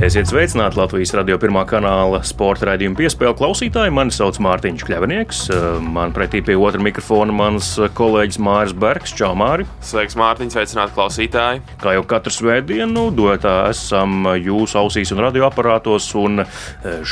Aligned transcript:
Esiet 0.00 0.30
sveicināti 0.30 0.78
Latvijas 0.80 1.10
radio 1.12 1.36
pirmā 1.36 1.60
kanāla 1.68 2.22
sporta 2.24 2.70
raidījuma 2.70 2.96
piespēle 2.96 3.34
klausītāji. 3.36 3.92
Mani 3.92 4.14
sauc 4.16 4.38
Mārtiņš 4.40 4.84
Kļavinieks. 4.88 5.40
Man 5.84 6.14
pretī 6.16 6.40
pie 6.40 6.54
otra 6.56 6.80
mikrofona 6.80 7.34
mans 7.36 7.74
kolēģis 7.98 8.38
Māris 8.40 8.72
Bergs. 8.72 9.12
Čau, 9.12 9.34
Māri! 9.36 9.66
Sveiks, 9.84 10.16
Mārtiņ! 10.16 10.54
Sveicināti 10.54 10.96
klausītāji! 10.96 11.60
Kā 11.82 11.92
jau 11.98 12.04
katru 12.08 12.32
svētdienu, 12.32 13.10
duetā 13.12 13.52
esam 13.68 14.24
jūsu 14.40 14.78
ausīs 14.80 15.12
un 15.12 15.20
radioaparātos, 15.26 16.08
un 16.16 16.46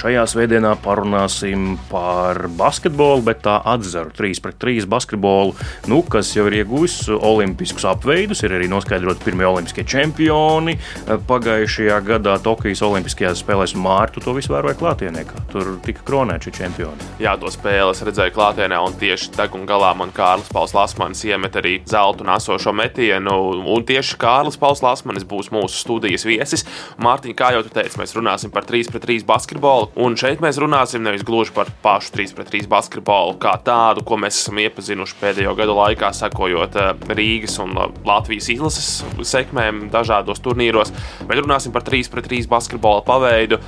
šajā 0.00 0.24
svētdienā 0.32 0.72
parunāsim 0.80 1.76
par 1.92 2.46
basketbolu, 2.56 3.20
bet 3.28 3.44
tā 3.44 3.58
atzaru 3.68 4.16
3 4.16 4.40
pret 4.46 4.58
3 4.64 4.88
basketbolu, 4.88 5.52
nu, 5.92 6.00
kas 6.08 6.32
jau 6.38 6.48
ir 6.48 6.62
ieguvis 6.62 6.96
olimpiskus 7.12 7.84
apveidus, 7.92 8.46
ir 8.48 8.56
arī 8.56 8.72
noskaidrot 8.72 9.20
pirmie 9.28 9.44
olimpiskie 9.52 9.84
čempioni 9.84 10.80
pagājušajā 11.04 12.02
gadā 12.14 12.40
Tokijas. 12.40 12.77
Latvijas 12.78 12.94
Olimpiskajās 12.94 13.40
spēlēs, 13.42 13.72
un 13.74 13.82
Mārtu 13.82 14.20
to 14.22 14.32
visu 14.36 14.52
vēroja 14.52 14.76
klātienē. 14.78 15.24
Tur 15.50 15.70
tika 15.82 16.04
kronēti 16.06 16.46
šie 16.46 16.52
čempioni. 16.60 17.06
Jā, 17.18 17.32
to 17.40 17.50
spēles 17.50 18.04
redzēju 18.06 18.30
klātienē, 18.36 18.78
un 18.86 18.94
tieši 19.00 19.32
deguna 19.34 19.66
galā 19.66 19.88
man 19.98 20.12
Kārlis 20.14 20.46
Pauls 20.52 20.74
Lasmanis 20.76 21.24
iemet 21.26 21.56
arī 21.58 21.80
zeltu 21.90 22.26
nesošo 22.28 22.70
metienu. 22.76 23.34
Un 23.66 23.86
tieši 23.88 24.14
Kārlis 24.22 24.58
Pauls 24.60 24.82
Lasmanis 24.84 25.26
būs 25.26 25.50
mūsu 25.50 25.74
studijas 25.74 26.22
viesis. 26.28 26.62
Mārtiņ, 27.02 27.34
kā 27.34 27.50
jau 27.56 27.64
teicu, 27.66 27.98
mēs 27.98 28.14
runāsim 28.14 28.54
par 28.54 28.68
3 28.68 28.92
pret 28.92 29.08
3 29.08 29.26
basketbolu. 29.26 29.90
Un 29.98 30.14
šeit 30.20 30.38
mēs 30.44 30.60
runāsim 30.62 31.02
nevis 31.02 31.26
gluži 31.26 31.56
par 31.56 31.72
pašu 31.82 32.14
3 32.14 32.36
pret 32.38 32.54
3 32.54 32.70
basketbolu 32.70 33.34
kā 33.42 33.56
tādu, 33.66 34.06
ko 34.06 34.20
mēs 34.22 34.38
esam 34.44 34.62
iepazinuši 34.62 35.18
pēdējo 35.18 35.56
gadu 35.58 35.74
laikā, 35.80 36.12
sekojot 36.14 36.78
eh, 36.78 36.94
Rīgas 37.10 37.58
un 37.64 37.74
Latvijas 38.06 38.52
izlases 38.54 39.02
sekmēm 39.18 39.88
dažādos 39.90 40.38
turnīros, 40.44 40.94
bet 41.26 41.42
runāsim 41.42 41.74
par 41.74 41.82
3 41.82 42.14
pret 42.14 42.30
3 42.30 42.46
basketbolu 42.46 42.67
basketbola 42.68 43.00
paveidu 43.02 43.58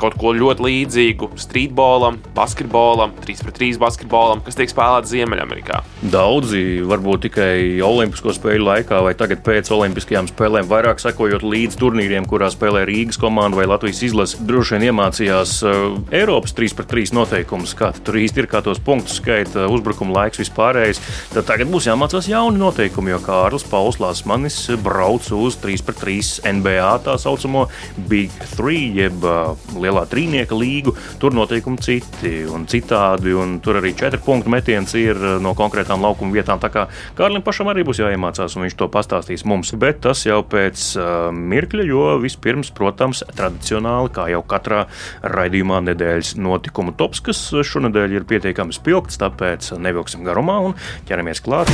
kaut 0.00 0.16
ko 0.20 0.32
ļoti 0.36 0.64
līdzīgu 0.64 1.30
streetbolam, 1.40 2.18
basketbolam, 2.36 3.12
3-3 3.24 3.78
basketbolam, 3.80 4.42
kas 4.46 4.56
tiek 4.58 4.72
spēlēts 4.72 5.12
Ziemeļamerikā. 5.12 5.82
Daudzi 6.12 6.80
varbūt 6.88 7.26
tikai 7.28 7.52
Olimpisko 7.84 8.34
spēļu 8.36 8.66
laikā 8.66 9.00
vai 9.04 9.14
tagad 9.18 9.42
pēc 9.46 9.70
Olimpiskajām 9.74 10.30
spēlēm, 10.30 10.68
vairāk 10.70 11.02
sekojot 11.02 11.44
līdz 11.44 11.78
turnīriem, 11.80 12.28
kurā 12.30 12.48
spēlē 12.52 12.86
Rīgas 12.88 13.20
komanda 13.20 13.60
vai 13.60 13.68
Latvijas 13.68 14.02
izlase, 14.08 14.40
droši 14.46 14.76
vien 14.76 14.88
iemācījās 14.90 15.56
uh, 15.66 15.98
Eiropas 16.14 16.54
3-3 16.56 17.14
noteikumus, 17.16 17.74
kā 17.76 17.92
tur 18.04 18.20
īsti 18.20 18.44
ir, 18.44 18.50
kā 18.50 18.62
tos 18.64 18.80
punktus 18.84 19.20
skaita, 19.20 19.66
uzbrukuma 19.72 20.16
laiks 20.22 20.40
vispārējais. 20.40 21.02
Tad 21.34 21.48
tagad 21.50 21.70
būs 21.72 21.90
jāmācās 21.90 22.30
jauni 22.30 22.60
noteikumi, 22.60 23.12
jo 23.14 23.20
Kārlis 23.24 23.66
Pauls 23.68 24.00
Lāsmanis 24.02 24.58
brauc 24.84 25.28
uz 25.36 25.58
3-3 25.60 26.46
NBA 26.56 26.90
tā 27.04 27.16
saucamo 27.20 27.66
Big 28.10 28.32
3, 28.56 28.80
jeb 29.00 29.26
uh, 29.26 29.52
lielā 29.90 30.06
trīnieka 30.10 30.56
līgu, 30.56 30.94
tur 31.20 31.34
noteikumi 31.36 31.82
citi 31.82 32.44
un 32.50 32.66
citādi. 32.70 33.34
Un 33.36 33.58
tur 33.64 33.80
arī 33.80 33.92
četru 33.98 34.22
punktu 34.24 34.52
metiens 34.52 34.94
ir 34.98 35.18
eh, 35.18 35.38
no 35.42 35.54
konkrētām 35.58 36.02
laukuma 36.04 36.34
vietām. 36.36 36.62
Tā 36.62 36.70
kā 36.72 36.86
Kārlim 37.18 37.44
pašam 37.46 37.70
arī 37.72 37.84
būs 37.86 38.02
jāiemācās, 38.02 38.56
un 38.56 38.66
viņš 38.66 38.78
to 38.78 38.90
pastāstīs 38.92 39.44
mums. 39.48 39.74
Bet 39.80 40.02
tas 40.04 40.22
jau 40.26 40.40
pēc 40.44 40.82
uh, 40.98 41.30
mirkļa, 41.34 41.86
jo 41.88 42.04
vispirms, 42.22 42.72
protams, 42.76 43.22
tradicionāli, 43.36 44.12
kā 44.14 44.26
jau 44.32 44.42
katrā 44.46 44.84
raidījumā, 45.22 45.80
nedēļas 45.88 46.34
notikumu 46.40 46.94
tops, 46.98 47.22
kas 47.30 47.42
šonadēļ 47.72 48.18
ir 48.18 48.28
pietiekami 48.30 48.76
spilgts, 48.76 49.20
tāpēc 49.22 49.72
nevilksim 49.80 50.26
garumā 50.26 50.60
un 50.70 50.78
ķeramies 51.08 51.44
klāt. 51.44 51.72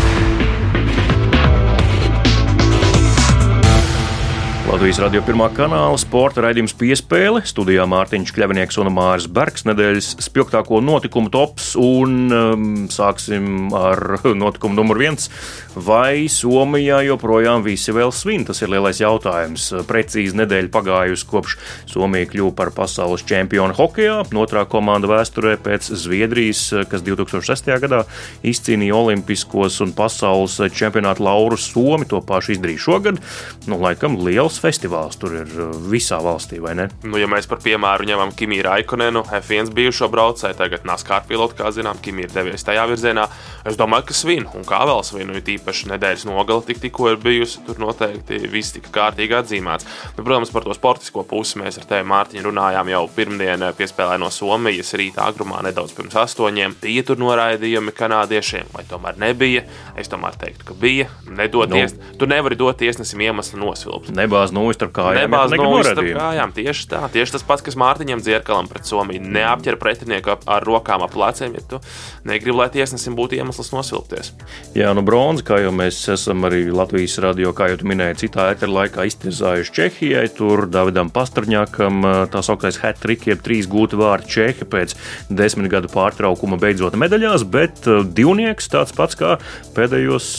Latvijas 4.67 4.99
radio 4.99 5.21
pirmā 5.23 5.47
kanāla 5.55 5.95
sporta 5.95 6.43
raidījums 6.43 6.73
piespēle. 6.75 7.39
Studijā 7.47 7.85
Mārtiņš 7.87 8.33
Kļavinieks 8.35 8.81
un 8.83 8.89
Māris 8.91 9.29
Bergs 9.31 9.63
nedēļas 9.63 10.09
spilgtāko 10.27 10.81
notikumu 10.83 11.31
tops. 11.31 11.69
Un 11.79 12.27
um, 12.35 12.65
sāksim 12.91 13.71
ar 13.71 14.19
notikumu 14.43 14.75
numur 14.75 14.99
viens. 14.99 15.31
Vai 15.77 16.27
Somijā 16.33 16.99
joprojām 17.07 17.63
visi 17.63 17.95
vēl 17.95 18.11
svin? 18.11 18.43
Tas 18.49 18.59
ir 18.65 18.73
lielais 18.73 18.99
jautājums. 18.99 19.69
Precīzi 19.87 20.35
nedēļa 20.41 20.73
pagājusi 20.75 21.29
kopš 21.31 21.55
Somija 21.93 22.27
kļuva 22.33 22.57
par 22.59 22.73
pasaules 22.75 23.23
čempionu 23.29 23.77
hokeja. 23.79 24.19
Otrā 24.35 24.67
komanda 24.67 25.13
vēsturē 25.13 25.55
pēc 25.63 25.93
Zviedrijas, 25.95 26.65
kas 26.91 27.07
2006. 27.07 27.71
gadā 27.87 28.03
izcīnīja 28.43 28.99
Olimpiskos 28.99 29.79
un 29.87 29.95
pasaules 29.95 30.59
čempionātu 30.75 31.29
lauru 31.29 31.61
Somi. 31.61 32.11
To 32.11 32.19
pašu 32.25 32.57
izdarīja 32.57 32.87
šogad. 32.89 33.23
Nu, 33.71 33.79
laikam 33.79 34.19
liels 34.27 34.56
liels 34.57 34.63
festivāls 34.63 35.19
tur 35.21 35.35
ir 35.43 35.51
uh, 35.61 35.75
visā 35.91 36.19
valstī, 36.23 36.59
vai 36.61 36.75
ne? 36.75 36.89
Nu, 37.05 37.19
ja 37.19 37.27
mēs 37.29 37.47
par 37.49 37.61
piemēru 37.63 38.07
ņemam 38.09 38.33
Kimiju 38.37 38.65
Raikonenu, 38.67 39.25
F1 39.41 39.73
bijušo 39.75 40.09
braucēju, 40.09 40.57
tagad 40.57 40.87
NASCAR 40.87 41.27
pilotu, 41.29 41.57
kā 41.59 41.71
zinām, 41.73 41.99
Kimija 42.03 42.29
ir 42.29 42.35
devies 42.35 42.65
tajā 42.65 42.87
virzienā. 42.89 43.27
Es 43.67 43.77
domāju, 43.77 44.09
ka 44.09 44.15
svin, 44.17 44.47
un 44.55 44.65
kā 44.67 44.81
vēl 44.87 45.03
svin, 45.05 45.33
jo 45.35 45.43
tīpaši 45.43 45.91
nedēļas 45.93 46.27
nogala 46.29 46.65
tik, 46.67 46.81
tikko 46.81 47.11
ir 47.13 47.21
bijusi, 47.21 47.63
tur 47.67 47.81
noteikti 47.83 48.41
viss 48.53 48.75
tika 48.77 48.93
kārtīgi 48.95 49.37
atzīmēts. 49.37 49.89
Nu, 50.17 50.25
protams, 50.25 50.53
par 50.55 50.67
to 50.67 50.77
sportisko 50.77 51.27
pusi 51.29 51.61
mēs 51.61 51.81
ar 51.81 51.89
tevi, 51.91 52.07
Mārtiņu, 52.07 52.47
runājām 52.47 52.93
jau 52.93 53.03
pirmdien 53.17 53.67
piespēlē 53.77 54.19
no 54.23 54.31
Somijas 54.33 54.95
rīta 54.97 55.27
agrumā 55.27 55.63
nedaudz 55.67 55.95
pirms 55.97 56.17
astoņiem. 56.23 56.79
Bija 56.83 57.05
tur 57.09 57.21
noraidījumi 57.21 57.95
kanādiešiem, 57.97 58.71
vai 58.75 58.87
tomēr 58.89 59.19
nebija? 59.21 59.67
Es 59.99 60.11
tomēr 60.13 60.39
teiktu, 60.41 60.71
ka 60.71 60.79
bija. 60.79 61.11
Nedodies, 61.27 61.97
nu, 61.97 62.17
tu 62.21 62.29
nevari 62.31 62.59
dot 62.59 62.79
tiesnesim 62.81 63.21
iemeslu 63.27 63.59
nosvilpt. 63.61 64.13
Nebāz 64.15 64.46
nebāz 64.47 64.55
nūjas 64.55 64.79
starp 64.79 64.93
kājām. 64.97 65.27
Nebāz 65.27 65.55
nūjas 65.57 65.91
starp 65.91 66.11
kājām. 66.17 66.53
Tieši 66.57 66.89
tā. 66.91 67.01
Tieši 67.13 67.35
tas 67.37 67.45
pats, 67.47 67.65
kas 67.67 67.77
Mārtiņam 67.77 68.23
Dzierkalam 68.23 68.69
pret 68.71 68.87
Somiju. 68.87 69.23
Neapķer 69.23 69.79
pretinieku 69.81 70.33
ap, 70.35 70.47
ar 70.47 70.65
rokām 70.67 71.05
ap 71.05 71.13
pleciem, 71.15 71.55
ja 71.57 71.63
tu 71.67 71.81
negribi, 72.27 72.57
lai 72.57 72.69
tiesnesim 72.75 73.17
būtu 73.17 73.39
iemesls 73.39 73.73
nosvilpties. 73.75 74.33
Jā, 74.77 74.93
nu 74.97 75.03
bronza, 75.07 75.45
kā 75.47 75.61
jau 75.63 75.73
mēs 75.75 75.99
esam 76.13 76.47
arī 76.49 76.67
Latvijas 76.71 77.19
radio, 77.23 77.53
kā 77.57 77.71
jau 77.73 77.81
minēji, 77.87 78.27
citā 78.27 78.51
eteru 78.55 78.77
laikā 78.79 79.07
iztirzājuši 79.11 79.75
Čehijai. 79.77 80.27
Tur 80.37 80.67
Davidam 80.71 81.11
Pastrņākam 81.15 82.07
tā 82.33 82.43
sauktais 82.45 82.81
hat-trick, 82.83 83.29
jeb 83.31 83.43
trīs 83.45 83.69
gūti 83.71 83.99
vārdi 83.99 84.31
Čehi 84.37 84.69
pēc 84.69 84.97
desmit 85.31 85.71
gadu 85.73 85.91
pārtraukuma 85.93 86.59
beidzot 86.61 86.97
medaļās, 86.99 87.47
bet 87.49 87.87
divnieks 87.87 88.71
tāds 88.73 88.95
pats 88.97 89.19
kā 89.19 89.37
pēdējos 89.77 90.31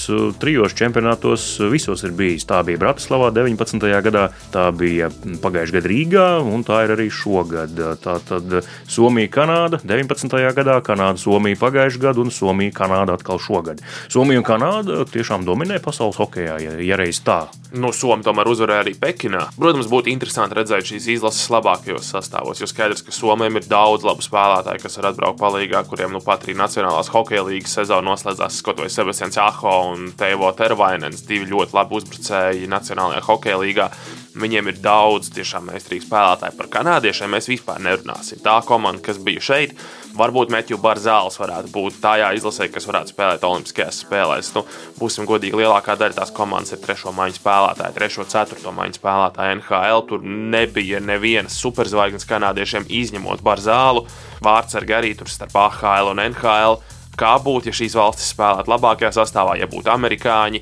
trijos 0.41 0.75
čempionātos 0.77 1.47
visos 1.71 2.03
ir 2.07 2.13
bijis. 2.17 2.45
Tā 2.47 2.61
bija 2.67 2.81
Bratislavā 2.81 3.31
19 3.35 3.87
gadā, 4.05 4.23
tā 4.53 4.67
bija 4.75 5.09
pagājušajā 5.43 5.79
gadā 5.79 5.91
Rīgā, 5.91 6.27
un 6.45 6.65
tā 6.67 6.83
ir 6.85 6.95
arī 6.97 7.07
šogad. 7.13 7.77
Tā 8.03 8.17
tad 8.27 8.57
Somija, 8.89 9.31
Kanāda 9.33 9.81
19. 9.83 10.37
gadā, 10.57 10.79
Kanāda, 10.85 11.21
Somija 11.21 11.59
pagājušajā 11.61 12.03
gadā 12.07 12.23
un 12.23 12.33
Somija, 12.33 12.75
Kanāda 12.75 13.17
atkal 13.17 13.41
šogad. 13.41 13.83
Somija 14.11 14.41
un 14.41 14.47
Kanāda 14.47 15.03
tiešām 15.09 15.45
dominē 15.47 15.79
pasaules 15.83 16.19
hokeja, 16.19 16.57
ja, 16.63 16.75
ja 16.83 16.99
reiz 16.99 17.21
tā. 17.25 17.45
Nu, 17.75 17.91
Somija 17.95 18.29
tomēr 18.29 18.49
uzvarēja 18.51 18.85
arī 18.85 18.95
Pekinā. 18.99 19.47
Protams, 19.57 19.89
būtu 19.91 20.11
interesanti 20.11 20.57
redzēt 20.57 20.87
šīs 20.91 21.09
izlases 21.17 21.49
labākajos 21.53 22.11
sastāvos, 22.13 22.61
jo 22.61 22.69
skaidrs, 22.69 23.03
ka 23.05 23.15
Somijam 23.15 23.59
ir 23.59 23.67
daudz 23.67 24.05
labu 24.07 24.23
spēlētāju, 24.25 24.83
kas 24.83 24.97
var 24.99 25.11
atbraukt 25.11 25.41
palīgā, 25.41 25.83
kuriem 25.89 26.15
nu 26.15 26.21
pat 26.23 26.45
arī 26.45 26.55
Nacionālās 26.57 27.11
hokeja 27.13 27.43
līnijas 27.47 27.75
sezona 27.79 28.11
noslēdzās 28.11 28.61
Skotojas 28.61 28.95
Sebastians 28.97 29.37
Aho 29.41 29.73
un 29.91 30.11
Teivo 30.17 30.49
Tervainens, 30.57 31.25
divi 31.27 31.49
ļoti 31.51 31.75
labi 31.75 31.97
uzbrucēji 31.99 32.69
Nacionālajā 32.71 33.23
hokeja 33.27 33.59
līgā 33.61 33.86
līgā. 33.87 34.15
Viņiem 34.37 34.67
ir 34.69 34.81
daudz 34.81 35.31
tiešām 35.33 35.71
meistarīgi 35.71 36.05
spēlētāji. 36.05 36.57
Par 36.57 36.67
kanādiešiem 36.69 37.31
mēs 37.33 37.47
vispār 37.49 37.79
nerunāsim. 37.81 38.37
Tā 38.43 38.61
komanda, 38.65 39.01
kas 39.01 39.17
bija 39.17 39.41
šeit, 39.41 39.73
varbūt 40.13 40.51
Metju 40.53 40.77
Barzāls 40.77 41.39
varētu 41.39 41.71
būt 41.73 41.97
tajā 42.01 42.35
izlasē, 42.37 42.67
kas 42.69 42.85
varētu 42.85 43.15
spēlēt 43.15 43.43
Olimpiskajās 43.43 44.03
spēlēs. 44.05 44.51
Nu, 44.53 44.63
būsim 44.99 45.25
godīgi, 45.25 45.57
lielākā 45.57 45.95
daļa 45.97 46.19
tās 46.19 46.33
komandas 46.37 46.75
ir 46.75 46.83
trešo 46.83 47.11
maiņu 47.17 47.39
spēlētāji, 47.39 47.95
trešo, 47.97 48.27
ceturto 48.29 48.73
maiņu 48.77 48.99
spēlētāji 48.99 49.57
NHL. 49.57 50.05
Tur 50.11 50.27
nebija 50.27 51.01
nevienas 51.01 51.57
superzvaigznes 51.57 52.29
kanādiešiem, 52.29 52.85
izņemot 52.85 53.41
Barzālu. 53.41 54.05
Vārtsargi 54.45 54.93
arī 54.93 55.15
tur 55.17 55.33
starp 55.33 55.57
AHL 55.57 56.13
un 56.13 56.21
NHL. 56.29 56.77
Kā 57.17 57.33
būtu, 57.41 57.71
ja 57.71 57.73
šīs 57.73 57.97
valstis 57.97 58.29
spēlētu 58.35 58.69
labākajā 58.69 59.09
sastāvā, 59.15 59.55
ja 59.57 59.65
būtu 59.65 59.89
amerikāņi? 59.89 60.61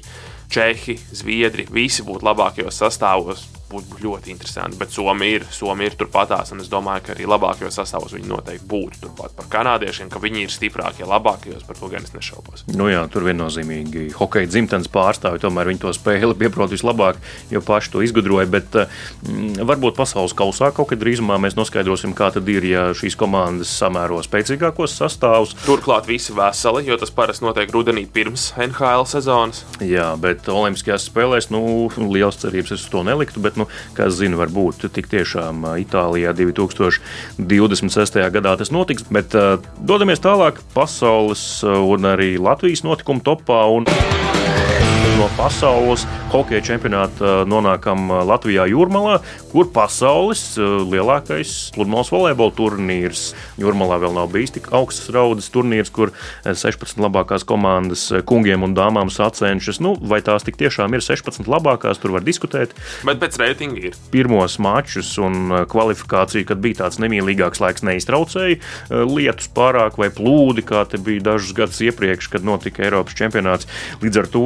Čehi, 0.52 0.98
Zviedri, 1.12 1.68
visi 1.72 2.06
būtu 2.06 2.26
labākajos 2.26 2.82
sastāvos. 2.84 3.46
Būtu 3.76 4.02
ļoti 4.04 4.34
interesanti. 4.34 4.80
Bet 4.82 4.94
Somija 4.96 5.40
ir, 5.40 5.48
Somija 5.54 5.92
ir 5.92 5.98
turpatās, 6.00 6.54
un 6.56 6.64
es 6.64 6.72
domāju, 6.72 7.08
ka 7.08 7.16
arī 7.16 7.30
labākajos 7.30 7.80
sastāvos 7.80 8.16
viņi 8.16 8.32
noteikti 8.32 8.70
būtu 8.72 9.04
turpat 9.06 9.36
par 9.38 9.50
kanādiešiem, 9.52 10.12
ka 10.12 10.22
viņi 10.24 10.46
ir 10.46 10.54
stiprākie, 10.54 11.06
labākajos, 11.10 11.66
par 11.68 11.80
to 11.80 11.92
gan 11.92 12.06
es 12.08 12.16
nešaubos. 12.16 12.66
Nu 12.76 12.90
jā, 12.92 13.04
tur 13.12 13.28
viennozīmīgi 13.28 14.10
hokeja 14.18 14.50
dzimtenes 14.52 14.92
pārstāvi 14.92 15.44
tomēr 15.46 15.72
viņi 15.72 15.84
to 15.84 15.94
spēli 15.96 16.36
pieprot 16.40 16.74
vislabāk, 16.74 17.20
jo 17.52 17.62
paši 17.66 17.94
to 17.94 18.04
izgudroja. 18.06 18.48
Bet 18.50 18.76
mm, 18.76 19.62
varbūt 19.68 19.98
pasaules 19.98 20.36
kausā 20.38 20.72
kaut 20.76 20.92
kad 20.92 21.02
drīzumā 21.02 21.38
mēs 21.42 21.58
noskaidrosim, 21.58 22.16
kā 22.18 22.32
tad 22.36 22.50
ir, 22.52 22.66
ja 22.70 22.88
šīs 22.98 23.18
komandas 23.20 23.74
samēro 23.80 24.22
spēcīgākos 24.26 24.98
sastāvus. 25.00 25.56
Turklāt 25.66 26.10
visi 26.10 26.36
veseli, 26.36 26.86
jo 26.90 26.98
tas 27.02 27.14
parasti 27.16 27.46
notiek 27.46 27.72
rudenī 27.74 28.06
pirms 28.12 28.52
NHL 28.58 29.08
sezonas. 29.10 29.64
Jā, 29.84 30.12
bet 30.22 30.48
Olimpiskajās 30.52 31.10
spēlēs 31.10 31.52
nu, 31.54 31.90
liels 32.12 32.40
cerības 32.42 32.76
es 32.78 32.86
to 32.92 33.04
neliktu. 33.06 33.42
Bet, 33.44 33.60
nu, 33.60 33.65
kas 33.98 34.18
zina, 34.20 34.40
varbūt 34.40 34.88
tik 34.96 35.10
tiešām 35.12 35.66
Itālijā 35.82 36.34
2026. 36.38 38.20
gadā 38.36 38.56
tas 38.60 38.72
notiks. 38.74 39.06
Bet 39.10 39.36
dodamies 39.82 40.24
tālāk 40.24 40.62
pasaules 40.76 41.64
un 41.66 42.12
arī 42.16 42.36
Latvijas 42.42 42.86
notikumu 42.86 43.24
topā. 43.26 43.66
Un 43.76 43.90
no 45.16 45.28
pasaules 45.38 46.04
hokeja 46.34 46.60
čempionāta 46.66 47.46
nonākam 47.48 48.10
Latvijā 48.28 48.66
Jūrmalā, 48.68 49.22
kur 49.52 49.70
pasaules 49.72 50.42
lielākais 50.60 51.52
pludmales 51.76 52.10
volejbola 52.12 52.52
turnīrs. 52.58 53.30
Jūrmalā 53.62 54.02
vēl 54.02 54.16
nav 54.18 54.34
bijis 54.34 54.52
tik 54.58 54.68
augsts 54.76 55.08
raudas 55.16 55.48
turnīrs, 55.54 55.92
kur 55.96 56.12
16 56.44 57.00
labākās 57.00 57.46
komandas 57.48 58.10
kungiem 58.28 58.66
un 58.68 58.74
dāmām 58.76 59.12
sacenšas. 59.14 59.80
Nu, 59.84 59.94
vai 59.96 60.20
tās 60.26 60.44
tik 60.44 60.60
tiešām 60.60 60.98
ir 60.98 61.06
16 61.06 61.48
labākās, 61.48 62.02
tur 62.04 62.18
var 62.18 62.26
diskutēt. 62.26 62.76
Bet 63.08 63.22
pēc 63.24 63.40
reitinga 63.40 63.86
ir. 63.92 63.96
Pirmos 64.12 64.58
mačus 64.60 65.14
un 65.22 65.62
kvalifikāciju, 65.72 66.50
kad 66.52 66.60
bija 66.66 66.82
tāds 66.84 67.00
nemīlīgāks 67.04 67.64
laiks, 67.64 67.86
neiztraucēja 67.88 68.60
lietus 69.08 69.48
pārāk 69.56 70.02
vai 70.02 70.12
plūdi, 70.12 70.66
kā 70.68 70.84
te 70.90 71.00
bija 71.00 71.24
dažus 71.32 71.56
gadus 71.56 71.80
iepriekš, 71.88 72.34
kad 72.36 72.44
notika 72.44 72.84
Eiropas 72.84 73.16
čempionāts. 73.16 73.72
Līdz 74.04 74.24
ar 74.26 74.32
to 74.36 74.46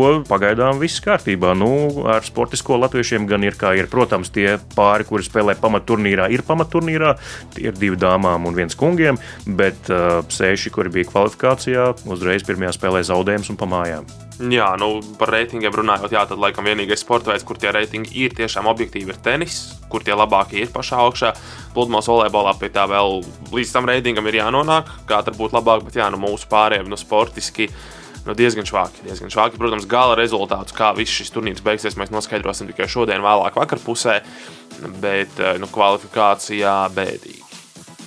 pagaidām 0.59 0.79
viss 0.79 0.99
kārtībā. 0.99 1.53
Nu, 1.55 2.03
ar 2.07 2.23
sportisko 2.23 2.77
latviešiem 2.79 3.27
gan 3.27 3.43
ir 3.43 3.55
kā 3.55 3.73
ir. 3.77 3.87
Protams, 3.87 4.29
tie 4.29 4.59
pāri, 4.75 5.05
kuri 5.07 5.23
spēlē 5.23 5.55
pamatturnīrā, 5.59 6.29
ir 6.31 6.43
pamatturnīrā. 6.43 7.15
Tie 7.55 7.69
ir 7.69 7.77
divi 7.79 7.97
dāmām 7.97 8.45
un 8.45 8.55
viens 8.55 8.75
kungiem, 8.75 9.17
bet 9.47 9.89
uh, 9.89 10.21
seši, 10.27 10.69
kuri 10.69 10.91
bija 10.91 11.09
kvalifikācijā, 11.09 11.93
uzreiz 12.09 12.43
pirmajā 12.43 12.75
spēlē 12.75 13.03
zaudējums 13.07 13.53
un 13.53 13.59
pamājām. 13.59 14.09
Jā, 14.39 14.69
nu, 14.79 15.01
par 15.19 15.33
reitingiem 15.33 15.73
runājot, 15.75 16.13
jā, 16.15 16.21
tad 16.23 16.39
laikam 16.39 16.63
vienīgais 16.63 17.01
sporta 17.03 17.33
veids, 17.33 17.43
kur 17.43 17.59
tie 17.59 17.73
reitingi 17.75 18.13
ir 18.23 18.35
tiešām 18.37 18.69
objektīvi, 18.71 19.11
ir 19.11 19.19
tenis, 19.19 19.57
kur 19.91 20.03
tie 20.03 20.15
labākie 20.15 20.61
ir 20.63 20.71
pašā 20.71 21.01
augšā. 21.03 21.33
Pludmales 21.75 22.07
volejbolā 22.07 22.55
pie 22.59 22.71
tā 22.71 22.85
vēl 22.87 23.19
līdz 23.51 23.73
tam 23.75 23.89
reitingam 23.89 24.31
ir 24.31 24.39
jānonāk, 24.39 24.93
kā 25.11 25.19
tur 25.27 25.35
būtu 25.35 25.59
labāk, 25.59 25.83
bet 25.89 25.99
jā, 25.99 26.07
nu, 26.13 26.21
mūsu 26.23 26.47
pārējiem 26.51 26.87
nu, 26.87 26.99
sportiski 26.99 27.67
nu, 27.67 27.98
diezgan 28.37 28.67
švāki. 28.67 29.05
Diezgan 29.07 29.33
švāki. 29.33 29.59
Protams, 29.61 29.87
gala 29.89 30.17
rezultātus, 30.19 30.75
kā 30.77 30.91
viss 30.97 31.15
šis 31.21 31.33
turnīrs 31.35 31.63
beigsies, 31.65 31.97
mēs 31.99 32.13
noskaidrosim 32.13 32.69
tikai 32.71 32.89
šodien, 32.91 33.23
vēlāk 33.25 33.59
vakarpusē. 33.59 34.19
Bet 35.03 35.41
nu, 35.61 35.69
kvalifikācijā 35.73 36.77
bēdīgi. 36.95 37.43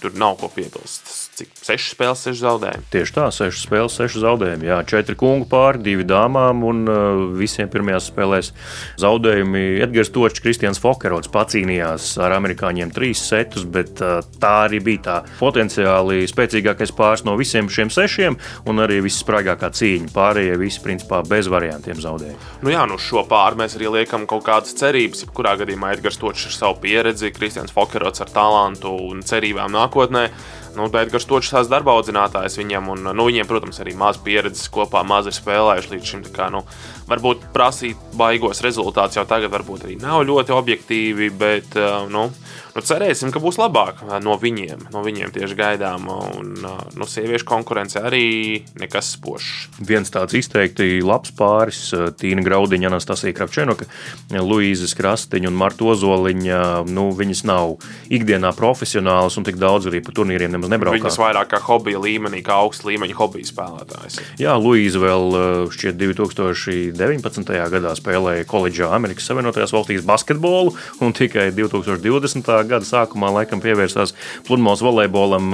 Tur 0.02 0.16
nav 0.18 0.40
ko 0.40 0.50
piebilst 0.50 1.21
cik 1.38 1.52
6 1.64 1.92
spēles, 1.94 2.22
6 2.26 2.40
zaudējumi. 2.42 2.86
Tieši 2.92 3.14
tā, 3.16 3.26
6 3.32 3.62
spēles, 3.64 3.96
6 3.96 4.20
zaudējumi. 4.22 4.68
Jā, 4.68 4.78
4 4.88 5.16
kungu 5.18 5.46
pāri, 5.48 5.80
2 5.86 6.06
dāmām 6.08 6.62
un 6.68 6.82
uh, 6.84 7.22
visiem 7.38 7.70
pirmajās 7.72 8.10
spēlēs 8.10 8.52
zaudējumi. 9.00 9.62
Edgars 9.86 10.12
Točs, 10.12 10.42
Kristians 10.44 10.80
Fokerots 10.82 11.32
pacīnījās 11.32 12.12
ar 12.22 12.36
amerikāņiem 12.36 12.92
3 12.92 13.12
setus, 13.16 13.64
bet 13.64 14.02
uh, 14.04 14.20
tā 14.42 14.52
arī 14.66 14.82
bija 14.84 15.04
tā 15.08 15.16
potenciāli 15.40 16.26
spēcīgākais 16.30 16.94
pāris 16.98 17.24
no 17.28 17.38
visiem 17.40 17.70
šiem 17.72 17.92
sešiem 17.92 18.38
un 18.68 18.84
arī 18.84 19.00
visspraigākā 19.06 19.72
cīņa. 19.72 20.12
Pārējie 20.12 20.58
visi 20.60 20.84
principā 20.84 21.22
bez 21.26 21.48
variantiem 21.52 22.00
zaudēja. 22.02 22.36
Nu 22.62 22.74
jā, 22.74 22.84
nu 22.88 23.00
šo 23.00 23.24
pāri 23.28 23.62
mēs 23.62 23.78
arī 23.78 23.88
liekam 23.96 24.28
kaut 24.30 24.44
kādas 24.48 24.76
cerības. 24.78 25.24
Jebkurā 25.24 25.56
gadījumā 25.62 25.94
Edgars 25.96 26.20
Točs 26.20 26.50
ar 26.50 26.58
savu 26.58 26.80
pieredzi, 26.84 27.32
Kristians 27.32 27.72
Fokerots 27.72 28.20
ar 28.20 28.32
talantu 28.32 28.92
un 29.08 29.24
cerībām 29.26 29.72
nākotnē. 29.72 30.28
Nu, 30.76 30.88
Edgars 30.88 31.26
Točs 31.28 31.52
tās 31.52 31.68
darba 31.70 31.94
audzinātājs 31.96 32.56
viņam, 32.60 32.88
un 32.94 33.10
nu, 33.10 33.26
viņiem, 33.28 33.48
protams, 33.48 33.80
arī 33.82 33.94
maz 33.98 34.20
pieredzes 34.22 34.70
kopā, 34.72 35.02
maz 35.06 35.28
ir 35.28 35.36
spēlējuši 35.36 35.92
līdz 35.92 36.12
šim. 36.12 36.24
Kā, 36.32 36.48
nu, 36.54 36.62
varbūt 37.10 37.48
prasīt 37.54 38.00
baigos 38.18 38.62
rezultātus 38.64 39.18
jau 39.20 39.26
tagad 39.28 39.52
varbūt 39.52 39.86
arī 39.86 39.98
nav 40.00 40.24
ļoti 40.28 40.54
objektīvi, 40.56 41.30
bet 41.36 41.76
nu, 42.12 42.28
nu, 42.76 42.82
cerēsim, 42.84 43.32
ka 43.34 43.40
būs 43.42 43.58
labāk 43.60 44.02
no 44.22 44.36
viņiem. 44.40 44.88
No 44.92 45.02
viņiem 45.04 45.32
tieši 45.34 45.56
gaidām, 45.58 46.08
un 46.08 46.52
nu, 46.62 47.08
sieviešu 47.08 47.46
konkurence 47.48 48.00
arī 48.00 48.62
nekas 48.80 49.14
spožs. 49.16 49.68
Viens 49.82 50.12
tāds 50.12 50.36
izteikti 50.38 51.00
labs 51.04 51.34
pāris- 51.36 51.90
Tīna 52.20 52.44
Graudiņa, 52.46 52.90
Anastasija 52.92 53.36
Kravčenoka, 53.36 53.86
Luīza 54.32 54.88
Krastiņa 54.96 55.48
un 55.50 55.58
Marta 55.58 55.84
Ozoliņa. 55.92 56.62
Nu, 56.92 57.10
viņas 57.16 57.44
nav 57.48 57.76
ikdienā 58.10 58.52
profesionālas 58.56 59.36
un 59.38 59.44
tik 59.44 59.56
daudz 59.56 59.86
arī 59.90 60.02
pa 60.04 60.12
turnīriem 60.12 60.52
nemaz 60.52 60.70
nebraukā. 60.72 61.00
Viņas 61.00 61.20
vairāk 61.20 61.52
kā 61.52 61.60
hobija 61.60 62.00
līmenī, 62.02 62.42
kā 62.44 62.58
augsta 62.62 62.88
līmeņa 62.88 63.14
hobija 63.18 63.48
spēlētājs. 63.48 64.20
Jā, 64.40 64.56
Luīza 64.56 65.00
vēl 65.02 65.68
šķiet 65.72 65.98
2019. 66.00 67.52
gadā 67.72 67.94
spēlēja 67.98 68.48
koledžā 68.48 68.92
Amerikas 68.94 69.28
Savienotajās 69.28 69.74
valstīs 69.74 70.06
basketbolu 70.06 70.74
un 71.00 71.12
tikai 71.16 71.50
2020. 71.54 72.61
Gada 72.68 72.86
sākumā 72.88 73.30
laikam 73.38 73.62
pievērsās 73.62 74.14
pludmales 74.46 74.82
volejbolam. 74.84 75.52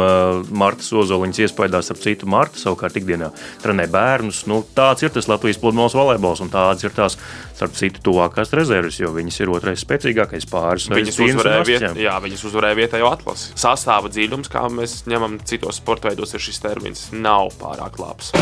Marta 0.50 0.86
Ozoliņas 0.98 1.42
iespaidās 1.46 1.92
ar 1.92 2.00
citu 2.00 2.28
Martu, 2.30 2.60
savukārt 2.62 2.96
ikdienā 3.00 3.30
trenē 3.62 3.88
bērnus. 3.92 4.44
Nu, 4.50 4.62
tāds 4.76 5.04
ir 5.04 5.12
tas 5.14 5.28
Latvijas 5.30 5.60
pludmales 5.62 5.96
volejbols 5.98 6.42
un 6.44 6.52
tāds 6.52 6.86
ir 6.86 6.94
tās, 6.96 7.18
starp 7.58 7.74
citu, 7.78 8.02
tuvākās 8.08 8.54
rezerves, 8.56 9.00
jo 9.02 9.12
viņas 9.14 9.40
ir 9.42 9.52
otrais 9.54 9.84
spēcīgākais 9.84 10.48
pāris. 10.50 10.88
Viņas 10.92 11.20
uzvarēja, 11.26 11.66
viet, 11.68 11.86
jā, 12.04 12.16
viņas 12.24 12.46
uzvarēja 12.50 12.80
vietējo 12.82 13.10
atlasi. 13.10 13.52
Sastāva 13.58 14.12
dziļums, 14.12 14.52
kā 14.52 14.66
mēs 14.72 15.02
ņemam 15.10 15.40
citos 15.48 15.82
sporta 15.82 16.12
veidos, 16.12 16.34
ir 16.34 16.44
šis 16.48 16.62
termins, 16.64 17.08
nav 17.12 17.54
pārāk 17.60 18.00
labs. 18.02 18.34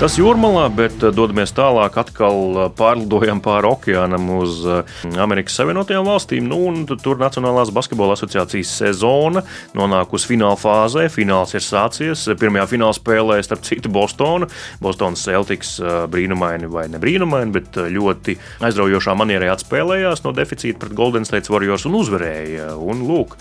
Tas 0.00 0.16
jūrmalā, 0.18 0.64
bet 0.74 1.02
eh, 1.04 1.12
dodamies 1.14 1.52
tālāk, 1.54 1.94
atkal 2.00 2.38
eh, 2.56 2.68
pārlidojam 2.78 3.38
pāri 3.42 3.68
okeānam 3.68 4.28
uz 4.38 4.60
eh, 4.66 4.94
Amerikas 5.22 5.54
Savienotajām 5.58 6.06
valstīm. 6.08 6.48
Nu, 6.50 6.58
tur 7.02 7.20
Nacionālās 7.20 7.70
basketbola 7.74 8.16
asociācijas 8.16 8.72
sezona 8.80 9.44
nonāk 9.76 10.14
uz 10.16 10.24
fināla 10.26 10.58
fāzē. 10.58 11.04
Fināls 11.12 11.54
ir 11.58 11.64
sācies. 11.66 12.24
Pirmajā 12.40 12.64
fināla 12.70 12.96
spēlē 12.96 13.38
starp 13.44 13.66
citu 13.68 13.92
Bostonu. 13.92 14.48
Bostonas 14.82 15.22
Celtics 15.26 15.76
brīnumaini 16.10 16.70
vai 16.72 16.86
ne 16.90 17.00
brīnumaini, 17.02 17.54
bet 17.54 17.78
ļoti 17.94 18.36
aizraujošā 18.64 19.14
manierē 19.18 19.52
atspēlējās 19.52 20.24
no 20.26 20.34
deficīta 20.34 20.82
pret 20.82 20.96
Golden 20.98 21.28
State 21.28 21.52
Warriors 21.52 21.86
un 21.90 21.98
uzvarēja. 22.00 22.72
Un, 22.80 23.04
lūk, 23.06 23.36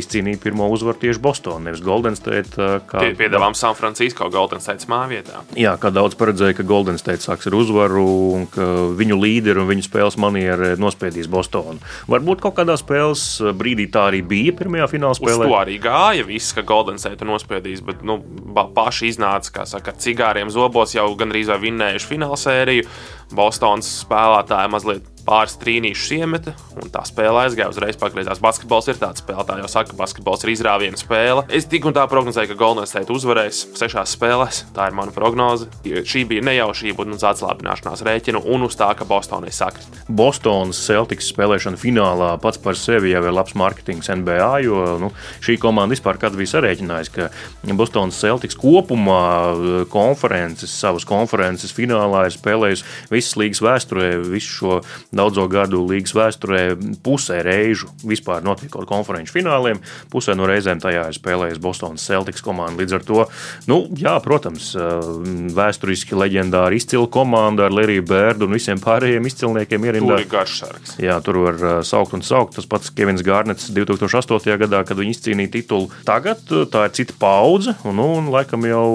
izcīnīja 0.00 0.40
pirmo 0.42 0.70
uzvaru 0.72 0.98
tieši 1.04 1.22
Bostonā, 1.22 1.68
nevis 1.68 1.84
Golden 1.84 2.18
State. 2.18 2.56
Kā... 2.90 3.06
Piedāvājām 3.18 3.58
San 3.58 3.78
Francisco 3.78 4.30
Golden 4.32 4.62
State 4.64 4.90
mājvietā. 4.90 5.44
Jā, 5.58 5.76
kā 5.82 5.90
daudz 5.94 6.16
paredzēja, 6.18 6.56
ka 6.58 6.66
Golden 6.66 6.98
State 7.00 7.24
sāks 7.24 7.48
ar 7.50 7.56
uzvaru 7.58 8.04
un 8.36 8.46
ka 8.52 8.66
viņu 8.98 9.18
līderi 9.18 9.62
un 9.62 9.68
viņu 9.70 9.86
spēles 9.86 10.18
manieri 10.22 10.72
nospiedīs 10.80 11.30
Bostonu. 11.32 11.82
Varbūt 12.12 12.42
kaut 12.44 12.56
kādā 12.60 12.76
spēles 12.80 13.24
brīdī 13.58 13.88
tā 13.92 14.08
arī 14.12 14.22
bija 14.26 14.54
pirmajā 14.58 14.88
fināla 14.94 15.18
spēlē. 15.18 15.46
Uz 15.46 15.52
to 15.52 15.58
arī 15.58 15.78
gāja 15.82 16.26
viss, 16.28 16.54
ka 16.56 16.64
Golden 16.66 17.00
State 17.02 17.26
nospiedīs, 17.28 17.82
bet 17.84 18.04
nu, 18.06 18.20
paši 18.76 19.12
iznāca, 19.12 19.56
kā 19.58 19.66
saka, 19.68 19.96
cigāriem 19.98 20.52
zobos 20.52 20.94
jau 20.96 21.08
gandrīz 21.18 21.52
vai 21.52 21.60
vinnējuši 21.66 22.12
fināla 22.14 22.38
sēriju. 22.40 22.88
Bostonas 23.32 23.88
spēlētāji 24.02 24.72
mazliet 24.72 25.11
pāris 25.26 25.56
trīnīšus 25.60 26.14
iemeta, 26.18 26.54
un 26.82 26.90
tā 26.92 27.04
spēle 27.08 27.44
aizgāja 27.44 27.70
uzreiz 27.72 27.98
pagriezās. 28.00 28.40
Basketbols 28.42 28.90
ir 28.90 29.00
tāds 29.00 29.22
spēle, 29.22 29.44
tā 29.48 29.58
jau 29.60 29.70
saka, 29.70 29.96
basketbols 29.98 30.44
ir 30.44 30.52
izrāviena 30.54 30.98
spēle. 31.00 31.44
Es 31.52 31.68
tik 31.70 31.86
un 31.88 31.96
tā 31.96 32.04
prognozēju, 32.10 32.52
ka 32.52 32.58
Golden 32.58 32.88
State 32.88 33.12
uzvarēs 33.14 33.64
sešās 33.78 34.16
spēlēs. 34.16 34.64
Tā 34.76 34.88
ir 34.90 34.96
mana 34.98 35.14
prognoze. 35.14 35.68
Šī 35.84 36.24
bija 36.30 36.44
nejaušība 36.48 37.06
un 37.06 37.18
atslābināšanās 37.18 38.04
rēķina, 38.06 38.42
un 38.52 38.66
uz 38.66 38.76
tā, 38.78 38.90
ka 38.98 39.06
Bostonai 39.08 39.52
sakrist. 39.54 40.02
Bostonas 40.08 40.80
Celtics 40.82 41.30
spēlēšana 41.32 41.80
finālā 41.80 42.34
pats 42.42 42.60
par 42.62 42.78
sevi 42.78 43.12
jau 43.12 43.22
ir 43.24 43.34
labs 43.34 43.54
mārketings 43.58 44.10
NBA, 44.12 44.50
jo 44.66 44.82
nu, 45.02 45.12
šī 45.44 45.58
komanda 45.62 45.94
vispār 45.94 46.18
kad 46.20 46.36
bija 46.38 46.56
sarēķinājusi, 46.56 47.14
ka 47.16 47.74
Bostonas 47.78 48.18
Celtics 48.20 48.58
kopumā 48.58 49.22
eh, 49.52 49.70
konferences, 49.92 50.74
savas 50.82 51.06
konferences 51.08 51.74
finālā 51.76 52.26
ir 52.28 52.36
spēlējusi 52.36 52.86
visas 53.12 53.38
līgas 53.40 53.62
vēsturē 53.64 54.10
visu 54.26 54.58
šo 54.58 54.80
daudzo 55.12 55.46
gadu 55.50 55.82
līgas 55.88 56.14
vēsturē 56.16 56.62
pusē 57.04 57.42
reižu 57.44 57.90
vispār 58.08 58.44
notiekot 58.44 58.86
konferenču 58.88 59.36
fināliem. 59.36 59.80
Pusē 60.12 60.36
no 60.38 60.48
reizēm 60.48 60.80
tajā 60.82 61.06
ir 61.10 61.16
spēlējis 61.16 61.60
Bostonas 61.62 62.04
Celtics 62.06 62.44
komanda. 62.44 62.80
Līdz 62.82 62.96
ar 62.98 63.06
to, 63.06 63.26
nu, 63.70 63.78
jā, 63.98 64.14
protams, 64.24 64.72
vēsturiski 65.56 66.16
leģendāra 66.18 66.76
izcila 66.76 67.08
komanda 67.12 67.66
ar 67.68 67.76
Leriju 67.76 68.06
Bērdu 68.08 68.48
un 68.48 68.56
visiem 68.56 68.80
pārējiem 68.82 69.28
izcilniekiem 69.28 69.88
ierindā. 69.88 70.16
Tur 70.16 70.24
ir 70.24 70.30
garš 70.32 70.58
sargs. 70.62 70.96
Jā, 71.02 71.18
tur 71.24 71.40
var 71.46 71.60
saukt 71.86 72.16
un 72.16 72.24
saukt. 72.26 72.56
Tas 72.58 72.68
pats 72.68 72.92
Kevins 72.94 73.24
Gārnets 73.26 73.70
2008. 73.74 74.56
gadā, 74.64 74.82
kad 74.88 74.98
viņi 74.98 75.16
izcīnīja 75.16 75.54
titulu. 75.58 75.90
Tagad 76.08 76.44
tā 76.72 76.86
ir 76.88 76.96
cita 76.96 77.16
paudze, 77.20 77.76
un, 77.88 77.96
nu, 77.98 78.08
un 78.20 78.30
laikam 78.32 78.64
jau 78.68 78.86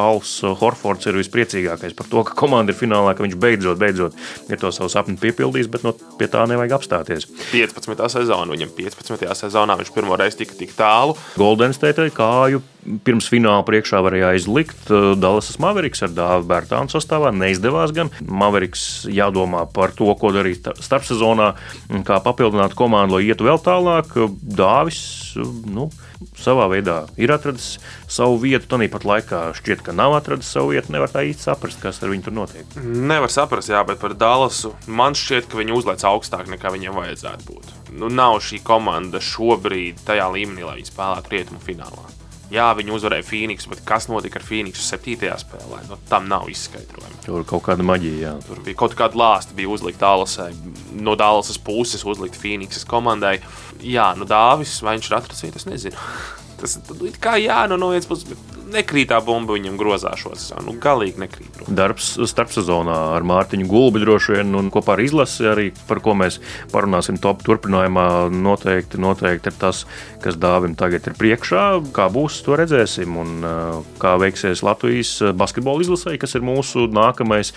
Alfs 0.00 0.40
Horfords 0.60 1.08
ir 1.10 1.18
vispriecīgākais 1.20 1.96
par 1.98 2.08
to, 2.10 2.24
ka 2.26 2.36
komanda 2.38 2.72
ir 2.72 2.78
finālā, 2.78 3.14
ka 3.16 3.24
viņš 3.24 3.36
beidzot, 3.40 3.80
beidzot 3.80 4.16
ir 4.50 4.60
to 4.60 4.70
savu 4.74 4.90
sapni 4.92 5.18
piepildījis, 5.20 5.59
bet 5.68 5.84
no, 5.84 5.92
pie 6.18 6.30
tā 6.30 6.46
nevajag 6.48 6.78
apstāties. 6.78 7.28
15. 7.52 8.00
sezona, 8.12 8.48
viņam 8.54 8.72
15. 8.78 9.28
sezonā 9.36 9.76
viņš 9.80 9.92
pirmo 9.94 10.16
reizi 10.20 10.40
tika 10.42 10.56
tik 10.56 10.72
tālu. 10.78 11.16
Golden 11.40 11.76
State 11.76 12.08
kāju 12.16 12.62
pirms 13.04 13.28
fināla 13.28 13.60
priekšā 13.66 14.00
varēja 14.04 14.32
aizlikt 14.34 14.88
Dallasas 15.20 15.58
Maveriks 15.60 16.04
ar 16.06 16.14
Dāvidu 16.16 16.48
Bērtānu 16.50 16.92
sastāvā. 16.92 17.32
Neizdevās 17.36 17.92
gan. 17.96 18.12
Maveriks 18.24 19.04
jādomā 19.10 19.66
par 19.74 19.92
to, 19.96 20.08
ko 20.16 20.32
darīt 20.34 20.70
starpsezonā, 20.80 21.52
kā 22.08 22.20
papildināt 22.24 22.76
komandu, 22.78 23.18
lai 23.18 23.28
ietu 23.28 23.48
vēl 23.48 23.60
tālāk. 23.64 24.16
Dāvis 24.40 25.02
nu, 25.68 25.90
savā 26.38 26.66
veidā 26.70 27.04
ir 27.20 27.32
atradis 27.34 27.78
savu 28.10 28.38
vietu. 28.42 28.68
Tāpat 28.70 29.06
laikā 29.08 29.42
šķiet, 29.58 29.84
ka 29.86 29.94
nav 29.96 30.16
atradis 30.18 30.50
savu 30.52 30.74
vietu. 30.74 30.92
Nevar 30.94 31.12
tā 31.12 31.24
īsti 31.28 31.48
saprast, 31.48 31.80
kas 31.82 32.02
ar 32.02 32.12
viņu 32.12 32.28
tur 32.28 32.36
notiek. 32.36 32.78
Nevar 32.84 33.32
saprast, 33.32 33.72
jā, 33.72 33.82
bet 33.88 34.00
par 34.02 34.14
Dallasu 34.18 34.74
man 34.86 35.18
šķiet, 35.18 35.50
ka 35.50 35.60
viņi 35.60 35.76
uzlēc 35.76 36.06
augstāk 36.08 36.50
nekā 36.52 36.72
viņiem 36.74 36.96
vajadzētu 36.96 37.50
būt. 37.50 37.74
Nu, 37.96 38.12
nav 38.12 38.40
šī 38.44 38.62
komanda 38.64 39.22
šobrīd 39.24 40.04
tajā 40.06 40.30
līmenī, 40.34 40.66
lai 40.66 40.80
viņi 40.80 40.92
spēlētu 40.92 41.36
rietumu 41.36 41.62
finālā. 41.64 42.19
Jā, 42.50 42.66
viņi 42.74 42.90
uzvarēja 42.96 43.26
Phoenix, 43.26 43.68
bet 43.70 43.82
kas 43.86 44.08
notika 44.10 44.40
ar 44.40 44.44
Phoenixu 44.46 44.82
7. 44.82 45.28
spēlē? 45.38 45.84
Nu, 45.86 45.98
tam 46.10 46.26
nav 46.30 46.48
izskaidrojuma. 46.50 47.22
Tur 47.22 47.44
kaut 47.46 47.62
kāda 47.68 47.86
maģija. 47.86 48.18
Jā. 48.24 48.32
Tur 48.46 48.62
bija 48.66 48.78
kaut 48.80 48.96
kāda 48.98 49.20
lāsta, 49.20 49.54
bija 49.54 49.70
uzlikta 49.70 50.08
Dālasai, 50.08 50.50
no 50.98 51.14
Dālasas 51.18 51.60
puses 51.62 52.02
uzlikta 52.02 52.40
Phoenixas 52.42 52.86
komandai. 52.90 53.36
Jā, 53.86 54.10
nu 54.18 54.26
Dāvis, 54.28 54.80
vai 54.82 54.96
viņš 54.98 55.10
ir 55.10 55.18
atrasts, 55.20 55.46
es 55.62 55.68
nezinu. 55.70 56.08
Tas 56.60 56.76
ir 56.76 57.20
kā 57.22 57.38
jā, 57.40 57.62
nu, 57.70 57.78
no 57.80 57.94
vienas 57.94 58.10
puses, 58.10 58.26
bet 58.28 58.59
nekrīt 58.72 59.10
tā 59.10 59.18
bumba 59.24 59.56
viņam 59.56 59.76
grozā 59.80 60.12
šo 60.18 60.32
sezonu. 60.36 60.70
Nu, 60.70 60.76
galīgi 60.82 61.22
nekrīt. 61.22 61.60
Darbs 61.68 62.12
starpsezonā 62.30 62.96
ar 63.16 63.26
Mārtiņu 63.26 63.68
Gulbi 63.70 64.02
droši 64.02 64.38
vien 64.38 64.54
un 64.58 64.70
kopā 64.72 64.96
ar 64.96 65.02
izlasi 65.04 65.48
arī, 65.50 65.66
par 65.88 66.02
ko 66.04 66.14
mēs 66.18 66.40
parunāsim 66.72 67.18
top 67.22 67.44
turpinājumā, 67.46 68.06
noteikti, 68.34 69.00
noteikti 69.02 69.52
ir 69.52 69.58
tas, 69.60 69.84
kas 70.22 70.38
dāvim 70.40 70.76
tagad 70.78 71.08
ir 71.10 71.16
priekšā. 71.18 71.64
Kā 71.96 72.08
būs, 72.12 72.40
to 72.46 72.58
redzēsim. 72.60 73.18
Un 73.20 73.46
kā 74.00 74.14
veiksies 74.20 74.64
Latvijas 74.66 75.16
basketbola 75.36 75.84
izlasē, 75.84 76.16
kas 76.20 76.36
ir 76.38 76.46
mūsu 76.46 76.86
nākamais 76.92 77.52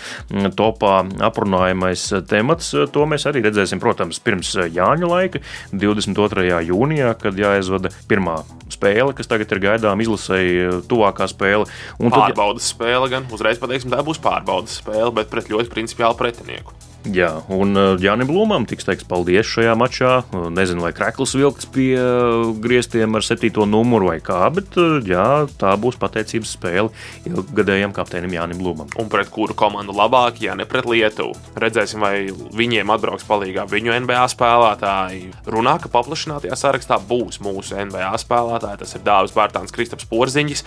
topā 0.58 0.96
aprunājamais 1.24 2.06
temats, 2.30 2.72
to 2.94 3.06
mēs 3.08 3.28
arī 3.30 3.44
redzēsim, 3.46 3.82
protams, 3.82 4.20
pirms 4.24 4.54
Jāņa 4.74 5.08
laika, 5.08 5.40
22. 5.72 6.60
jūnijā, 6.68 7.14
kad 7.20 7.38
jāizvada 7.38 7.92
pirmā 8.10 8.40
spēle, 8.72 9.12
kas 9.16 9.28
tagad 9.30 9.52
ir 9.54 9.62
gaidām 9.64 10.00
izlasēji 10.04 10.82
tuvākā 11.04 11.28
spēle. 11.30 11.68
Un 12.00 12.12
pārbaudas 12.14 12.64
tad... 12.64 12.72
spēle 12.72 13.12
gan 13.12 13.28
uzreiz 13.34 13.60
pateiksim, 13.60 13.92
tā 13.92 14.02
būs 14.06 14.22
pārbaudas 14.24 14.80
spēle, 14.80 15.12
bet 15.20 15.30
pret 15.32 15.52
ļoti 15.52 15.72
principiālu 15.72 16.18
pretinieku. 16.18 16.74
Jā, 17.12 17.42
un 17.52 17.76
uh, 17.76 17.98
Jānis 18.00 18.24
Blūmam 18.30 18.64
tiks 18.64 18.86
teiks 18.88 19.04
paldies 19.04 19.44
šajā 19.44 19.74
mačā. 19.76 20.12
Uh, 20.32 20.46
nezinu, 20.48 20.80
vai 20.86 20.92
Krekls 20.96 21.34
vilks 21.36 21.68
pie 21.68 21.90
uh, 22.00 22.48
griestiem 22.64 23.18
ar 23.18 23.26
septīto 23.26 23.66
numuru 23.68 24.08
vai 24.08 24.22
kā, 24.24 24.40
bet 24.54 24.78
jā, 25.04 25.26
tā 25.60 25.74
būs 25.80 25.98
pateicības 26.00 26.54
spēle 26.56 26.88
ilgadējam 27.28 27.92
kapteinim 27.92 28.32
Jānim 28.38 28.62
Blūmam. 28.62 28.88
Un 29.00 29.12
pret 29.12 29.28
kuru 29.34 29.52
komandu 29.58 29.92
labāk, 29.92 30.40
ja 30.46 30.56
ne 30.56 30.64
pret 30.68 30.88
Lietuvu. 30.88 31.36
Redzēsim, 31.60 32.00
vai 32.00 32.14
viņiem 32.32 32.96
atbrauks 32.96 33.28
palīgā 33.28 33.68
viņu 33.68 33.98
NBA 34.06 34.24
spēlētāji. 34.32 35.32
Runā, 35.52 35.76
ka 35.84 35.92
paplašinātajā 35.92 36.56
sarakstā 36.56 37.02
būs 37.04 37.42
mūsu 37.44 37.76
NBA 37.84 38.14
spēlētāji. 38.24 38.80
Tas 38.80 38.96
ir 38.96 39.04
Dāvis 39.04 39.36
Bērtāns, 39.36 39.76
Kristaps 39.76 40.08
Porziņģis. 40.08 40.64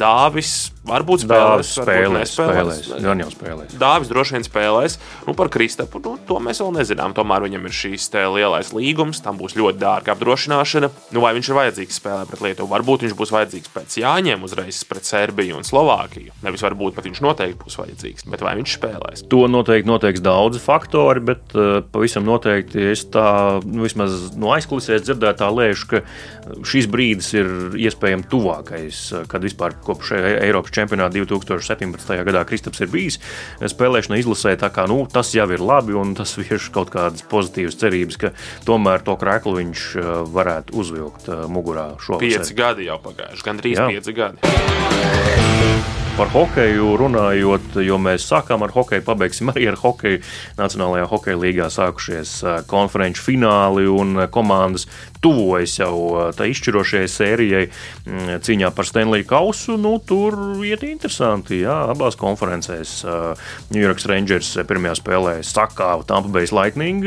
Dāvis 0.00 0.70
varbūt 0.90 1.24
spēlēs, 1.24 1.72
spēlēs, 1.78 2.34
spēlēs, 2.36 2.90
gan 3.04 3.22
jau 3.22 3.28
spēlēs. 3.32 3.76
Dāvis 3.80 4.10
droši 4.10 4.36
vien 4.36 4.46
spēlēs. 4.46 4.98
Nu, 5.26 5.34
par 5.38 5.50
Kristapu 5.52 6.02
nu, 6.04 6.16
to 6.26 6.40
mēs 6.42 6.60
vēl 6.62 6.74
nezinām. 6.80 7.14
Tomēr 7.16 7.46
viņam 7.46 7.68
ir 7.68 7.76
šīs 7.76 8.08
lielais 8.34 8.72
līgums, 8.76 9.22
tam 9.24 9.38
būs 9.40 9.56
ļoti 9.58 9.80
dārga 9.80 10.14
apdrošināšana. 10.14 10.90
Nu, 11.14 11.22
vai 11.24 11.32
viņš 11.36 11.50
ir 11.50 11.58
vajadzīgs 11.58 12.00
spēlē 12.00 12.26
pret 12.28 12.44
Lietuvu? 12.44 12.70
Varbūt 12.72 13.06
viņš 13.06 13.16
būs 13.18 13.34
vajadzīgs 13.34 13.72
pēc 13.74 13.98
Jāņiem 14.02 14.44
uzreiz 14.46 14.82
pret 14.88 15.08
Serbiju 15.08 15.60
un 15.60 15.66
Slovākiju. 15.66 16.34
Nevis 16.44 16.64
varbūt 16.66 16.96
pat 16.98 17.08
viņš 17.08 17.22
noteikti 17.24 17.60
būs 17.62 17.78
vajadzīgs, 17.80 18.26
bet 18.30 18.44
vai 18.46 18.56
viņš 18.60 18.76
spēlēs? 18.78 19.24
To 19.32 19.44
noteikti 19.50 19.90
noteiks 19.90 20.24
daudzi 20.24 20.62
faktori, 20.62 21.22
bet 21.32 21.56
uh, 21.56 21.80
pavisam 21.92 22.26
noteikti 22.28 22.90
es 22.90 23.06
tā 23.12 23.60
nu, 23.64 23.84
vismaz 23.86 24.32
no 24.38 24.52
aizkulisēs 24.56 25.04
dzirdētā 25.06 25.50
lēšu, 25.54 25.90
ka 25.90 26.02
šis 26.66 26.88
brīdis 26.90 27.32
ir 27.36 27.50
iespējams 27.80 28.28
tuvākais, 28.30 29.02
kad 29.30 29.44
vispār 29.44 29.76
kopš 29.84 30.14
Eiropas 30.16 30.74
čempionāta 30.74 30.79
2017. 30.88 32.24
gadā 32.24 32.44
Kristaps 32.48 32.80
ir 32.80 32.90
bijis 32.92 33.20
spēlēšana 33.60 34.20
izlasē. 34.20 34.56
Kā, 34.60 34.86
nu, 34.90 35.02
tas 35.10 35.32
jau 35.34 35.46
ir 35.50 35.62
labi, 35.64 35.94
un 35.96 36.14
tas 36.18 36.36
vieš 36.38 36.70
kaut 36.74 36.92
kādas 36.92 37.24
pozitīvas 37.30 37.78
cerības, 37.80 38.20
ka 38.20 38.32
tomēr 38.68 39.04
to 39.06 39.16
krēklu 39.20 39.56
viņš 39.58 39.86
uh, 39.96 40.10
varētu 40.30 40.76
uzvilkt 40.76 41.30
uh, 41.30 41.46
mugurā 41.50 41.92
šovasar. 42.02 42.26
Pieci 42.26 42.58
gadi 42.58 42.90
jau 42.90 43.00
pagājuši, 43.02 43.46
gandrīz 43.46 43.80
Jā. 43.80 43.88
pieci 43.90 44.16
gadi. 44.16 44.38
Par 46.20 46.28
hokeju 46.34 46.96
runājot, 47.00 47.78
jo 47.86 47.96
mēs 48.02 48.26
sākām 48.28 48.60
ar 48.66 48.72
hokeju, 48.74 49.00
pabeigsim 49.06 49.48
arī 49.52 49.70
ar 49.70 49.78
hokeju. 49.80 50.18
Nacionālajā 50.58 51.06
hokeja 51.08 51.38
līgā 51.40 51.68
sākušies 51.72 52.32
konferenču 52.68 53.24
fināli 53.24 53.86
un 53.88 54.26
komandas 54.34 54.84
tuvojas 55.24 55.76
jau 55.80 55.94
tā 56.36 56.48
izšķirošajai 56.50 57.10
sērijai 57.10 57.64
cīņā 58.44 58.70
par 58.76 58.88
Stanley 58.88 59.26
Kausu. 59.28 59.76
Nu, 59.80 59.96
tur 60.02 60.36
iet 60.66 60.84
interesanti. 60.86 61.60
Jā, 61.64 61.76
abās 61.92 62.16
konferencēs 62.20 63.00
New 63.72 63.82
York 63.82 64.02
Rangers 64.08 64.52
pirmajā 64.68 64.96
spēlē 65.00 65.34
sakāva 65.46 66.06
Tampa 66.08 66.32
Bay 66.32 66.48
Lightning, 66.50 67.04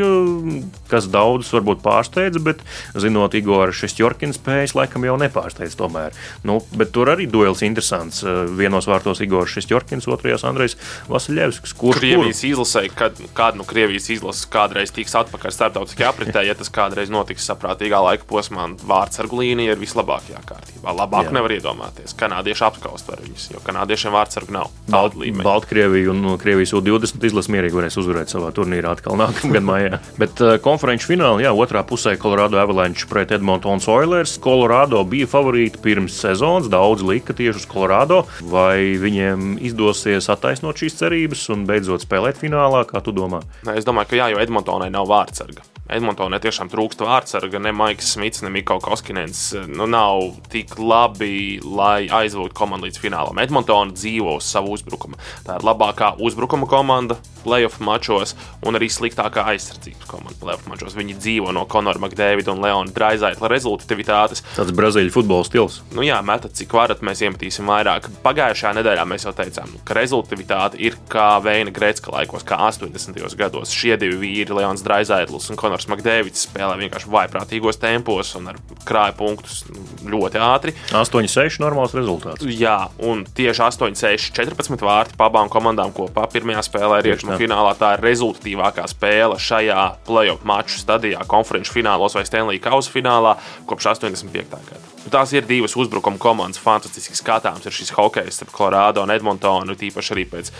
kas 0.92 1.10
daudzus 1.12 1.54
varbūt 1.56 1.82
pārsteidza, 1.86 2.42
bet 2.44 2.62
zinot 3.00 3.34
Igoru 3.38 3.74
Šestjorkina 3.76 4.36
spējas, 4.36 4.76
laikam 4.78 5.08
jau 5.08 5.18
nepārsteidz 5.22 5.76
tomēr. 5.80 6.14
Nu, 6.48 6.60
bet 6.78 6.94
tur 6.96 7.12
arī 7.14 7.28
duels 7.30 7.64
interesants. 7.66 8.22
Vienos 8.58 8.88
vārtos 8.90 9.24
Igors 9.26 9.56
Šestjorkins, 9.58 10.08
otrajās 10.12 10.46
Andrejs 10.48 10.78
Vasiljevskis. 11.10 11.74
Kur 11.80 11.98
Krievijas 11.98 12.44
izlasē, 12.48 12.86
kad 12.94 13.18
kāda 13.36 13.58
no 13.58 13.64
nu, 13.64 13.70
Krievijas 13.70 14.10
izlases 14.14 14.48
kādreiz 14.54 14.94
tiks 14.94 15.16
atpakaļ 15.18 15.56
starptautiskajā 15.56 16.12
apritē, 16.14 16.46
ja 16.46 16.56
tas 16.58 16.72
kādreiz 16.74 17.12
notiks 17.14 17.48
saprātīgā 17.50 18.03
laika 18.04 18.28
posmā, 18.30 18.68
vārdsargu 18.88 19.40
līnija 19.42 19.76
ir 19.76 19.82
vislabākajā 19.82 20.42
kārtībā. 20.48 20.94
Labāk 20.94 21.30
Jā. 21.30 21.36
nevar 21.38 21.54
iedomāties. 21.56 22.16
Kanādieši 22.20 22.66
apskaust 22.68 23.10
var 23.10 23.24
viņus, 23.24 23.50
jo 23.54 23.62
kanādiešiem 23.64 24.14
vārdsargu 24.16 24.56
nav. 24.56 24.72
Balt, 24.92 25.18
Baltkrievija 25.44 26.12
un 26.12 26.38
Krievijas 26.42 26.74
U20 26.78 27.28
izlase 27.30 27.54
mierīgi 27.54 27.78
varēs 27.78 27.98
uzvarēt 28.02 28.34
savā 28.34 28.52
turnīrā 28.56 28.94
atkal 28.98 29.18
nākamgad 29.20 29.66
mājā. 29.66 30.00
Bet 30.22 30.44
uh, 30.44 30.56
konferenču 30.64 31.12
finālā, 31.14 31.42
jā, 31.46 31.54
otrā 31.56 31.84
pusē 31.88 32.16
Colorado 32.22 32.60
Avalanche 32.62 33.08
pret 33.10 33.34
Edmontons 33.36 33.88
Oilers. 33.92 34.38
Colorado 34.44 35.04
bija 35.08 35.30
favorīti 35.32 35.82
pirms 35.84 36.18
sezonas, 36.24 36.70
daudz 36.72 37.06
lika 37.08 37.36
tieši 37.38 37.64
uz 37.64 37.70
Colorado. 37.70 38.24
Vai 38.54 38.96
viņiem 39.02 39.58
izdosies 39.64 40.30
attaisnot 40.34 40.80
šīs 40.80 41.00
cerības 41.02 41.48
un 41.54 41.68
beidzot 41.70 42.06
spēlēt 42.06 42.42
finālā, 42.42 42.86
kā 42.90 43.04
tu 43.04 43.16
domā? 43.16 43.44
Es 43.74 43.88
domāju, 43.88 44.14
ka 44.14 44.24
jā, 44.24 44.34
jo 44.34 44.44
Edmontonai 44.44 44.92
nav 44.94 45.10
vārdsarga. 45.10 45.73
Edmontonē 45.92 46.38
tiešām 46.40 46.70
trūkst 46.72 47.02
vārdsarga, 47.04 47.60
ne 47.60 47.74
Maiks 47.76 48.14
Smits, 48.16 48.40
ne 48.46 48.52
Mikls 48.54 48.86
Koskinens. 48.86 49.42
Nu, 49.68 49.84
nav 49.84 50.38
tik 50.52 50.78
labi, 50.80 51.60
lai 51.60 52.08
aizvūtu 52.08 52.56
komandu 52.56 52.88
līdz 52.88 53.02
finālam. 53.04 53.42
Edmontona 53.44 53.92
dzīvo 53.92 54.38
uz 54.40 54.48
savu 54.48 54.72
uzbrukumu. 54.78 55.20
Tā 55.44 55.60
ir 55.60 55.68
labākā 55.68 56.14
uzbrukuma 56.24 56.70
komanda 56.72 57.20
playoff 57.44 57.82
mačos 57.84 58.32
un 58.64 58.78
arī 58.80 58.88
sliktākā 58.88 59.44
aizsardzības 59.52 60.08
komanda 60.08 60.40
playoff 60.40 60.70
mačos. 60.72 60.96
Viņi 60.96 61.18
dzīvo 61.20 61.52
no 61.52 61.66
Konora 61.68 62.00
Makdēvida 62.00 62.54
un 62.56 62.64
Leona 62.64 62.96
Draizaitla 62.96 63.52
rezultātivitātes. 63.52 64.46
Tāds 64.56 64.72
brazīļu 64.78 65.12
futbola 65.12 65.44
stils. 65.44 65.82
Nu 65.92 66.08
jā, 66.08 66.22
metat 66.24 66.56
cik 66.56 66.72
varat, 66.80 67.04
mēs 67.04 67.26
iemetīsim 67.28 67.68
vairāk. 67.68 68.08
Pagājušajā 68.24 68.74
nedēļā 68.80 69.04
mēs 69.10 69.28
jau 69.28 69.36
teicām, 69.36 69.76
ka 69.84 70.00
rezultātivitāte 70.00 70.80
ir 70.80 70.96
kā 71.12 71.28
Veina 71.44 71.76
Grēcka 71.76 72.16
laikos, 72.16 72.48
kā 72.48 72.62
80. 72.70 73.20
gados. 73.36 73.76
Šie 73.76 73.98
divi 74.00 74.22
vīri, 74.24 74.56
Leons 74.56 74.86
Draizaitls 74.88 75.52
un 75.52 75.60
Konors 75.60 75.73
Konors 75.74 75.88
Makdēvits 75.90 76.44
spēlē 76.46 76.76
vienkārši 76.78 77.10
vaiprātīgos 77.10 77.80
tempos 77.82 78.36
un 78.38 78.52
ar 78.52 78.60
krāja 78.86 79.16
punktus 79.18 79.64
ļoti 80.06 80.38
ātri. 80.38 80.76
8-6 80.94 81.58
normāls 81.64 81.96
rezultāts. 81.98 82.46
Jā, 82.46 82.92
un 83.02 83.24
tieši 83.26 83.64
8-6, 83.66 84.28
14 84.38 84.86
vārti 84.86 85.18
abām 85.18 85.50
komandām 85.50 85.90
kopā 85.98 86.28
pirmajā 86.30 86.62
spēlē 86.68 87.02
rietumu 87.08 87.40
finālā. 87.42 87.74
Tā 87.80 87.96
ir 87.98 88.06
rezultatīvākā 88.06 88.86
spēle 88.92 89.42
šajā 89.42 89.90
playoff 90.06 90.46
maču 90.46 90.78
stadijā, 90.78 91.26
konferenču 91.26 91.74
finālos 91.80 92.14
vai 92.14 92.28
Stanley 92.30 92.62
Kausa 92.62 92.94
finālā 92.94 93.34
kopš 93.66 93.96
85. 93.96 94.54
gada. 94.54 94.86
Tās 95.10 95.34
ir 95.34 95.50
divas 95.50 95.74
uzbrukuma 95.74 96.22
komandas. 96.22 96.62
Fantastiski 96.62 97.18
skatāms 97.18 97.66
ir 97.66 97.74
šis 97.74 97.96
hokejs 97.98 98.38
starp 98.38 98.54
Colorado 98.54 99.02
un 99.02 99.18
Edmontonu, 99.18 99.74
tīpaši 99.80 100.14
arī 100.14 100.30
pēc 100.38 100.54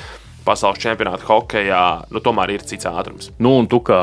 pasaules 0.46 0.82
čempionāta 0.84 1.26
hokeja, 1.28 1.82
nu, 2.14 2.22
tomēr 2.24 2.56
ir 2.56 2.66
cits 2.68 2.88
ātrums. 2.90 3.32
Nu, 3.44 3.56
un 3.62 3.70
tu 3.72 3.80
kā 3.86 4.00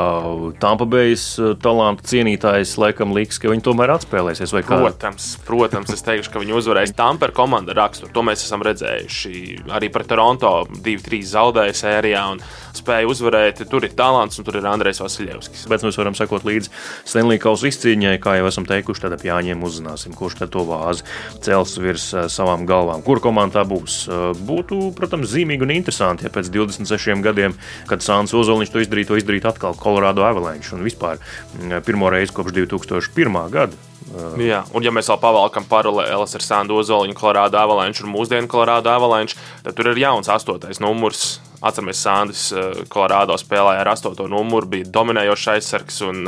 Tampa 0.61 0.87
Bay's 0.89 1.25
eh, 1.41 1.53
talantu 1.61 2.07
cienītājs, 2.11 2.77
laikam 2.81 3.15
liks, 3.15 3.39
ka 3.41 3.51
viņi 3.51 3.65
tomēr 3.67 3.95
atspēlēsies. 3.97 4.55
Protams, 4.67 5.29
protams, 5.47 5.93
es 5.95 6.05
teikšu, 6.07 6.33
ka 6.33 6.43
viņi 6.43 6.57
uzvarēs 6.57 6.95
Tampere 6.97 7.35
komanda 7.35 7.75
raksturu. 7.77 8.13
To 8.15 8.25
mēs 8.27 8.45
esam 8.45 8.65
redzējuši 8.65 9.35
arī 9.71 9.91
pret 9.93 10.09
Toronto 10.11 10.55
2-3 10.81 11.23
zaudēja 11.35 11.77
sērijā. 11.83 12.25
Un, 12.35 12.43
spēja 12.77 13.09
uzvarēt. 13.09 13.63
Tur 13.69 13.85
ir 13.85 13.95
talants 13.97 14.39
un 14.39 14.47
tur 14.47 14.57
ir 14.59 14.67
Andrejs 14.67 15.01
Vasiljevskis. 15.03 15.65
Bet 15.71 15.85
mēs 15.85 15.97
varam 15.99 16.15
sekot 16.17 16.45
līdzi 16.47 16.71
Stanley 17.07 17.41
Kausa 17.41 17.69
izcīņai, 17.69 18.17
kā 18.23 18.37
jau 18.39 18.47
esam 18.49 18.67
teikuši, 18.69 19.05
tad 19.05 19.15
ap 19.17 19.25
jāņem 19.25 19.63
uzzināsim, 19.65 20.15
kurš 20.17 20.41
tad 20.41 20.53
to 20.55 20.63
vāzi 20.67 21.05
cels 21.43 21.75
virs 21.81 22.09
eh, 22.15 22.27
savām 22.31 22.65
galvām. 22.69 23.03
Kur 23.05 23.21
komandā 23.23 23.65
būs? 23.67 24.01
Eh, 24.07 24.25
būtu, 24.47 24.81
protams, 24.97 25.31
zīmīgi 25.33 25.67
un 25.67 25.75
interesanti, 25.75 26.27
ja 26.31 26.35
pēc 26.39 26.49
26 26.55 27.21
gadiem, 27.25 27.55
kad 27.91 28.03
Sāns 28.05 28.33
Ozoliņš 28.37 28.71
to 28.71 28.83
izdarīja, 28.85 29.11
to 29.11 29.19
izdarīt 29.19 29.45
atkal 29.49 29.75
Colorado 29.77 30.23
Avalanche 30.25 30.73
un 30.77 30.85
vispār 30.87 31.19
mm, 31.19 31.83
pirmo 31.85 32.09
reizi 32.09 32.33
kopš 32.35 32.55
2001. 32.55 33.39
gada. 33.51 33.77
Uh, 34.11 34.33
Jā, 34.41 34.63
un 34.75 34.83
ja 34.83 34.91
mēs 34.91 35.11
vēl 35.11 35.21
pavalkam 35.21 35.67
paralēlas 35.69 36.35
ar 36.35 36.43
Sandu 36.43 36.79
Ozoliņu, 36.81 37.15
Colorado 37.19 37.59
Avalanche 37.61 38.03
un 38.03 38.11
mūsdienu 38.15 38.49
Colorado 38.51 38.91
Avalanche, 38.91 39.37
tad 39.63 39.77
tur 39.77 39.91
ir 39.91 40.01
jauns 40.01 40.31
astotais 40.31 40.81
numurs 40.83 41.39
Atceramies, 41.61 41.99
Sandis 42.01 42.47
Kolorādo 42.89 43.35
eh, 43.37 43.41
spēlēja 43.41 43.83
ar 43.83 43.91
8. 43.93 44.17
numuru, 44.31 44.69
bija 44.71 44.87
dominējošs 44.97 45.49
aizsargs. 45.55 46.01
Un, 46.07 46.25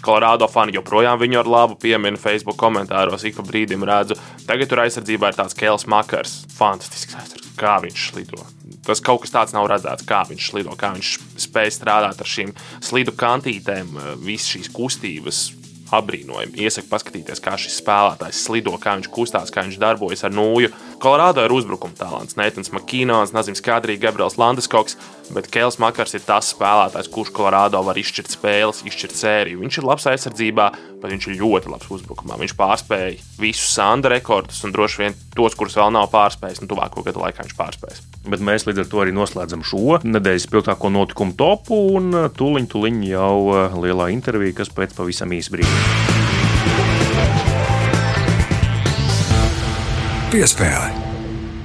Kolorādo 0.00 0.46
eh, 0.46 0.52
fani 0.52 0.76
joprojām 0.76 1.18
viņu 1.18 1.40
ar 1.42 1.50
labu 1.50 1.78
pieminu 1.82 2.20
Facebook 2.20 2.58
komentāros, 2.60 3.26
ik 3.26 3.38
pa 3.40 3.46
brīdim 3.46 3.82
redzu. 3.86 4.18
Tagad 4.46 4.70
tur 4.70 4.84
aizsardzībā 4.84 5.32
ir 5.32 5.40
tāds 5.42 5.58
Kēls 5.58 5.88
Makars. 5.90 6.44
Fantastisks 6.54 7.18
aizsargs, 7.18 7.39
kā 7.60 7.76
viņš 7.84 8.08
lido. 8.16 8.42
Tas 8.86 9.02
kaut 9.04 9.24
kas 9.24 9.34
tāds 9.34 9.54
nav 9.56 9.68
redzēts, 9.70 10.06
kā 10.08 10.22
viņš 10.28 10.50
lido, 10.56 10.74
kā 10.78 10.94
viņš 10.96 11.14
spēj 11.44 11.72
strādāt 11.76 12.20
ar 12.22 12.30
šīm 12.34 12.54
slidu 12.80 13.14
kantītēm, 13.20 13.96
eh, 13.96 14.12
visas 14.24 14.54
šīs 14.54 14.72
kustības, 14.72 15.40
apbrīnojami. 15.90 16.54
Iesaku 16.64 16.88
paskatīties, 16.90 17.42
kā 17.42 17.56
šis 17.58 17.80
spēlētājs 17.80 18.44
slido, 18.46 18.76
kā 18.80 18.94
viņš 18.98 19.10
kustās, 19.10 19.50
kā 19.50 19.64
viņš 19.66 19.78
darbojas 19.82 20.24
ar 20.26 20.34
nūju. 20.34 20.70
Kolorādo 21.00 21.40
ir 21.40 21.52
uzbrukuma 21.56 21.96
talants. 21.96 22.36
Neitans 22.36 22.68
Makīnons, 22.76 23.30
Nazim 23.32 23.54
Skadrī, 23.56 23.94
Gabriels 23.96 24.34
Landeskoks, 24.36 24.98
bet 25.32 25.46
Kēls 25.48 25.78
Makars 25.80 26.12
ir 26.18 26.20
tas 26.26 26.50
spēlētājs, 26.52 27.08
kurš 27.08 27.30
Kolorādo 27.38 27.80
var 27.86 27.96
izšķirt 27.96 28.34
spēles, 28.34 28.82
izšķirt 28.84 29.16
sēriju. 29.16 29.62
Viņš 29.62 29.78
ir 29.80 29.86
labs 29.88 30.04
aizsardzībā, 30.10 30.66
bet 31.00 31.14
viņš 31.14 31.28
ir 31.30 31.38
ļoti 31.40 31.72
labs 31.72 31.88
uzbrukumā. 31.96 32.36
Viņš 32.42 32.52
pārspēja 32.58 33.14
visus 33.40 33.72
Sanda 33.72 34.12
rekordus 34.12 34.60
un 34.68 34.74
droši 34.76 35.00
vien 35.00 35.16
tos, 35.32 35.56
kurus 35.56 35.78
vēl 35.80 35.88
nav 35.96 36.10
pārspējis, 36.12 36.60
un 36.60 36.68
nu, 36.68 36.72
tuvāko 36.74 37.06
gadu 37.06 37.24
laikā 37.24 37.46
viņš 37.46 37.56
pārspēs. 37.56 38.02
Bet 38.28 38.44
mēs 38.44 38.68
līdz 38.68 38.84
ar 38.84 38.90
to 38.92 39.00
arī 39.00 39.14
noslēdzam 39.16 39.64
šo 39.64 40.02
nedēļas 40.04 40.44
spilgtāko 40.50 40.92
notikumu 40.92 41.32
topu, 41.40 41.78
un 41.96 42.12
tūliņ, 42.36 42.68
tūliņ 42.74 43.00
jau 43.08 43.36
eh, 43.54 43.78
lielā 43.86 44.10
intervija, 44.12 44.58
kas 44.60 44.74
pēc 44.76 44.92
pavisam 45.00 45.32
īsa 45.32 45.56
brīža. 45.56 47.49
Piespēle. 50.30 50.92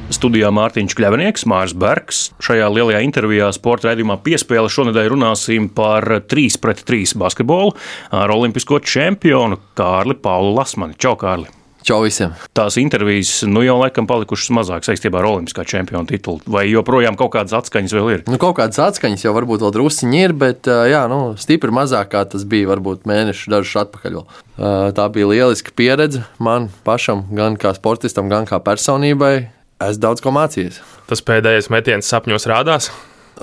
Studijā 0.10 0.48
Mārtiņš 0.50 0.95
Kļavnieks, 0.98 1.43
Mārs 1.45 1.75
Bergs. 1.77 2.22
Šajā 2.41 2.65
lielajā 2.74 3.03
intervijā 3.05 3.51
sporta 3.53 3.91
raidījumā 3.91 4.15
piespēle 4.25 4.72
šonadēļ 4.74 5.10
runāsim 5.13 5.67
par 5.69 6.07
3 6.34 6.57
pret 6.63 6.81
3 6.88 7.13
basketbolu 7.22 7.75
ar 8.10 8.34
olimpisko 8.34 8.79
čempionu 8.81 9.60
Kārli 9.77 10.17
Paulu 10.17 10.55
Lasmani. 10.57 10.98
Čau, 10.98 11.13
Kārli! 11.13 11.64
Čau 11.86 12.00
visiem! 12.01 12.32
Tās 12.58 12.80
intervijas 12.82 13.44
nu 13.46 13.62
jau 13.62 13.75
laikam 13.77 14.08
palikušas 14.10 14.50
mazāk 14.58 14.88
saistībā 14.88 15.20
ar 15.20 15.27
olimpiskā 15.30 15.62
čempiona 15.70 16.10
titulu. 16.10 16.39
Vai 16.50 16.63
joprojām 16.65 17.13
kaut 17.20 17.36
kādas 17.36 17.54
atskaņas 17.60 17.94
vēl 17.94 18.08
ir? 18.10 18.24
Nu, 18.25 18.39
kaut 18.42 18.56
kādas 18.58 18.80
atskaņas 18.82 19.22
jau 19.27 19.34
varbūt 19.36 19.62
vēl 19.62 19.74
drusciņi 19.75 20.24
ir, 20.25 20.34
bet 20.34 20.65
jā, 20.65 21.04
nu, 21.12 21.20
stipri 21.38 21.70
mazāk 21.70 22.10
kā 22.15 22.24
tas 22.32 22.42
bija 22.50 22.72
varbūt 22.72 23.06
mēnešu 23.06 23.54
dažus 23.54 23.77
atpakaļ. 23.84 24.18
Tā 24.98 25.06
bija 25.13 25.30
lieliska 25.30 25.75
pieredze 25.77 26.24
man 26.42 26.72
pašam, 26.88 27.22
gan 27.38 27.54
kā 27.62 27.75
sportistam, 27.77 28.34
gan 28.34 28.50
kā 28.50 28.58
personībai 28.65 29.36
esmu 29.86 30.06
daudz 30.08 30.25
ko 30.25 30.34
mācījies. 30.34 30.82
Tas 31.06 31.22
pēdējais 31.22 31.70
metiens 31.70 32.10
sapņos 32.10 32.50
rādās. 32.50 32.89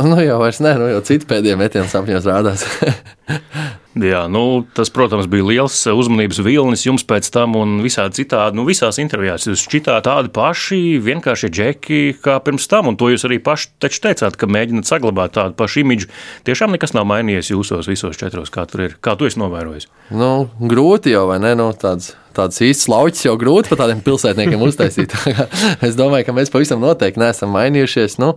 Nu, 0.03 0.19
jau 0.19 0.43
vairs 0.43 0.59
nē, 0.65 0.75
nu, 0.83 0.91
jau 0.97 1.07
citu 1.07 1.31
pēdējo 1.31 1.63
metienu 1.63 1.87
sapņos 1.95 2.27
rādās. 2.27 2.67
Jā, 3.93 4.23
nu, 4.33 4.63
tas, 4.73 4.89
protams, 4.89 5.27
bija 5.29 5.45
liels 5.45 5.77
uzmanības 5.93 6.39
vilnis 6.47 6.87
jums 6.87 7.05
pēc 7.05 7.27
tam, 7.35 7.59
un 7.61 7.75
visādi 7.85 8.23
citādi. 8.23 8.57
Nu, 8.57 8.65
visās 8.65 8.97
intervijās 9.03 9.45
jūs 9.45 9.67
šķitāt 9.67 10.07
tādi 10.07 10.33
paši, 10.33 10.81
vienkārši 11.05 11.51
džeki 11.53 12.01
kā 12.25 12.39
pirms 12.45 12.71
tam, 12.73 12.89
un 12.89 12.97
to 12.97 13.11
jūs 13.13 13.27
arī 13.29 13.37
paši 13.45 13.75
teicāt, 13.83 14.39
ka 14.41 14.49
mēģināt 14.49 14.89
saglabāt 14.89 15.37
tādu 15.37 15.59
pašu 15.59 15.83
imidžu. 15.85 16.09
Tiešām 16.49 16.73
nekas 16.73 16.97
nav 16.97 17.05
mainījies 17.11 17.53
jūsos 17.53 17.91
visos 17.91 18.17
četros, 18.17 18.55
kā 18.55 18.65
tur 18.71 18.87
ir. 18.89 18.97
Kā 19.05 19.13
tu 19.19 19.29
esi 19.29 19.41
novērojis? 19.43 19.91
Nu, 20.17 20.33
grūti 20.57 21.13
jau, 21.13 21.27
vai 21.29 21.43
ne? 21.45 21.53
Nu, 21.59 21.69
tāds 21.77 22.15
tādas 22.37 22.61
īstas 22.65 22.89
lauķis 22.91 23.27
jau 23.27 23.35
grūti 23.41 23.71
par 23.73 23.83
tādiem 23.83 24.01
pilsētniekiem 24.05 24.63
uztaisīt. 24.65 25.13
es 25.87 25.99
domāju, 25.99 26.27
ka 26.29 26.35
mēs 26.37 26.53
pavisam 26.53 26.81
noteikti 26.83 27.21
neesam 27.21 27.53
mainījušies. 27.55 28.19
Nu, 28.23 28.33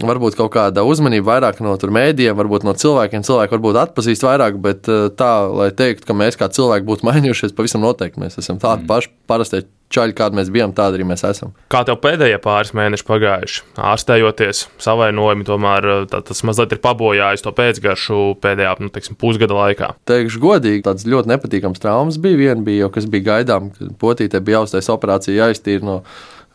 varbūt 0.00 0.38
kaut 0.38 0.52
kāda 0.54 0.84
uzmanība 0.86 1.34
vairāk 1.34 1.60
no 1.64 1.74
mēdījiem, 1.76 2.36
varbūt 2.38 2.66
no 2.66 2.74
cilvēkiem. 2.78 3.24
Cilvēki 3.26 3.56
varbūt 3.56 3.80
atpazīst 3.82 4.24
vairāk, 4.26 4.60
bet 4.62 4.77
bet 4.78 4.92
eh, 4.92 5.08
tā, 5.18 5.32
lai 5.50 5.72
teiktu, 5.74 6.06
ka 6.08 6.16
mēs 6.16 6.38
kā 6.38 6.48
cilvēki 6.52 6.86
būtu 6.88 7.06
mainījušies, 7.08 7.56
pavisam 7.56 7.84
noteikti 7.84 8.22
mēs 8.22 8.38
esam 8.40 8.60
tādi 8.62 8.84
mm. 8.84 8.92
paši 8.92 9.12
parastie 9.28 9.64
čaļi, 9.88 10.12
kādi 10.12 10.36
mēs 10.36 10.50
bijām, 10.52 10.74
tādi 10.76 10.98
arī 10.98 11.06
mēs 11.08 11.24
esam. 11.24 11.54
Kā 11.72 11.80
tev 11.88 11.96
pēdējie 12.04 12.36
pāris 12.44 12.74
mēneši 12.76 13.06
pagājuši? 13.08 13.62
Ārstējoties 13.88 14.66
savainojumi, 14.84 15.46
tomēr 15.48 15.90
eh, 15.92 16.00
tā, 16.12 16.22
tas 16.28 16.44
mazliet 16.46 16.74
ir 16.76 16.82
pabojājis 16.84 17.44
to 17.44 17.54
pēcgaršu 17.56 18.24
pēdējā 18.44 18.74
nu, 18.84 18.92
teiksim, 18.94 19.18
pusgada 19.20 19.56
laikā. 19.56 19.92
Teikšu 20.08 20.42
godīgi, 20.44 20.84
tāds 20.86 21.08
ļoti 21.08 21.32
nepatīkams 21.34 21.84
traumas 21.84 22.20
bija. 22.22 22.40
Viena 22.42 22.64
bija 22.64 22.86
jau, 22.86 22.92
kas 22.98 23.08
bija 23.10 23.30
gaidām, 23.32 23.72
kad 23.76 23.94
potītē 24.00 24.42
bija 24.44 24.60
jāuztais 24.60 24.92
operācija, 24.92 25.46
jāiztīra 25.46 25.88
no 25.88 26.02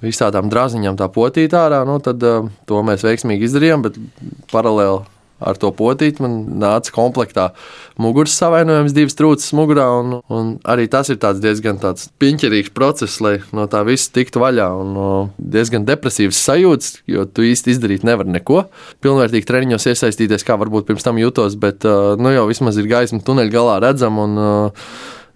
visādām 0.03 0.49
drāziņām 0.51 0.97
tā 0.99 1.07
potītā 1.11 1.65
ārā. 1.69 1.81
Nu, 1.87 1.97
tad 2.03 2.21
uh, 2.27 2.49
to 2.67 2.81
mēs 2.85 3.05
veiksmīgi 3.07 3.47
izdarījām, 3.47 3.85
bet 3.85 3.99
paralēli 4.51 5.05
ar 5.45 5.59
to 5.59 5.71
potīti. 5.75 6.23
Man 6.23 6.37
nāca 6.61 6.93
komplektā 6.95 7.49
muguras 8.01 8.35
savainojums, 8.39 8.95
divas 8.95 9.17
trūces 9.19 9.53
mugurā. 9.57 9.87
Un, 10.01 10.17
un 10.33 10.53
arī 10.69 10.87
tas 10.91 11.11
ir 11.13 11.19
diezgan 11.21 11.79
tāds 11.81 12.09
piņķerīgs 12.21 12.73
process, 12.75 13.19
lai 13.23 13.37
no 13.55 13.67
tā 13.71 13.83
viss 13.87 14.11
tiktu 14.13 14.41
vaļā. 14.43 14.69
Un, 14.83 15.33
diezgan 15.37 15.87
depresīvs 15.87 16.43
sajūts, 16.49 16.93
jo 17.09 17.25
tu 17.29 17.47
īsti 17.47 17.75
izdarīt 17.75 18.05
nevari 18.07 18.33
neko. 18.37 18.65
Pilnvērtīgi 19.03 19.49
treniņos 19.49 19.89
iesaistīties, 19.93 20.45
kā 20.47 20.57
varbūt 20.61 20.87
pirms 20.89 21.05
tam 21.05 21.19
jutos, 21.21 21.57
bet 21.59 21.85
nu, 21.85 22.33
jau 22.33 22.47
vismaz 22.49 22.79
ir 22.79 22.89
gaisma 22.91 23.23
tuneļa 23.23 23.53
galā 23.53 23.81
redzama. 23.87 24.27
Un, 24.27 24.79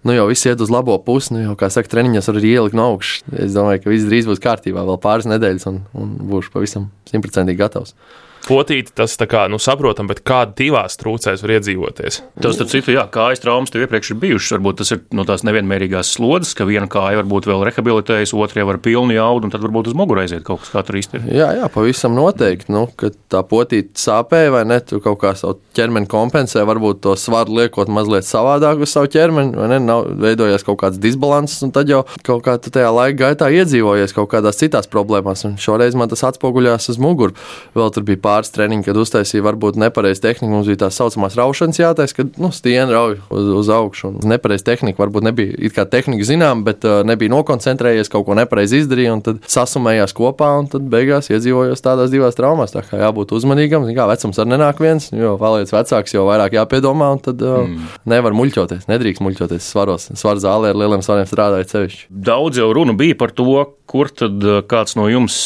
nu 0.06 0.14
jau 0.14 0.28
viss 0.30 0.46
iet 0.46 0.60
uz 0.62 0.70
labo 0.72 0.96
pusi. 1.04 1.34
Nu, 1.34 1.42
jau, 1.42 1.56
kā 1.58 1.70
saka, 1.72 1.90
treniņos 1.92 2.30
var 2.30 2.40
arī 2.40 2.54
ielikt 2.54 2.78
no 2.78 2.86
augšas. 2.94 3.26
Es 3.46 3.56
domāju, 3.56 3.82
ka 3.84 3.92
viss 3.92 4.08
drīz 4.08 4.30
būs 4.30 4.42
kārtībā, 4.44 4.86
vēl 4.86 5.00
pāris 5.02 5.28
nedēļas, 5.30 5.68
un, 5.70 5.82
un 5.98 6.16
būšu 6.30 6.54
pavisam 6.54 6.88
simtprocentīgi 7.10 7.60
gatavs 7.60 7.96
potīti, 8.46 8.92
tas 8.96 9.16
tā 9.18 9.26
kā 9.30 9.46
nu, 9.50 9.60
saprotam, 9.62 10.08
bet 10.10 10.22
kāda 10.26 10.54
divās 10.58 10.98
trūcēs 11.00 11.42
var 11.44 11.54
iedzīvoties. 11.58 12.20
Tas, 12.38 12.56
starp 12.56 12.70
citu, 12.72 12.94
jā, 12.94 13.04
kājas 13.12 13.42
traumas 13.42 13.72
tev 13.72 13.84
iepriekš 13.84 14.12
ir 14.14 14.20
bijušas. 14.22 14.54
Varbūt 14.56 14.80
tas 14.82 14.92
ir 14.94 15.02
no 15.16 15.24
tās 15.28 15.44
nevienmērīgās 15.48 16.12
slodzes, 16.16 16.54
ka 16.58 16.66
viena 16.68 16.88
kāja 16.90 17.20
varbūt 17.22 17.48
vēl 17.50 17.64
rehabilitējas, 17.68 18.34
otrā 18.36 18.66
var 18.68 18.80
pilnu 18.84 19.16
jaudu, 19.16 19.48
un 19.48 19.54
tad 19.54 19.64
varbūt 19.64 19.90
uz 19.92 19.98
muguru 19.98 20.22
aiziet 20.22 20.44
kaut 20.46 20.64
kas, 20.64 20.72
tur 20.86 20.98
īsti. 21.00 21.22
Jā, 21.34 21.50
jā, 21.58 21.68
pavisam 21.72 22.16
noteikti. 22.16 22.72
Nu, 22.74 22.86
kad 22.98 23.16
tā 23.32 23.42
potīte 23.46 24.00
sāpēja, 24.00 24.52
vai 24.54 24.64
ne, 24.68 24.80
tu 24.84 25.02
kaut 25.04 25.20
kā 25.22 25.34
savu 25.38 25.58
ķermeni 25.76 26.08
kompensē, 26.10 26.64
varbūt 26.68 27.02
to 27.04 27.14
svaru 27.20 27.58
liekot 27.58 27.90
mazliet 27.92 28.26
savādāk 28.28 28.82
uz 28.84 28.92
savu 28.94 29.10
ķermeni, 29.12 29.54
vai 29.58 29.68
ne, 29.74 29.80
nav 29.84 30.06
veidojies 30.22 30.66
kaut 30.66 30.80
kāds 30.82 31.00
disbalanss, 31.02 31.62
un 31.66 31.72
tad 31.74 31.90
jau 31.90 32.04
kaut 32.26 32.44
kā 32.46 32.56
tu 32.62 32.72
tajā 32.74 32.90
laika 32.94 33.18
gaitā 33.24 33.50
iedzīvojies 33.60 34.14
kaut 34.16 34.30
kādās 34.32 34.60
citās 34.60 34.90
problēmās, 34.90 35.44
un 35.48 35.56
šoreiz 35.60 35.96
man 35.98 36.10
tas 36.12 36.24
atspoguļās 36.28 36.90
uz 36.92 37.00
muguru. 37.02 37.36
Vēl 37.76 37.92
tur 37.94 38.06
bija 38.08 38.20
pāris 38.28 38.52
treniņi, 38.52 38.84
kad 38.86 38.98
uztaisīja 39.00 39.44
varbūt 39.46 39.78
nepareizu 39.80 40.22
tehniku. 40.24 40.50
Mums 40.52 40.68
bija 40.68 40.84
tā 40.84 40.90
saucamās 40.94 41.36
raušanas 41.38 41.80
jātais, 41.80 42.14
kad 42.16 42.36
nu, 42.40 42.50
stieni 42.54 42.92
rauj 42.92 43.18
uz, 43.32 43.50
uz 43.62 43.70
augšu. 43.72 44.12
Nepareiza 44.28 44.68
tehnika 44.70 45.02
varbūt 45.02 45.26
nebija 45.28 45.56
it 45.68 45.76
kā 45.76 45.86
tehnika 45.88 46.26
zinām, 46.28 46.64
bet 46.66 46.84
uh, 46.88 47.00
nebija 47.08 47.32
nokoncentrējies, 47.32 48.10
kaut 48.12 48.26
ko 48.28 48.36
nepareizi 48.38 48.82
izdarīja 48.82 49.16
un 49.16 49.24
tad 49.24 49.40
sasumējās 49.48 50.14
kopā 50.16 50.50
un 50.60 50.70
tad 50.72 50.88
beigās 50.92 51.30
iedzīvojos 51.32 51.84
tādās 51.84 52.12
divās 52.12 52.38
traumās. 52.38 52.74
Tā 52.74 52.84
kā 52.86 53.00
jābūt 53.02 53.34
uzmanīgam, 53.38 53.88
kā 53.96 54.08
vecums 54.10 54.42
arī 54.42 54.54
nenāk 54.54 54.82
viens, 54.84 55.10
jo 55.14 55.36
paliec 55.40 55.72
vecāks, 55.72 56.14
jo 56.16 56.26
vairāk 56.28 56.58
jāpiedomā 56.58 57.12
un 57.16 57.24
tad 57.24 57.42
uh, 57.44 57.62
mm. 57.64 57.96
nevar 58.12 58.36
muļķoties, 58.36 58.88
nedrīkst 58.90 59.24
muļķoties 59.24 59.72
svaros. 59.72 60.10
Svaru 60.18 60.42
zālē 60.44 60.74
ar 60.74 60.80
lieliem 60.82 61.04
svariem 61.04 61.28
strādājot 61.28 61.74
sevišķi. 61.74 62.06
Daudz 62.28 62.60
jau 62.60 62.70
runa 62.76 62.96
bija 62.98 63.16
par 63.18 63.34
to, 63.36 63.64
kur 63.88 64.10
tad 64.12 64.44
kāds 64.68 64.96
no 64.98 65.06
jums 65.08 65.36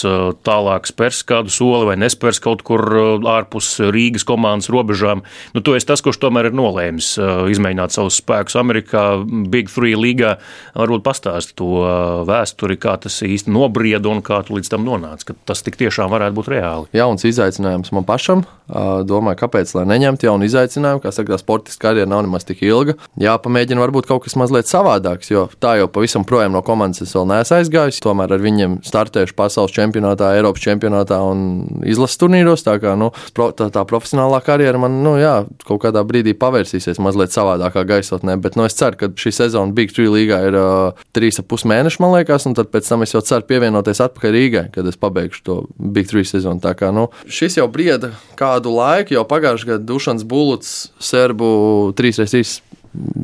tālāk 0.42 0.88
spērs 0.90 1.22
kādu 1.28 1.52
soli 1.55 1.87
vai 1.92 1.96
nespērs 2.00 2.40
kaut 2.42 2.64
kur 2.66 2.83
ārpus 3.31 3.76
Rīgas 3.94 4.26
komandas 4.26 4.70
robežām. 4.72 5.22
Nu, 5.55 5.62
tu 5.62 5.76
esi 5.78 5.87
tas, 5.87 6.02
kurš 6.02 6.18
tomēr 6.24 6.50
ir 6.50 6.57
nolēmis 6.59 7.12
izmēģināt 7.55 7.94
savus 7.94 8.18
spēkus 8.18 8.59
Amerikā, 8.59 9.05
Big 9.52 9.70
Three 9.70 9.94
līgā. 9.98 10.35
Varbūt 10.74 11.07
pastāst 11.07 11.55
to 11.61 11.85
vēsturi, 12.26 12.81
kā 12.83 12.96
tas 13.07 13.20
īsti 13.22 13.52
nobrieda 13.55 14.11
un 14.11 14.24
kā 14.26 14.40
tu 14.46 14.59
līdz 14.59 14.72
tam 14.74 14.87
nonāci, 14.88 15.31
ka 15.31 15.38
tas 15.52 15.62
tik 15.62 15.78
tiešām 15.78 16.11
varētu 16.11 16.38
būt 16.40 16.50
reāli. 16.57 16.90
Jauns 16.98 17.26
izaicinājums 17.28 17.94
man 17.94 18.09
pašam. 18.09 18.42
Domāju, 18.72 19.37
kāpēc 19.42 19.74
lai 19.76 19.85
neņemtu 19.90 20.26
jaunu 20.26 20.46
izaicinājumu, 20.48 21.02
kā 21.05 21.11
saka, 21.12 21.35
tā 21.35 21.40
sportiskā 21.42 21.92
karjera 21.92 22.09
nav 22.09 22.22
nemaz 22.24 22.46
tik 22.48 22.62
ilga. 22.64 22.94
Jāpamēģina 23.20 23.83
varbūt 23.83 24.07
kaut 24.09 24.24
kas 24.24 24.37
mazliet 24.38 24.70
savādāks, 24.70 25.28
jo 25.33 25.44
tā 25.61 25.74
jau 25.81 25.88
pavisam 25.92 26.24
projām 26.28 26.55
no 26.57 26.62
komandas 26.64 27.02
es 27.05 27.12
vēl 27.16 27.26
neesmu 27.28 27.59
aizgājis. 27.59 28.00
Tomēr 28.05 28.32
ar 28.35 28.42
viņiem 28.42 28.79
startējuši 28.87 29.37
pasaules 29.38 29.75
čempionātā, 29.75 30.33
Eiropas 30.38 30.64
čempionātā 30.64 31.18
un 31.27 31.45
izlases 31.88 32.21
turnīros. 32.21 32.64
Tā 32.66 32.79
kā 32.83 32.95
nu, 32.99 33.11
tā, 33.37 33.68
tā 33.73 33.85
profesionālā 33.88 34.42
karjera 34.45 34.81
man 34.83 35.01
nu, 35.05 35.14
jā, 35.21 35.35
kaut 35.68 35.83
kādā 35.85 36.05
brīdī 36.07 36.35
pavērsīsies 36.38 37.01
mazliet 37.03 37.35
savādākā 37.35 37.85
gaisotnē. 37.88 38.38
Bet 38.42 38.59
nu, 38.59 38.66
es 38.68 38.77
ceru, 38.79 38.99
ka 39.01 39.11
šī 39.18 39.35
sezona 39.42 39.77
Big 39.77 39.95
Tree 39.95 40.11
līgā 40.12 40.40
ir 40.49 40.59
uh, 40.59 41.05
trīs 41.16 41.40
ap 41.42 41.51
pus 41.53 41.66
mēneši, 41.68 42.03
man 42.03 42.16
liekas, 42.16 42.49
un 42.49 42.57
pēc 42.57 42.88
tam 42.88 43.07
es 43.07 43.14
jau 43.14 43.23
ceru 43.27 43.49
pievienoties 43.49 44.03
atpakaļ 44.07 44.37
Rīgai, 44.37 44.66
kad 44.75 44.88
es 44.88 45.01
pabeigšu 45.01 45.47
to 45.47 45.59
Big 45.79 46.11
Tree 46.11 46.27
sezonu. 46.29 46.62
Tā 46.62 46.75
kā 46.79 46.92
nu, 46.95 47.09
šis 47.27 47.61
jau 47.61 47.68
brieda 47.73 48.14
kādu 48.38 48.75
laiku, 48.75 49.16
jau 49.16 49.27
pagājušajā 49.29 49.75
gadā 49.75 49.87
Dušans 49.88 50.27
Buluts, 50.29 50.77
Serbu 51.03 51.92
3x3 51.99 52.71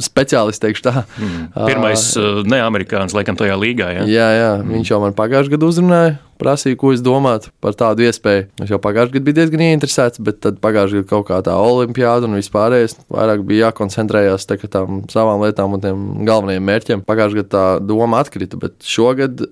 speciālists, 0.02 0.62
teikšu 0.62 0.84
tā. 0.86 0.94
Mm. 1.18 1.42
Pirmais 1.70 2.04
uh, 2.20 2.40
neamerikānis, 2.48 3.14
laikam, 3.16 3.36
tajā 3.38 3.58
līgā. 3.60 3.90
Ja? 3.98 4.06
Jā, 4.08 4.28
jā, 4.36 4.48
mm. 4.60 4.72
viņš 4.76 4.92
jau 4.92 5.00
man 5.02 5.16
pagājušajā 5.18 5.54
gadā 5.54 5.68
uzrunāja, 5.68 6.14
prasīja, 6.40 6.78
ko 6.80 6.94
es 6.94 7.02
domātu 7.04 7.52
par 7.64 7.76
tādu 7.78 8.06
iespēju. 8.06 8.46
Es 8.64 8.72
jau 8.72 8.80
pagājušajā 8.82 9.16
gadā 9.16 9.26
biju 9.28 9.38
diezgan 9.40 9.66
ieinteresēts, 9.66 10.22
bet 10.24 10.40
tad 10.46 10.62
pagājušajā 10.64 11.04
gadā 11.04 11.12
kaut 11.12 11.28
kā 11.30 11.42
tā 11.46 11.58
olimpiāda 11.58 12.30
un 12.30 12.38
vispārējais 12.38 12.98
vairāk 13.12 13.44
bija 13.48 13.68
jākoncentrējās 13.68 14.48
uz 14.48 14.64
tām 14.72 15.04
savām 15.12 15.44
lietām 15.44 15.76
un 15.76 15.84
tiem 15.84 16.08
galvenajiem 16.28 16.68
mērķiem. 16.72 17.06
Pagājušajā 17.08 17.44
gadā 17.44 17.54
tā 17.56 17.68
doma 17.84 18.24
atkrita, 18.24 18.60
bet 18.60 18.80
šogad 18.86 19.48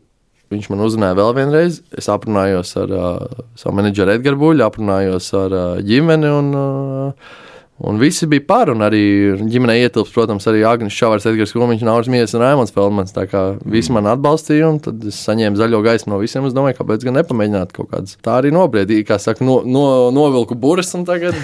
Viņš 0.46 0.68
man 0.70 0.82
uzrunāja 0.84 1.16
vēl 1.18 1.32
vienreiz. 1.40 1.80
Es 1.98 2.06
aprunājos 2.12 2.70
ar 2.78 2.92
uh, 2.94 3.40
savu 3.58 3.74
menedžeru 3.80 4.12
Edgars 4.14 4.38
Buļbuļsu, 4.38 4.62
aprunājos 4.62 5.32
ar 5.34 5.56
uh, 5.58 5.64
ģimeni. 5.82 6.28
Un, 6.30 6.52
uh, 6.54 7.32
Un 7.78 7.98
visi 8.00 8.24
bija 8.24 8.40
par, 8.48 8.70
un 8.72 8.80
arī 8.80 9.02
ģimenē 9.52 9.74
ietilps, 9.82 10.12
protams, 10.14 10.46
arī 10.48 10.62
Agnēs 10.64 10.96
Čavars, 10.96 11.26
Edgars 11.28 11.52
Krūmiņš, 11.52 11.82
Nauris 11.84 12.08
Miesis 12.08 12.32
un 12.38 12.40
Raimons 12.40 12.72
Feldmans. 12.72 13.12
Tā 13.12 13.26
kā 13.28 13.42
visi 13.68 13.92
man 13.92 14.08
atbalstīja, 14.08 14.70
un 14.72 14.78
tad 14.80 15.04
es 15.10 15.18
saņēmu 15.26 15.60
zaļo 15.60 15.82
gaismu 15.84 16.14
no 16.14 16.20
visiem. 16.22 16.46
Es 16.48 16.56
domāju, 16.56 16.78
kāpēc 16.78 17.04
gan 17.04 17.18
nepamēģināt 17.20 17.74
kaut 17.76 17.90
kādas. 17.90 18.16
Tā 18.24 18.38
arī 18.40 18.52
nobriedīja, 18.56 19.04
kā 19.10 19.18
saka, 19.20 19.44
no, 19.44 19.58
no, 19.68 19.84
novilku 20.14 20.56
burbuļus 20.56 20.96
un 20.96 21.04
tagad 21.08 21.36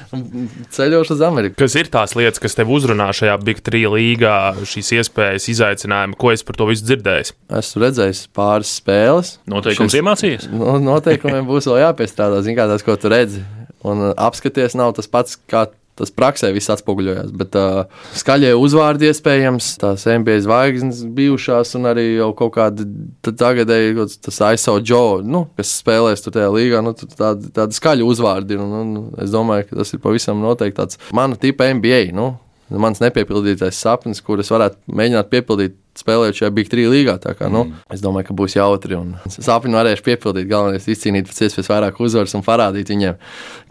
ceļošu 0.76 1.12
uz 1.18 1.26
Ameriku. 1.28 1.58
Kas 1.60 1.76
ir 1.76 1.92
tās 1.92 2.16
lietas, 2.16 2.40
kas 2.40 2.56
tev 2.56 2.72
uzrunā 2.72 3.10
šajā 3.16 3.36
Big 3.44 3.60
Tree 3.66 3.92
līgā, 3.92 4.38
šīs 4.64 4.94
iespējas, 4.96 5.50
izaicinājumi, 5.52 6.16
ko 6.16 6.32
es 6.32 6.46
par 6.46 6.56
to 6.56 6.70
visu 6.70 6.88
dzirdēju? 6.88 7.36
Esmu 7.60 7.84
redzējis 7.84 8.24
pāris 8.36 8.72
spēles. 8.80 9.36
Noteikums 9.50 9.92
Šis, 9.92 10.00
iemācījies? 10.00 10.48
No, 10.56 10.78
noteikumiem 10.80 11.44
būs 11.48 11.68
vēl 11.68 11.84
jāpiestrādā, 11.84 12.40
zināmā 12.40 12.64
mērā, 12.64 12.78
tas, 12.78 12.86
ko 12.86 12.96
tu 13.00 13.12
redzi 13.12 13.44
un 13.86 14.08
uh, 14.10 14.14
apskaties 14.28 14.76
nav 14.78 14.96
tas 14.98 15.10
pats, 15.10 15.38
kā 15.50 15.66
tas 15.96 16.12
praksē 16.12 16.50
viss 16.54 16.70
atspoguļojās. 16.72 17.32
Bet 17.40 17.56
uh, 17.56 17.86
skaļie 18.16 18.52
uzvārdi 18.58 19.08
iespējams, 19.10 19.70
tās 19.80 20.04
NBA 20.10 20.38
zvaigznes 20.44 21.02
bijušās, 21.16 21.72
un 21.78 21.88
arī 21.92 22.06
jau 22.18 22.30
kaut 22.36 22.52
kāda 22.58 22.84
tagadēji, 23.26 24.08
tas 24.26 24.42
ISO 24.52 24.76
Joe, 24.82 25.22
nu, 25.24 25.46
kas 25.56 25.72
spēlēs 25.80 26.24
tur 26.24 26.36
tajā 26.36 26.50
līgā, 26.52 26.82
nu, 26.84 26.92
tādi, 26.96 27.48
tādi 27.56 27.78
skaļi 27.78 28.04
uzvārdi. 28.06 28.60
Un, 28.60 28.76
un, 28.82 29.06
es 29.24 29.32
domāju, 29.32 29.70
ka 29.70 29.80
tas 29.80 29.94
ir 29.96 30.04
pavisam 30.04 30.44
noteikti 30.44 30.80
tāds 30.82 31.00
mana 31.16 31.40
tipa 31.40 31.70
NBA. 31.72 32.10
Nu, 32.16 32.34
mans 32.82 33.00
nepiepildītais 33.00 33.80
sapnis, 33.80 34.20
kurus 34.24 34.52
varētu 34.52 34.96
mēģināt 35.00 35.32
piepildīt 35.32 35.80
spēlējot 36.00 36.40
šajā 36.40 36.52
Big 36.56 36.70
3 36.72 36.86
līgā. 36.92 37.16
Kā, 37.22 37.48
nu, 37.52 37.66
mm. 37.66 37.84
Es 37.94 38.02
domāju, 38.04 38.28
ka 38.28 38.36
būs 38.38 38.56
jautri 38.56 38.98
sāpīgi 39.32 39.76
varēšu 39.76 40.04
piepildīt. 40.06 40.48
Galvenais 40.50 40.88
izcīnīt 40.90 41.28
pēc 41.30 41.42
iespējas 41.46 41.70
vairāk 41.72 42.00
uzvaras 42.04 42.34
un 42.38 42.44
parādīt 42.46 42.92
viņiem, 42.92 43.20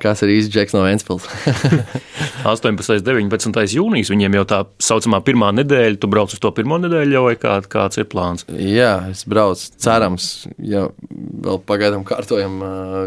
kas 0.03 0.23
ir 0.25 0.33
īsts 0.35 0.53
Džeks 0.53 0.75
no 0.75 0.85
Vēnspils. 0.85 1.27
18. 2.45 3.11
un 3.15 3.31
19. 3.31 3.65
jūnijas 3.77 4.13
viņiem 4.13 4.39
jau 4.39 4.45
tā 4.49 4.61
saucamā 4.83 5.21
pirmā 5.25 5.51
nedēļa. 5.61 5.99
Tu 6.01 6.11
brauc 6.11 6.33
uz 6.35 6.41
to 6.41 6.51
pirmo 6.55 6.79
nedēļu 6.83 7.17
jau 7.17 7.25
vai 7.27 7.35
kā, 7.39 7.57
kāds 7.71 8.01
ir 8.01 8.09
plāns? 8.11 8.47
Jā, 8.51 8.95
es 9.11 9.25
braucu. 9.29 9.69
Cerams, 9.81 10.31
ja 10.61 10.87
vēl 11.09 11.61
pagaidām 11.67 12.05
kārtojam 12.07 12.59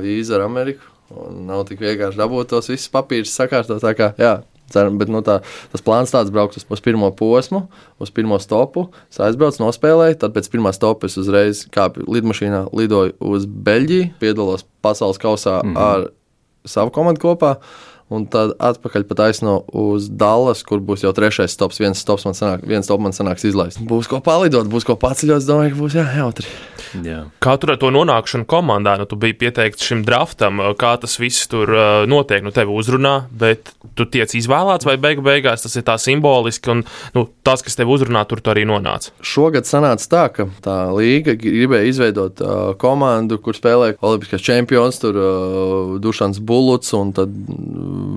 vīzu 0.05 0.39
ar 0.39 0.47
Ameriku. 0.49 0.95
Un 1.09 1.47
nav 1.49 1.65
tik 1.69 1.81
vienkārši 1.81 2.21
dabūt 2.21 2.51
tos 2.53 2.69
visus 2.69 2.91
papīrus 2.93 3.33
sakārtot. 3.33 3.81
Tā 3.81 3.95
kā, 3.97 4.11
jā, 4.21 4.35
Ceram, 4.73 4.99
bet 5.01 5.09
nu, 5.09 5.23
tā, 5.25 5.39
tas 5.73 5.85
plāns 5.85 6.13
tāds 6.13 6.33
braukt 6.35 6.59
uz, 6.61 6.67
uz 6.69 6.83
pirmo 6.85 7.09
posmu, 7.17 7.65
uz 8.03 8.13
pirmo 8.13 8.37
stopu. 8.43 8.89
Es 9.09 9.21
aizbraucu, 9.25 9.63
nospēlēju, 9.63 10.19
tad 10.21 10.35
pēc 10.37 10.51
pirmā 10.53 10.75
stopa 10.77 11.09
es 11.09 11.17
uzreiz 11.21 11.65
kāpu 11.73 12.05
lidmašīnā, 12.05 12.67
lidoju 12.77 13.17
uz 13.33 13.49
Beļģiju, 13.49 14.11
piedalos 14.21 14.67
pasaules 14.85 15.21
kausā 15.23 15.63
mm 15.63 15.73
-hmm. 15.73 15.79
ar 15.81 16.09
savu 16.69 16.93
komandu 16.93 17.25
kopā. 17.25 17.57
Un 18.09 18.25
tad 18.33 18.55
atpakaļ 18.57 19.05
pa 19.05 19.19
taisno 19.19 19.59
uz 19.77 20.07
Dallas, 20.09 20.63
kur 20.65 20.81
būs 20.81 21.05
jau 21.05 21.13
trešais 21.13 21.53
stops. 21.53 21.81
Viens 21.83 22.01
stops 22.01 22.25
man 22.25 22.37
sanāk, 22.37 22.65
viens 22.65 22.89
stops 22.89 23.05
man 23.05 23.17
sanāks 23.17 23.45
izlaist. 23.45 23.83
Būs 23.85 24.09
ko 24.09 24.23
palidot, 24.25 24.71
būs 24.73 24.89
ko 24.89 24.97
paceļot. 24.97 25.43
Es 25.43 25.49
domāju, 25.49 25.75
ka 25.75 25.83
būs 25.83 25.97
jā, 25.99 26.07
jautri. 26.17 26.49
Jā. 27.05 27.19
Kā 27.45 27.57
tur 27.61 27.75
ar 27.75 27.81
to 27.83 27.91
nonākšanu 27.93 28.47
komandā? 28.49 28.95
Nu, 29.01 29.05
tu 29.09 29.19
biji 29.21 29.37
pieteikts 29.43 29.85
šim 29.85 30.07
draftam, 30.07 30.63
kā 30.81 30.95
tas 31.03 31.19
viss 31.21 31.49
tur 31.51 31.69
uh, 31.69 32.07
notiek. 32.09 32.41
Nu, 32.47 32.53
tevi 32.55 32.73
uzrunā, 32.73 33.15
bet 33.29 33.75
tu 33.99 34.07
tiec 34.09 34.33
izvēlēts 34.39 34.89
vai 34.89 34.97
beigu 35.01 35.25
beigās 35.27 35.67
tas 35.67 35.77
ir 35.77 35.85
tā 35.85 35.99
simboliski, 36.01 36.73
un 36.73 36.85
nu, 37.17 37.27
tas, 37.45 37.61
kas 37.67 37.77
tevi 37.77 37.93
uzrunā, 37.93 38.25
tur 38.31 38.41
tu 38.41 38.53
arī 38.53 38.65
nonāca. 38.69 39.13
Šogad 39.21 39.69
sanāca 39.69 40.09
tā, 40.09 40.25
ka 40.33 40.49
tā 40.65 40.79
līga 40.97 41.37
gribēja 41.39 41.93
izveidot 41.93 42.41
uh, 42.41 42.57
komandu, 42.81 43.41
kur 43.43 43.57
spēlē 43.59 43.93
Olimpiskais 44.01 44.45
čempions, 44.49 45.01
tur 45.03 45.21
uh, 45.21 45.95
Dušans 46.01 46.41
Buluts 46.41 46.95
un 46.97 47.13
tad 47.17 47.37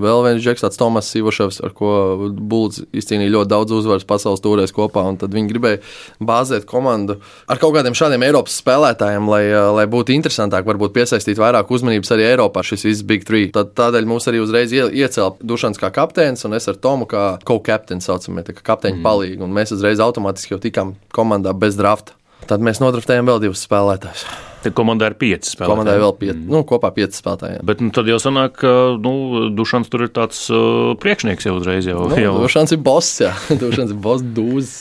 vēl 0.02 0.24
viens 0.26 0.44
Džeks, 0.44 0.64
tāds 0.66 0.80
Tomas 0.80 1.10
Sivoševs, 1.12 1.60
ar 1.66 1.74
ko 1.78 1.92
Buluts 2.32 2.82
izcīnīja 2.96 3.34
ļoti 3.36 3.52
daudz 3.52 3.76
uzvaras 3.76 4.08
pasaules 4.08 4.44
tūrēs 4.44 4.74
kopā, 4.76 5.04
un 5.10 5.20
tad 5.22 5.34
viņi 5.36 5.52
gribēja 5.52 5.82
bāzēt 6.24 6.68
komandu 6.70 7.18
ar 7.52 7.62
kaut 7.62 7.76
kādiem 7.76 7.98
šādiem 7.98 8.26
Eiropas 8.28 8.60
spēlētājiem, 8.62 9.30
lai, 9.32 9.44
eh, 9.50 9.70
lai 9.78 9.88
būtu 9.92 10.16
interesantāk, 10.16 10.68
varbūt 10.68 10.96
piesaistīt 10.98 11.42
vairāk 11.42 11.72
uzmanības 11.74 12.14
arī 12.16 12.30
Eiropā 12.32 12.64
šis 12.66 12.86
viss 12.88 13.08
Big 13.08 13.26
Three. 13.28 13.52
Tad, 13.56 13.74
tādēļ 13.78 14.08
mums 14.10 14.30
arī 14.32 14.44
uzreiz 14.44 14.74
ie, 14.74 14.86
iecēla 15.04 15.36
Dušans 15.42 15.82
kā 15.82 15.92
kapteinis 15.94 16.46
un 16.46 16.54
es 16.54 16.68
ar 16.68 16.80
Tomu 16.82 17.06
kā 17.06 17.40
co-captain 17.46 18.02
saucamie, 18.02 18.44
kā 18.44 18.64
kapteiņa 18.64 19.00
mm. 19.00 19.06
palīgi. 19.06 19.42
Un 19.46 19.54
mēs 19.54 19.76
uzreiz 19.76 20.02
automātiski 20.04 20.56
jau 20.56 20.62
tikām 20.62 20.96
komandā 21.14 21.54
bez 21.58 21.78
drafta. 21.80 22.18
Tad 22.50 22.64
mēs 22.66 22.82
nodraftējām 22.82 23.30
vēl 23.30 23.46
divus 23.46 23.68
spēlētājus. 23.68 24.51
Tad 24.62 24.76
komandā 24.78 25.10
ir 25.10 25.16
pieci 25.18 25.50
spēlētāji. 25.50 25.74
Komandai 25.74 25.96
vēl 26.02 26.14
pieci, 26.20 26.38
mm. 26.38 26.52
nu, 26.54 26.62
kopā 26.70 26.92
pieci 26.94 27.18
spēlētāji. 27.18 27.62
Bet 27.66 27.82
nu, 27.82 27.90
tad 27.96 28.10
jau 28.12 28.20
sanāk, 28.22 28.60
ka 28.62 28.74
nu, 29.02 29.14
Dušans 29.58 29.90
tur 29.90 30.06
ir 30.06 30.12
tāds 30.14 30.44
uh, 30.54 30.94
priekšnieks 31.02 31.48
jau 31.50 31.56
uzreiz. 31.58 31.88
Jau, 31.90 32.04
nu, 32.12 32.20
jau. 32.22 32.36
Dušans 32.44 32.76
ir 32.76 32.82
boss, 32.86 33.16
jā. 33.24 33.32
Dušans 33.64 33.96
ir 33.96 34.00
boss 34.02 34.26
dūzis. 34.38 34.76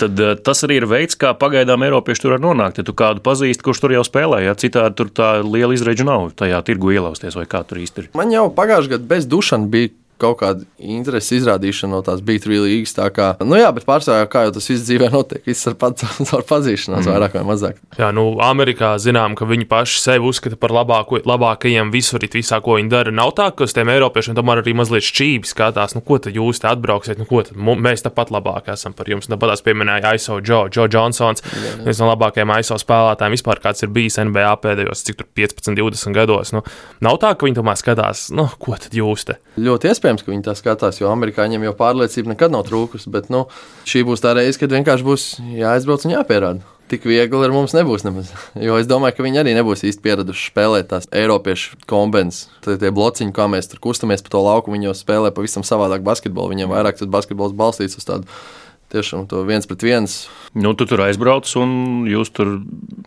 tad 0.00 0.22
uh, 0.24 0.34
tas 0.40 0.64
arī 0.64 0.80
ir 0.80 0.88
veids, 0.90 1.18
kā 1.20 1.34
pagaidām 1.38 1.84
Eiropieši 1.84 2.24
tur 2.24 2.36
var 2.36 2.44
nonākt. 2.44 2.80
Ja 2.80 2.88
tu 2.88 2.96
kādu 2.96 3.24
pazīsti, 3.24 3.64
kurš 3.66 3.84
tur 3.84 3.96
jau 3.98 4.04
spēlē, 4.08 4.42
ja 4.46 4.56
citādi 4.58 4.96
tur 5.02 5.12
tā 5.12 5.34
liela 5.44 5.76
izredzu 5.76 6.08
nav 6.08 6.30
tajā 6.40 6.62
tirgu 6.66 6.94
ielausties 6.96 7.36
vai 7.38 7.48
kā 7.50 7.64
tur 7.68 7.82
īsti 7.82 8.06
ir. 8.06 8.12
Man 8.16 8.32
jau 8.32 8.48
pagājušajā 8.56 8.96
gadā 8.96 9.10
bez 9.12 9.28
Dušana 9.28 9.68
bija 9.72 9.92
kaut 10.22 10.38
kāda 10.42 10.66
interesi 10.78 11.38
izrādīšana 11.40 11.96
no 11.96 12.02
tās 12.06 12.22
bija 12.24 12.48
līgas. 12.48 12.94
Tā 12.96 13.08
kā, 13.14 13.32
nu 13.44 13.58
jā, 13.58 13.68
bet 13.74 13.86
pārsvarā 13.88 14.26
kā 14.30 14.46
jau 14.46 14.54
tas 14.56 14.68
viss 14.70 14.86
dzīvē 14.86 15.10
notiek, 15.12 15.42
viss 15.46 15.68
ar, 15.70 15.76
pats, 15.80 16.06
ar 16.36 16.44
pazīšanos, 16.48 17.04
mm. 17.04 17.10
vairāk 17.10 17.36
vai 17.38 17.44
mazāk. 17.48 17.80
Jā, 17.98 18.10
nu, 18.14 18.26
Amerikā 18.42 18.94
zinām, 19.02 19.36
ka 19.38 19.48
viņi 19.48 19.68
paši 19.70 20.00
sevi 20.02 20.28
uzskata 20.28 20.58
par 20.60 20.74
labāko, 20.74 21.20
labākajiem 21.28 21.92
visur, 21.94 22.22
visā, 22.32 22.60
ko 22.64 22.78
viņi 22.78 22.92
dara. 22.92 23.14
Nav 23.14 23.34
tā, 23.38 23.50
ka 23.56 23.66
uz 23.66 23.74
tiem 23.76 23.90
Eiropiešiem 23.92 24.36
tomēr 24.38 24.62
arī 24.62 24.74
mazliet 24.78 25.06
šķīvi 25.06 25.50
skatās, 25.50 25.96
nu, 25.96 26.04
ko 26.06 26.18
tad 26.22 26.36
jūs 26.36 26.62
te 26.62 26.70
atbrauksiet, 26.70 27.20
nu, 27.20 27.28
ko 27.28 27.42
tad 27.46 27.58
mēs 27.58 28.04
tāpat 28.06 28.32
labāk 28.34 28.72
esam 28.72 28.96
par 28.96 29.10
jums. 29.10 29.28
Tāpat 29.30 29.54
tās 29.54 29.64
pieminēja 29.66 30.14
ISO 30.18 30.38
Joe, 30.40 30.70
Joe 30.72 30.88
Johnsons, 30.92 31.44
viens 31.84 32.02
no 32.02 32.10
labākajiem 32.10 32.54
ISO 32.60 32.78
spēlētājiem 32.80 33.36
vispār, 33.36 33.62
kāds 33.62 33.84
ir 33.84 33.92
bijis 33.94 34.20
NBA 34.20 34.52
pēdējos, 34.62 35.04
cik 35.08 35.20
tur 35.20 35.28
15, 35.38 35.76
20 35.78 36.16
gados. 36.16 36.52
Nu, 36.54 36.64
nav 37.04 37.18
tā, 37.22 37.32
ka 37.36 37.48
viņi 37.48 37.58
tomēr 37.60 37.80
skatās, 37.80 38.28
nu, 38.36 38.46
ko 38.62 38.76
tad 38.80 38.94
jūs 38.96 39.26
te. 39.28 39.38
Ļoti 39.62 39.90
iespējams, 39.90 40.11
ka 40.20 40.34
viņi 40.34 40.44
tā 40.44 40.52
skatās, 40.58 41.00
jo 41.00 41.08
amerikāņiem 41.08 41.64
jau 41.64 41.72
pārliecība 41.78 42.34
nekad 42.34 42.52
nav 42.52 42.66
trūkusi. 42.68 43.08
Bet 43.14 43.32
nu, 43.32 43.46
šī 43.88 44.04
būs 44.04 44.20
tā 44.20 44.36
reize, 44.36 44.60
kad 44.60 44.76
vienkārši 44.76 45.08
būs 45.08 45.26
jāaizbrauc 45.56 46.04
un 46.04 46.16
jāpierāda 46.18 46.68
tik 46.92 47.06
viegli 47.08 47.46
ar 47.46 47.52
mums 47.54 47.72
nebūs 47.72 48.04
nemaz. 48.04 48.32
Jo 48.66 48.76
es 48.76 48.88
domāju, 48.90 49.16
ka 49.16 49.24
viņi 49.24 49.40
arī 49.40 49.54
nebūs 49.56 49.84
īsti 49.88 50.04
pieraduši 50.04 50.50
spēlēt 50.50 50.90
tās 50.90 51.08
Eiropiešu 51.08 51.78
kombinācijas. 51.88 52.50
Tad 52.64 52.82
tie 52.82 52.90
blociņi, 52.92 53.32
kā 53.32 53.46
mēs 53.48 53.70
tur 53.72 53.80
kustamies 53.80 54.24
pa 54.24 54.34
to 54.34 54.42
lauku, 54.44 54.74
viņi 54.74 54.90
jau 54.90 54.96
spēlē 54.98 55.32
pavisam 55.32 55.64
savādāk 55.64 56.04
basketbolu. 56.04 56.52
Viņiem 56.52 56.74
vairāk 56.74 57.00
tas 57.00 57.08
basketbols 57.08 57.56
balstīts 57.56 57.96
uz 57.96 58.08
tādu 58.08 58.28
tiešām 58.92 59.26
to 59.30 59.42
viens 59.48 59.68
pret 59.68 59.84
viens. 59.86 60.16
Nu, 60.52 60.74
tu 60.76 60.86
tur 60.88 61.00
aizbrauc, 61.06 61.48
un 61.60 62.04
jūs 62.10 62.32
tur 62.36 62.58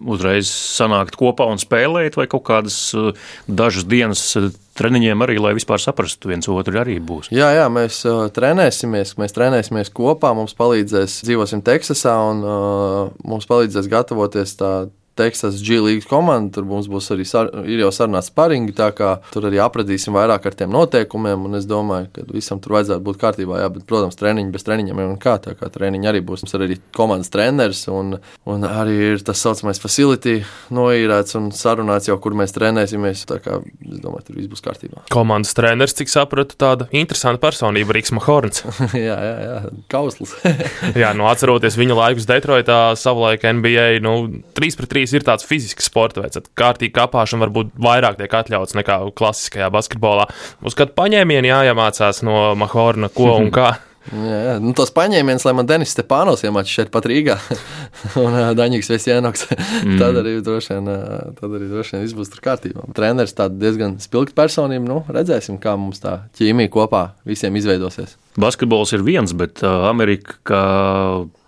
uzreiz 0.01 0.49
sanākat 0.49 1.17
kopā 1.19 1.47
un 1.51 1.61
spēlējat, 1.61 2.17
vai 2.19 2.27
kaut 2.31 2.45
kādas 2.47 2.77
uh, 2.97 3.13
dažas 3.45 3.87
dienas 3.89 4.23
uh, 4.39 4.49
treniņiem 4.75 5.23
arī, 5.23 5.37
lai 5.41 5.53
vispār 5.57 5.81
saprastu, 5.81 6.31
viens 6.33 6.49
otru 6.51 6.81
arī 6.81 6.97
būs. 6.99 7.31
Jā, 7.35 7.53
jā 7.55 7.69
mēs 7.71 8.01
uh, 8.09 8.25
trenēsimies, 8.35 9.15
mēs 9.21 9.37
trenēsimies 9.37 9.93
kopā, 9.95 10.33
mums 10.37 10.57
palīdzēs, 10.57 11.21
dzīvosim 11.29 11.63
Teksasā, 11.65 12.17
un 12.33 12.43
uh, 12.43 13.01
mums 13.23 13.49
palīdzēs 13.49 13.91
gatavoties 13.91 14.57
tādā 14.59 14.89
Teksas 15.15 15.61
G-līgas 15.63 16.07
komanda. 16.09 16.51
Tur 16.57 16.67
mums 16.67 16.89
būs 16.91 17.07
arī 17.15 17.25
sar, 17.27 17.51
jau 17.69 17.91
sarunāts 17.95 18.29
sparingi, 18.31 18.75
tā 18.75 18.89
kā 18.95 19.15
tur 19.31 19.47
arī 19.49 19.61
apradīsim 19.63 20.15
vairāk 20.15 20.47
ar 20.49 20.57
tiem 20.59 20.73
noteikumiem. 20.75 21.47
Es 21.55 21.67
domāju, 21.69 22.09
ka 22.15 22.25
visam 22.33 22.59
tur 22.63 22.77
vajadzētu 22.77 23.03
būt 23.05 23.19
kārtībā. 23.21 23.61
Jā, 23.63 23.69
bet, 23.71 23.85
protams, 23.87 24.17
treniņi 24.19 24.51
bez 24.53 24.67
treniņiem 24.67 25.01
jau 25.03 25.13
kā 25.23 25.37
tā 25.43 25.55
kā 25.55 25.69
treniņi 25.71 26.11
arī 26.11 26.21
būs. 26.25 26.43
Mums 26.45 26.57
ir 26.57 26.65
arī 26.67 26.79
komandas 26.95 27.31
treneris 27.33 27.85
un, 27.91 28.17
un 28.49 28.67
arī 28.67 28.97
ir 29.13 29.23
tas 29.25 29.39
saucamais 29.41 29.79
facility 29.81 30.41
noīrēts 30.75 31.37
un 31.39 31.49
sarunāts 31.55 32.09
jau, 32.09 32.17
kur 32.21 32.35
mēs 32.37 32.55
trenēsimies. 32.55 33.23
Tā 33.29 33.39
kā 33.43 33.61
es 33.63 34.03
domāju, 34.03 34.27
tur 34.27 34.39
viss 34.41 34.51
būs 34.51 34.65
kārtībā. 34.65 35.05
Komandas 35.15 35.55
treneris, 35.57 35.95
cik 35.95 36.11
sapratu, 36.11 36.59
tāda 36.59 36.89
interesanta 36.95 37.41
personība, 37.43 37.95
Rīgas 37.95 38.13
Mahorns. 38.15 38.65
jā, 39.07 39.15
jā, 39.15 39.35
jā, 39.47 39.57
kausls. 39.91 40.35
jā, 41.03 41.15
nu 41.17 41.29
atceroties 41.31 41.79
viņa 41.79 41.99
laikus 42.01 42.27
Detroitā, 42.29 42.79
savulaik 42.99 43.47
NBA, 43.47 43.87
nu, 44.03 44.15
3 44.57 44.79
pret 44.81 44.91
3 44.91 45.04
hokejs 45.05 45.13
ir 45.13 45.25
tāds 45.25 45.45
fizisks 45.45 45.89
sports 45.89 46.17
veids, 46.17 46.35
tad 46.37 46.49
kārtīgi 46.57 46.95
kāpāšana 46.95 47.45
varbūt 47.45 47.75
vairāk 47.77 48.17
tiek 48.17 48.31
atļauts 48.31 48.75
nekā 48.75 49.13
klasiskajā 49.15 49.69
basketbolā. 49.71 50.27
Uz 50.65 50.75
kādu 50.75 50.95
paņēmienu 50.95 51.51
jāiemācās 51.51 52.23
no 52.23 52.55
Mahorna, 52.55 53.09
ko 53.09 53.37
un 53.37 53.51
kā. 53.51 53.75
Jā, 54.05 54.37
jā. 54.37 54.49
Nu, 54.61 54.69
tos 54.77 54.91
paņēmienus, 54.93 55.41
lai 55.47 55.55
man 55.57 55.65
Denis 55.65 55.89
Stepānos 55.95 56.43
iemācīja 56.45 56.83
šeit 56.83 56.89
pat 56.93 57.07
Rīgā, 57.09 57.39
un 58.21 58.35
uh, 58.37 58.51
Daņģis 58.53 58.91
Vesjēnoks, 58.91 59.47
mm. 59.49 59.95
tad 59.97 60.19
arī 60.21 60.35
droši 60.45 60.75
vien, 60.75 60.91
uh, 60.93 61.31
tad 61.39 61.55
arī 61.57 61.71
droši 61.71 61.95
vien 61.95 62.03
viss 62.03 62.13
būs 62.13 62.29
tur 62.29 62.43
kārtībā. 62.45 62.85
Treneris 62.93 63.33
tāda 63.33 63.57
diezgan 63.57 63.95
spilgta 64.03 64.37
personība, 64.37 64.85
nu, 64.85 64.99
redzēsim, 65.09 65.57
kā 65.63 65.73
mums 65.81 66.05
tā 66.05 66.19
ķīmija 66.37 66.69
kopā 66.77 67.01
visiem 67.25 67.57
izveidosies. 67.57 68.13
Basketbols 68.37 68.93
ir 68.93 69.01
viens, 69.09 69.33
bet 69.41 69.65
uh, 69.65 69.87
Amerika, 69.89 70.37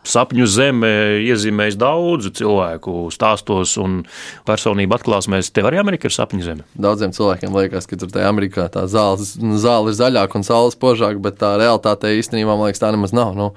sapņu 0.08 0.48
zeme 0.50 0.92
iezīmēs 1.26 1.78
daudzu 1.80 2.32
cilvēku 2.40 3.08
stāstos 3.14 3.76
un 3.82 4.00
personību 4.48 4.98
atklāsmēs. 4.98 5.52
Tev 5.56 5.70
arī 5.70 5.82
Amerika 5.82 6.10
ir 6.10 6.16
sapņu 6.16 6.46
zeme. 6.46 6.66
Daudziem 6.88 7.14
cilvēkiem 7.16 7.56
liekas, 7.58 7.90
ka 7.90 8.00
tur 8.00 8.12
tajā 8.14 8.32
Amerikā 8.32 8.70
tā 8.74 8.88
zāle, 8.92 9.22
zāle 9.62 9.94
ir 9.94 10.00
zaļāka 10.00 10.40
un 10.40 10.48
saule 10.48 10.74
spožāka, 10.74 11.22
bet 11.24 11.40
tā 11.42 11.56
realitāte 11.60 12.16
īstenībā 12.18 12.56
man 12.56 12.70
liekas 12.70 12.84
tā 12.84 12.92
nemaz 12.96 13.16
nav. 13.16 13.36
Nu, 13.38 13.52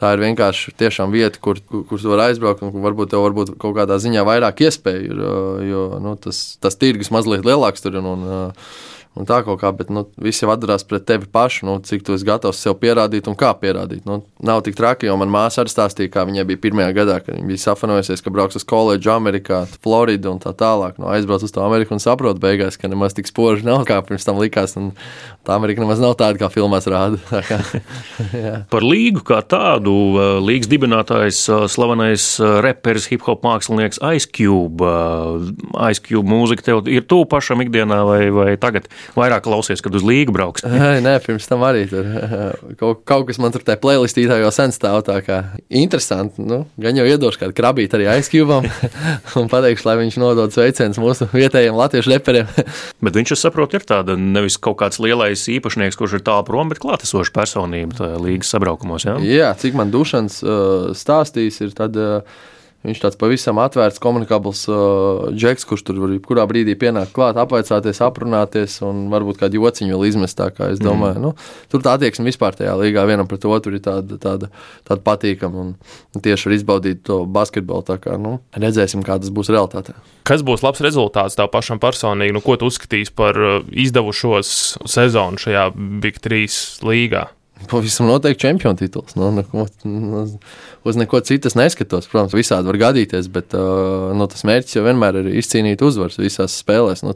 tā 0.00 0.14
ir 0.14 0.22
vienkārši 0.24 0.74
tiešām 0.80 1.12
vieta, 1.12 1.40
kur, 1.42 1.60
kur, 1.60 1.84
kur 1.88 2.00
tu 2.00 2.12
vari 2.12 2.30
aizbraukt, 2.30 2.64
un 2.64 2.84
varbūt 2.84 3.12
tev 3.12 3.24
varbūt 3.26 3.56
kaut 3.60 3.76
kādā 3.76 3.98
ziņā 4.00 4.24
vairāk 4.26 4.62
iespēju 4.66 5.10
ir, 5.10 5.26
jo 5.68 5.82
nu, 6.02 6.14
tas, 6.20 6.40
tas 6.62 6.78
tirgus 6.80 7.12
mazliet 7.14 7.44
lielāks 7.46 7.84
tur. 7.84 8.00
Un, 8.00 8.08
un, 8.14 8.54
un 9.18 9.26
tā 9.26 9.40
kaut 9.42 9.58
kā, 9.60 9.72
bet 9.74 9.88
nu, 9.90 10.04
viss 10.22 10.42
jau 10.42 10.50
atdarās 10.52 10.84
pret 10.86 11.02
tevi 11.08 11.26
pašu, 11.30 11.66
nu, 11.66 11.76
cik 11.84 12.04
tu 12.06 12.14
esi 12.14 12.26
gatavs 12.26 12.60
sev 12.62 12.76
pierādīt 12.78 13.26
un 13.30 13.36
kā 13.38 13.50
pierādīt. 13.58 14.04
Nu, 14.06 14.20
nav 14.46 14.62
tik 14.66 14.76
traki, 14.78 15.08
jo 15.08 15.16
man 15.20 15.32
māsa 15.32 15.64
arī 15.64 15.72
stāstīja, 15.72 16.12
kā 16.14 16.24
viņai 16.28 16.46
bija 16.46 16.62
pirmajā 16.62 16.92
gadā, 17.00 17.18
kad 17.24 17.34
viņa 17.34 17.48
bija 17.48 17.62
safanojusies, 17.64 18.22
ka 18.22 18.32
brauks 18.34 18.60
uz 18.60 18.66
koledžu 18.70 19.10
Amerikā, 19.16 19.64
Floridu 19.82 20.30
un 20.34 20.38
tā 20.42 20.54
tālāk. 20.54 21.00
Nu, 21.02 21.08
aizbrauc 21.10 21.42
uz 21.46 21.54
to 21.54 21.64
Ameriku 21.64 21.96
un 21.96 22.02
saprot 22.02 22.38
beigās, 22.42 22.78
ka 22.80 22.90
nemaz 22.90 23.16
tik 23.18 23.28
spoži 23.30 23.66
nav, 23.66 23.82
kā 23.88 23.98
pirms 24.06 24.28
tam 24.28 24.38
likās. 24.40 24.76
Tā 25.46 25.56
Amerika 25.58 25.82
nemaz 25.82 26.00
nav 26.02 26.14
tāda, 26.20 26.38
kā 26.38 26.50
filmās 26.52 26.86
rāda. 26.90 27.18
Kā, 27.48 27.58
Par 28.72 28.86
līgu 28.86 29.24
kā 29.26 29.40
tādu, 29.42 29.94
līgas 30.44 30.70
dibinātājs, 30.70 31.42
slavenais 31.72 32.30
reperis, 32.62 33.10
hip 33.10 33.26
hop 33.26 33.42
mākslinieks 33.46 33.98
Ice 34.14 34.30
Cube. 34.30 34.94
Ice 35.90 36.04
Cube 36.06 36.30
mūzika 36.30 36.70
tev 36.70 36.86
ir 36.92 37.06
tuvu 37.10 37.26
pašam 37.30 37.64
ikdienā 37.64 38.02
vai, 38.06 38.22
vai 38.34 38.50
tagad? 38.60 38.86
Vairāk 39.16 39.44
klausies, 39.46 39.82
kad 39.84 39.94
uz 39.96 40.04
līgu 40.06 40.34
brauks. 40.34 40.64
Nē, 40.64 41.14
pirms 41.24 41.48
tam 41.50 41.64
arī 41.66 41.86
tur 41.90 42.06
kaut, 42.80 43.02
kaut 43.08 43.26
kas 43.30 43.40
man 43.42 43.54
tur 43.54 43.64
tajā 43.66 43.80
playlistītā 43.82 44.40
jau 44.42 44.52
sen 44.54 44.74
stāv. 44.74 45.02
Tā 45.06 45.18
kā 45.24 45.40
interesanti. 45.66 46.44
Nu, 46.44 46.62
gan 46.80 46.98
jau 46.98 47.06
iedošu 47.08 47.42
kādu 47.44 47.56
krabīti 47.56 47.98
arī 47.98 48.10
aizkļuvam 48.14 48.68
un 49.40 49.50
pateikšu, 49.52 49.88
lai 49.88 49.96
viņš 50.02 50.20
nodod 50.22 50.54
sveicienus 50.54 51.00
mūsu 51.02 51.30
vietējiem 51.32 51.78
latviešu 51.78 52.14
reperiem. 52.14 52.50
bet 53.04 53.18
viņš, 53.18 53.34
es 53.36 53.44
saprotu, 53.46 53.80
ir 53.80 53.88
tāda 53.88 54.16
nevis 54.20 54.58
kaut 54.60 54.80
kāds 54.82 55.00
lielais 55.02 55.46
īpašnieks, 55.50 55.98
kurš 55.98 56.18
ir 56.20 56.26
tālu 56.26 56.46
prom, 56.48 56.70
bet 56.72 56.82
klātesoša 56.82 57.34
personība 57.36 58.14
līgas 58.20 58.52
sabraukumos. 58.54 59.08
Jā, 59.08 59.18
jā 59.24 59.50
cik 59.60 59.76
man 59.78 59.92
dušans 59.94 60.40
uh, 60.44 60.90
stāstīs, 60.96 61.60
ir 61.64 61.76
tad. 61.76 61.98
Uh, 61.98 62.48
Viņš 62.80 63.00
tāds 63.02 63.18
pavisam 63.20 63.58
atvērts, 63.60 64.00
komunikabls 64.00 64.62
uh, 64.72 65.26
džeks, 65.36 65.66
kurš 65.68 65.82
tur 65.84 65.98
var 66.00 66.14
kurā 66.24 66.46
brīdī 66.48 66.72
pienākt 66.80 67.12
klāt, 67.12 67.36
apvaicāties, 67.36 68.00
aprunāties 68.06 68.78
un 68.86 69.02
varbūt 69.12 69.42
kādu 69.42 69.58
jociņu 69.60 69.92
vēl 69.92 70.06
izmest. 70.08 70.38
Tā 70.38 70.48
kā 70.56 70.70
es 70.72 70.80
domāju, 70.80 71.18
mm. 71.18 71.26
nu, 71.26 71.34
tur 71.68 71.84
tā 71.84 71.98
attieksme 71.98 72.24
vispār 72.30 72.56
tajā 72.56 72.72
līgā 72.80 73.04
vienam 73.10 73.28
pret 73.28 73.44
otru 73.44 73.74
ir 73.76 73.82
tāda, 73.84 74.16
tāda, 74.22 74.48
tāda 74.88 75.04
patīkama 75.04 75.66
un 75.66 76.22
tieši 76.24 76.48
var 76.48 76.54
izbaudīt 76.56 77.02
to 77.04 77.18
basketbolu. 77.28 77.98
Kā 78.00 78.16
nu, 78.20 78.38
redzēsim, 78.56 79.04
kā 79.04 79.18
tas 79.20 79.32
būs 79.34 79.52
realitātē. 79.52 79.98
Kas 80.24 80.44
būs 80.46 80.64
labs 80.64 80.80
rezultāts 80.84 81.36
tev 81.36 81.50
pašam 81.52 81.82
personīgi? 81.82 82.32
Nu, 82.32 82.40
ko 82.44 82.56
tu 82.56 82.70
uzskatīsi 82.72 83.12
par 83.12 83.36
uh, 83.36 83.60
izdevušos 83.68 84.54
sezonu 84.88 85.40
šajā 85.42 85.68
Big 86.00 86.22
3 86.24 86.48
līgā? 86.88 87.26
Pavisam 87.68 88.06
noteikti 88.06 88.40
čempionu 88.40 88.76
tituls. 88.76 89.14
Nu, 89.14 89.28
neko, 89.32 89.66
nu, 89.84 90.22
uz 90.84 90.96
neko 90.96 91.20
citas 91.20 91.54
neskatos. 91.54 92.08
Protams, 92.08 92.34
visādi 92.34 92.70
var 92.70 92.78
gadīties, 92.80 93.28
bet 93.32 93.54
uh, 93.58 94.10
nu, 94.16 94.26
tas 94.30 94.44
mērķis 94.48 94.78
jau 94.78 94.84
vienmēr 94.86 95.20
ir 95.20 95.28
izcīnīt 95.42 95.82
uzvaras 95.84 96.18
visās 96.20 96.56
spēlēs. 96.62 97.04
Nu, 97.04 97.14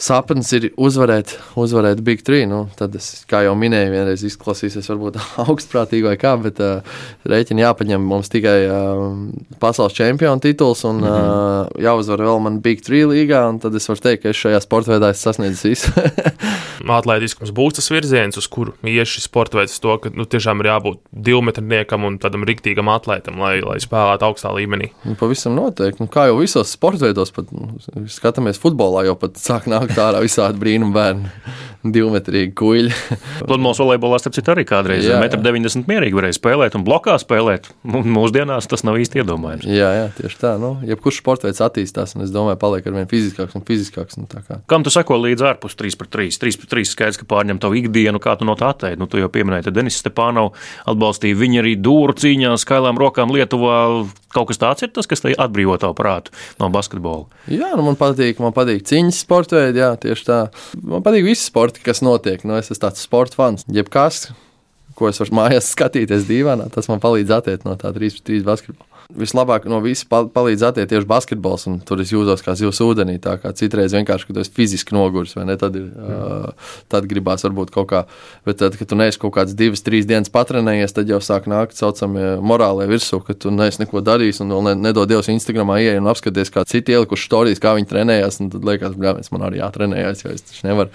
sapnis 0.00 0.52
ir 0.56 0.70
uzvarēt, 0.76 1.36
uzvarēt 1.58 2.00
Big 2.06 2.24
3. 2.26 2.46
Nu, 2.50 2.62
tad, 2.78 2.96
es, 2.98 3.24
kā 3.28 3.42
jau 3.46 3.54
minēju, 3.58 3.92
vienreiz 3.92 4.24
izklausīsies 4.26 4.88
varbūt 4.92 5.20
augstprātīgi 5.46 6.08
vai 6.08 6.16
kā, 6.20 6.34
bet 6.42 6.62
uh, 6.64 6.98
rēķini 7.28 7.66
jāpaņem 7.66 8.08
mums 8.08 8.32
tikai 8.32 8.58
uh, 8.66 9.04
pasaules 9.60 9.96
čempionu 9.98 10.40
tituls 10.42 10.84
un 10.88 11.02
mm 11.02 11.08
-hmm. 11.08 11.68
uh, 11.68 11.82
jāuzvar 11.84 12.24
vēl 12.24 12.42
man 12.42 12.60
Big 12.64 12.80
3 12.88 13.04
līgā. 13.12 13.44
Tad 13.60 13.74
es 13.74 13.88
varu 13.88 14.00
teikt, 14.00 14.22
ka 14.22 14.28
es 14.32 14.36
šajā 14.36 14.60
sporta 14.64 14.96
veidā 14.96 15.10
esmu 15.10 15.28
sasniedzis 15.28 15.64
visu. 15.64 15.92
Atlētiskums 16.98 17.52
būs 17.54 17.78
tas 17.78 17.90
virziens, 17.90 18.38
uz 18.38 18.46
kuru 18.50 18.74
ies 18.86 19.08
šis 19.08 19.28
sporta 19.58 19.66
veids, 19.66 19.80
to, 19.80 19.96
ka 19.98 20.10
nu, 20.14 20.26
tiešām 20.26 20.62
ir 20.62 20.70
jābūt 20.70 21.00
divmetrniekam 21.12 22.04
un 22.06 22.18
tādam 22.18 22.44
riktīgam 22.46 22.88
atlētam, 22.92 23.38
lai, 23.38 23.60
lai 23.62 23.78
spēlētu 23.80 24.26
augstā 24.26 24.52
līmenī. 24.54 24.92
Nu, 25.04 25.16
pavisam 25.18 25.56
noteikti. 25.56 26.02
Nu, 26.02 26.08
kā 26.08 26.28
jau 26.28 26.38
visos 26.38 26.70
sporta 26.72 27.06
veidos, 27.06 27.32
pat 27.34 27.50
nu, 27.52 27.78
skatāmies 28.08 28.60
futbolā, 28.60 29.06
jau 29.08 29.16
pat 29.18 29.38
sāk 29.38 29.68
nākt 29.70 29.98
ārā 29.98 30.22
visādi 30.22 30.58
brīnumu 30.58 30.94
bērni. 30.94 31.32
Divmetrīgi 31.94 32.52
kuģi. 32.58 32.90
Pludmales 33.48 33.78
volejbolā, 33.80 34.18
starp 34.20 34.34
citu, 34.36 34.50
arī 34.52 34.64
kādreiz 34.68 35.06
1,90 35.06 35.84
m 35.84 35.86
mierīgi 35.88 36.18
varēja 36.18 36.36
spēlēt 36.36 36.74
un 36.74 36.84
blokā 36.86 37.14
spēlēt. 37.22 37.70
Mūsdienās 37.86 38.66
tas 38.68 38.82
nav 38.86 38.98
īsti 38.98 39.22
iedomājams. 39.22 39.68
Jā, 39.70 39.92
jā 39.94 40.08
tieši 40.18 40.40
tā. 40.42 40.56
Nu, 40.60 40.74
jebkurš 40.86 41.20
sports 41.22 41.46
veids 41.46 41.62
attīstās, 41.64 42.16
un 42.16 42.26
es 42.26 42.34
domāju, 42.34 42.58
paliek 42.60 42.88
ar 42.90 42.98
vien 42.98 43.08
fiziskāks 43.10 43.54
un 43.56 43.64
fiziskāks. 43.68 44.18
Nu, 44.18 44.26
Kam 44.68 44.84
tu 44.84 44.92
seko 44.92 45.20
līdzi 45.22 45.46
ārpus 45.52 45.78
3 45.78 45.94
pret 46.02 46.12
3? 46.18 46.34
3 46.42 46.60
pret 46.60 46.74
3 46.74 46.90
skaidrs, 46.90 47.20
ka 47.22 47.30
pārņem 47.30 47.62
tavu 47.62 47.78
ikdienu, 47.78 48.20
kā 48.22 48.34
tu 48.38 48.48
no 48.48 48.58
tā 48.58 48.72
attēli. 48.74 48.98
Nu, 48.98 49.06
tu 49.06 49.22
jau 49.22 49.30
pieminēji, 49.32 49.47
ka 49.64 49.72
Denis 49.74 49.98
Stepānov 50.00 50.54
atbalstīja 50.88 51.38
viņu 51.38 51.62
arī 51.62 51.74
dūru 51.80 52.16
cīņā, 52.18 52.54
skailām 52.60 53.00
rokām 53.00 53.32
Lietuvā. 53.34 53.78
Kaut 54.34 54.50
kas 54.50 54.60
tāds 54.60 54.84
ir 54.84 54.92
tas, 54.92 55.08
kas 55.08 55.24
atbrīvo 55.24 55.78
tavu 55.80 55.96
prātu 55.96 56.34
no 56.60 56.68
basketbola. 56.72 57.24
Jā, 57.48 57.72
nu 57.78 57.86
man 57.86 57.96
patīk, 58.00 58.42
man 58.44 58.52
patīk 58.56 58.84
cīņas 58.88 59.22
sporta 59.24 59.62
veidi, 59.62 59.80
jā, 59.80 59.94
tieši 60.00 60.26
tā. 60.28 60.42
Man 60.82 61.04
patīk 61.06 61.24
visi 61.30 61.46
sporti, 61.48 61.80
kas 61.84 62.04
notiek. 62.04 62.44
Nu, 62.44 62.58
es 62.60 62.68
esmu 62.68 62.82
tāds 62.84 63.06
sporta 63.06 63.40
fans. 63.40 63.64
Jebkas, 63.72 64.28
ko 64.98 65.08
es 65.08 65.22
varu 65.24 65.40
mājās 65.40 65.70
skatīties 65.74 66.28
divānā, 66.28 66.68
tas 66.74 66.92
man 66.92 67.00
palīdz 67.04 67.38
attiekt 67.40 67.68
no 67.68 67.78
tā 67.80 67.94
3-3 67.96 68.44
basketbola 68.46 68.97
vislabāk 69.16 69.64
no 69.64 69.78
visiem 69.80 70.28
palīdz 70.34 70.66
attiekt 70.68 70.90
tieši 70.92 71.08
basketbols. 71.08 71.64
Tur 71.88 72.02
es 72.02 72.10
jūtos 72.12 72.42
kā 72.44 72.52
zivs 72.58 72.80
ūdenī. 72.84 73.16
Tā 73.24 73.38
kā 73.40 73.54
citreiz 73.56 73.94
vienkārši, 73.96 74.28
kad 74.28 74.40
esmu 74.42 74.56
fiziski 74.58 74.92
noguris, 74.92 75.32
vai 75.38 75.46
ne? 75.48 75.56
Tad, 75.60 75.78
ir, 75.80 75.86
uh, 75.96 76.74
tad 76.92 77.08
gribās 77.08 77.46
varbūt 77.46 77.72
kaut 77.72 77.88
kā. 77.88 78.02
Bet 78.44 78.60
tad, 78.60 78.76
kad 78.76 78.90
tu 78.90 78.98
neesi 79.00 79.20
kaut 79.22 79.32
kādas 79.38 79.56
divas, 79.56 79.80
trīs 79.86 80.04
dienas 80.08 80.28
patrenējies, 80.34 80.92
tad 80.92 81.08
jau 81.08 81.22
sāk 81.24 81.48
nākt 81.48 81.80
saucamie 81.80 82.34
morālie 82.44 82.84
virsū, 82.90 83.22
ka 83.24 83.32
tu 83.32 83.52
neesi 83.54 83.80
neko 83.80 84.04
darījis 84.04 84.42
un 84.44 84.52
vēl 84.52 84.76
nedod 84.76 85.08
Dievs 85.08 85.32
Instagramā 85.32 85.80
ieeja 85.80 86.02
un 86.02 86.12
apskaties, 86.12 86.52
kā 86.52 86.66
citi 86.68 86.92
ielikuši 86.92 87.30
stāstījis, 87.30 87.64
kā 87.64 87.72
viņi 87.78 87.88
trenējās. 87.88 88.42
Tad 88.44 88.68
liekas, 88.68 88.98
ka 89.00 89.16
man 89.32 89.48
arī 89.48 89.62
jātrenējas, 89.62 90.24
jo 90.26 90.36
es 90.36 90.62
nevaru 90.68 90.92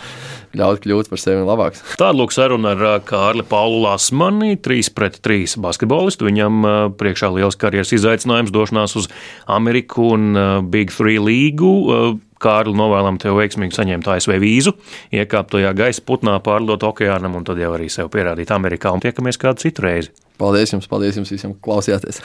ļaut 0.54 0.86
kļūt 0.86 1.10
par 1.10 1.22
sevi 1.22 1.42
labāks. 1.50 1.82
Tāda 1.98 2.14
lūk 2.14 2.34
saruna 2.36 2.76
ar 2.78 3.02
Kārli 3.10 3.42
Paulu 3.50 3.82
Lasmani, 3.88 4.54
3 4.62 4.94
pret 4.94 5.18
3 5.26 5.58
basketbolistu. 5.66 6.30
Viņam 6.30 6.94
priekšā 7.00 7.34
liels 7.34 7.58
karjeras 7.58 7.90
izdevies 7.90 8.03
izaicinājums, 8.04 8.54
došanās 8.54 8.98
uz 9.00 9.10
Ameriku 9.48 10.12
un 10.18 10.30
uh, 10.36 10.54
Big 10.62 10.94
Three 10.94 11.24
līgu. 11.24 11.74
Uh, 11.88 12.14
Kārli, 12.44 12.76
novēlam 12.76 13.16
tev 13.24 13.38
veiksmīgi 13.40 13.78
saņemt 13.78 14.10
ASV 14.18 14.36
vīzu, 14.44 14.74
iekāpt 15.16 15.54
tajā 15.56 15.72
gaisa 15.80 16.04
putnā, 16.04 16.36
pārlidot 16.44 16.84
okeānam 16.90 17.38
un 17.40 17.48
tad 17.48 17.62
jau 17.62 17.72
arī 17.78 17.88
sev 17.94 18.12
pierādīt 18.12 18.52
Amerikā. 18.52 18.92
Un 18.92 19.04
tiekamies 19.04 19.40
kādu 19.40 19.64
citu 19.64 19.88
reizi. 19.88 20.12
Paldies 20.42 20.76
jums, 20.76 20.90
paldies 20.92 21.22
jums 21.22 21.32
visiem, 21.32 21.56
ka 21.56 21.70
klausījāties! 21.70 22.20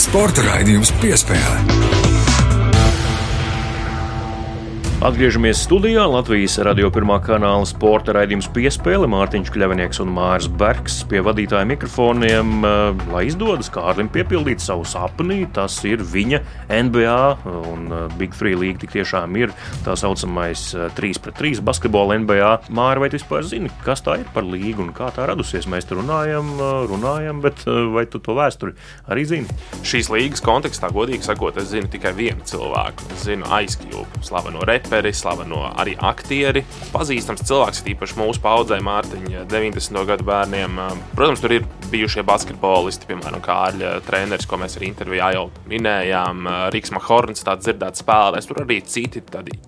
Sporta 0.00 0.44
raidījums 0.44 0.92
piespēlē. 1.00 1.99
Atgriežamies 5.00 5.62
studijā. 5.64 6.02
Latvijas 6.04 6.58
radio 6.60 6.90
pirmā 6.92 7.14
kanāla 7.24 7.64
sporta 7.64 8.12
raidījums 8.12 8.50
piespēle 8.52 9.06
Mārtiņš 9.08 9.48
Kļavinieks 9.54 10.02
un 10.02 10.10
Mārs 10.12 10.44
Bergs 10.60 10.98
pie 11.08 11.22
vadītāja 11.24 11.64
mikrofoniem, 11.70 12.50
eh, 12.68 13.00
lai 13.08 13.22
izdodas 13.24 13.72
Kārlim 13.72 14.10
piepildīt 14.12 14.60
savu 14.60 14.84
sapni. 14.84 15.46
Tas 15.56 15.78
ir 15.88 16.04
viņa 16.04 16.42
NBA 16.68 17.38
un 17.72 17.86
eh, 17.88 18.12
Big 18.18 18.36
Three 18.36 18.52
līga 18.52 18.82
tik 18.82 18.92
tiešām 18.98 19.38
ir 19.40 19.54
tā 19.86 19.94
saucamais 19.96 20.76
3 20.76 21.16
eh, 21.16 21.22
pret 21.24 21.40
3 21.40 21.64
basketbola 21.64 22.20
NBA. 22.20 22.68
Māri, 22.68 23.00
vai 23.00 23.08
tu 23.08 23.16
vispār 23.16 23.40
zini, 23.48 23.72
kas 23.86 24.04
tā 24.04 24.18
ir 24.20 24.28
par 24.34 24.44
līgu 24.44 24.84
un 24.84 24.92
kā 24.92 25.08
tā 25.16 25.24
radusies? 25.24 25.64
Mēs 25.64 25.88
tur 25.88 26.02
runājam, 26.02 26.52
runājam, 26.92 27.40
bet 27.40 27.64
vai 27.64 28.04
tu 28.04 28.20
to 28.20 28.36
vēsturi 28.36 28.76
arī 29.08 29.24
zini? 29.24 29.58
Šīs 29.80 30.12
līgas 30.12 30.44
kontekstā, 30.44 30.92
godīgi 30.92 31.24
sakot, 31.24 31.56
es 31.56 31.72
zinu 31.72 31.88
tikai 31.88 32.12
vienu 32.12 32.44
cilvēku. 32.44 33.08
Es 33.16 33.24
zinu 33.24 33.48
aizkļūpu, 33.48 34.26
slaveno 34.28 34.60
repu 34.68 34.89
reperi, 34.90 35.12
slaveno 35.14 35.68
arī 35.78 35.94
aktieri. 35.94 36.64
Pazīstams 36.90 37.44
cilvēks, 37.46 37.84
īpaši 37.92 38.16
mūsu 38.18 38.42
paudzē, 38.42 38.80
Mārtiņa, 38.82 39.44
90. 39.46 40.02
gadu 40.08 40.26
bērniem. 40.26 40.80
Protams, 41.14 41.42
tur 41.44 41.54
ir 41.54 41.66
bijušie 41.92 42.24
basketbolisti, 42.26 43.06
piemēram, 43.06 43.42
Kārļa 43.44 43.92
treneris, 44.06 44.48
ko 44.50 44.58
mēs 44.58 44.74
arī 44.78 44.90
intervijā 44.90 45.30
jau 45.36 45.44
minējām. 45.70 46.48
Rīgas 46.74 46.94
Mahorns, 46.96 47.44
tāds 47.46 47.68
dzirdēts 47.68 48.02
spēlētājs. 48.02 48.50
Tur 48.50 48.64
arī 48.64 48.80
citi 48.82 49.22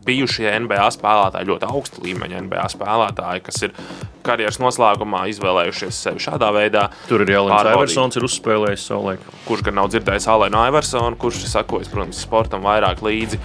bijušie 0.06 0.50
NBA 0.64 0.88
spēlētāji, 0.96 1.50
ļoti 1.52 1.70
augsta 1.70 2.02
līmeņa 2.02 2.42
NBA 2.48 2.66
spēlētāji, 2.74 3.44
kas 3.46 3.62
ir 3.68 3.76
karjeras 4.26 4.58
noslēgumā 4.62 5.24
izvēlējušies 5.30 6.02
sevi 6.06 6.22
šādā 6.22 6.50
veidā. 6.54 6.88
Tur 7.10 7.22
ir 7.22 7.34
Jānis 7.34 7.70
Iversons, 7.76 8.18
ir 8.18 8.26
uzspēlējis 8.26 8.88
savu 8.90 9.12
laiku. 9.12 9.38
Kurš 9.46 9.66
gan 9.66 9.78
nav 9.78 9.90
dzirdējis 9.94 10.28
Alēnu 10.34 10.66
Iversonu, 10.70 11.18
kurš 11.18 11.44
sakojas, 11.50 11.90
protams, 11.90 12.22
sportam 12.22 12.66
vairāk 12.66 13.02
līdzi. 13.02 13.42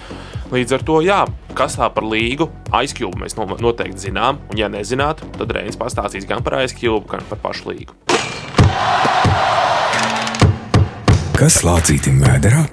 Līdz 0.47 0.77
ar 0.77 0.83
to, 0.87 1.01
jā, 1.03 1.17
kas 1.59 1.75
tā 1.75 1.89
par 1.91 2.05
līgu, 2.07 2.45
aizkļuvu 2.71 3.19
mēs 3.19 3.35
noteikti 3.35 4.07
zinām. 4.07 4.39
Un, 4.47 4.55
ja 4.61 4.69
nezināt, 4.71 5.19
tad 5.35 5.51
Reins 5.51 5.75
pastāstīs 5.79 6.27
gan 6.29 6.39
par 6.45 6.61
aizkļuvu, 6.61 7.03
gan 7.11 7.27
par 7.27 7.41
pašu 7.43 7.73
līgu. 7.73 7.97
Kas 11.35 11.59
lācītim 11.67 12.23
vēderā? 12.23 12.63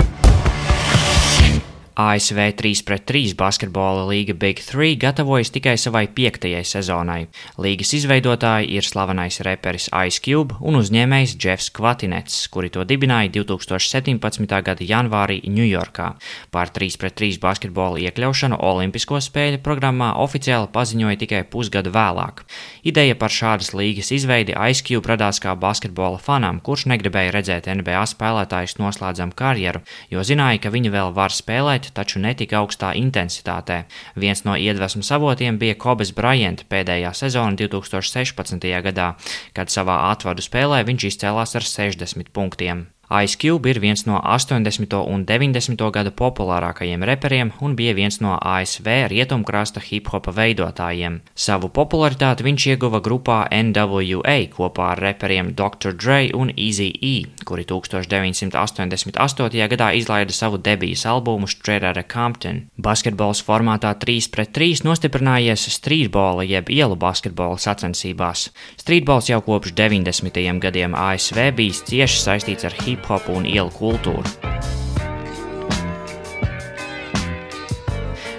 ASV 1.94 2.38
3-3 2.58 3.36
basketbola 3.38 4.02
līga 4.08 4.34
Big 4.34 4.58
3 4.58 4.96
gatavojas 4.98 5.52
tikai 5.54 5.76
savai 5.78 6.08
piektajai 6.10 6.64
sezonai. 6.66 7.28
Līgas 7.62 7.92
izveidotāji 7.94 8.72
ir 8.74 8.82
slavenais 8.82 9.38
reperis 9.46 9.86
Ice 10.02 10.18
Cube 10.24 10.56
un 10.58 10.80
uzņēmējs 10.80 11.36
Jeffs 11.38 11.70
Kvatinets, 11.70 12.48
kuri 12.50 12.72
to 12.74 12.82
dibināja 12.82 13.30
2017. 13.36 14.56
gada 14.66 14.88
janvārī 14.88 15.36
Ņujorkā. 15.46 16.08
Par 16.50 16.72
3-3 16.74 17.38
basketbola 17.38 18.02
iekļaušanu 18.08 18.58
Olimpisko 18.58 19.22
spēļu 19.22 19.62
programmā 19.62 20.16
oficiāli 20.24 20.72
paziņoja 20.74 21.20
tikai 21.22 21.44
pusgadu 21.46 21.94
vēlāk. 21.94 22.42
Ideja 22.82 23.14
par 23.14 23.30
šādas 23.30 23.70
līgas 23.70 24.10
izveidi 24.10 24.58
Ice 24.66 24.82
Cube 24.82 25.12
radās 25.12 25.38
kā 25.38 25.54
basketbola 25.54 26.18
fanam, 26.18 26.58
kurš 26.58 26.88
negribēja 26.90 27.36
redzēt 27.38 27.70
NBA 27.70 28.02
spēlētājus 28.16 28.80
noslēdzam 28.82 29.30
karjeru, 29.30 29.86
jo 30.10 30.26
zināja, 30.26 30.64
ka 30.66 30.74
viņi 30.74 30.90
vēl 30.90 31.14
var 31.14 31.30
spēlēt 31.30 31.83
spēlēt, 31.84 31.94
taču 31.94 32.20
ne 32.20 32.34
tik 32.34 32.52
augstā 32.52 32.94
intensitātē. 32.94 33.84
Viens 34.16 34.44
no 34.44 34.56
iedvesmas 34.56 35.10
avotiem 35.12 35.58
bija 35.58 35.74
Kobes 35.74 36.12
Bryant 36.12 36.64
pēdējā 36.68 37.12
sezona 37.14 37.56
2016. 37.56 38.82
gadā, 38.82 39.16
kad 39.54 39.68
savā 39.68 40.10
atvadu 40.12 40.42
spēlē 40.42 40.84
viņš 40.84 41.04
izcēlās 41.10 41.54
ar 41.56 41.62
60 41.62 42.32
punktiem. 42.32 42.93
Ice 43.22 43.36
Cube 43.38 43.70
ir 43.70 43.78
viens 43.78 44.06
no 44.06 44.18
80. 44.18 44.96
un 45.06 45.24
90. 45.26 45.90
gada 45.92 46.10
populārākajiem 46.10 47.04
reperiem 47.06 47.52
un 47.62 47.76
bija 47.78 47.92
viens 47.94 48.16
no 48.24 48.32
ASV 48.34 48.88
rietumkrasta 49.12 49.78
hip-hopa 49.84 50.32
veidotājiem. 50.34 51.20
Savu 51.34 51.68
popularitāti 51.68 52.42
viņš 52.46 52.66
ieguva 52.72 52.98
grupā 53.04 53.44
NWA 53.54 54.34
kopā 54.50 54.88
ar 54.94 55.02
reperiem 55.04 55.52
Dr. 55.54 55.94
Dre 55.94 56.32
un 56.34 56.50
Easy 56.56 56.88
E, 56.90 57.28
kuri 57.46 57.66
1988. 57.70 59.62
gadā 59.70 59.92
izlaida 59.94 60.34
savu 60.34 60.58
debijas 60.58 61.06
albumu 61.06 61.46
Straight 61.46 62.02
Compton. 62.10 62.64
Basketbols 62.76 63.44
formātā 63.46 63.94
3 63.94 64.30
pret 64.34 64.50
3 64.58 64.82
nostiprinājies 64.88 65.68
streetbola 65.76 66.42
jeb 66.48 66.72
ielu 66.72 66.96
basketbola 66.96 67.62
sacensībās. 67.62 68.48
Streetbols 68.80 69.30
jau 69.30 69.40
kopš 69.44 69.76
90. 69.76 70.58
gadiem 70.58 70.98
ASV 70.98 71.52
bijis 71.54 71.84
cieši 71.86 72.20
saistīts 72.26 72.66
ar 72.66 72.74
hip 72.82 73.03
hip-hop 73.04 73.28
un 73.28 73.44
ielu. 73.44 74.22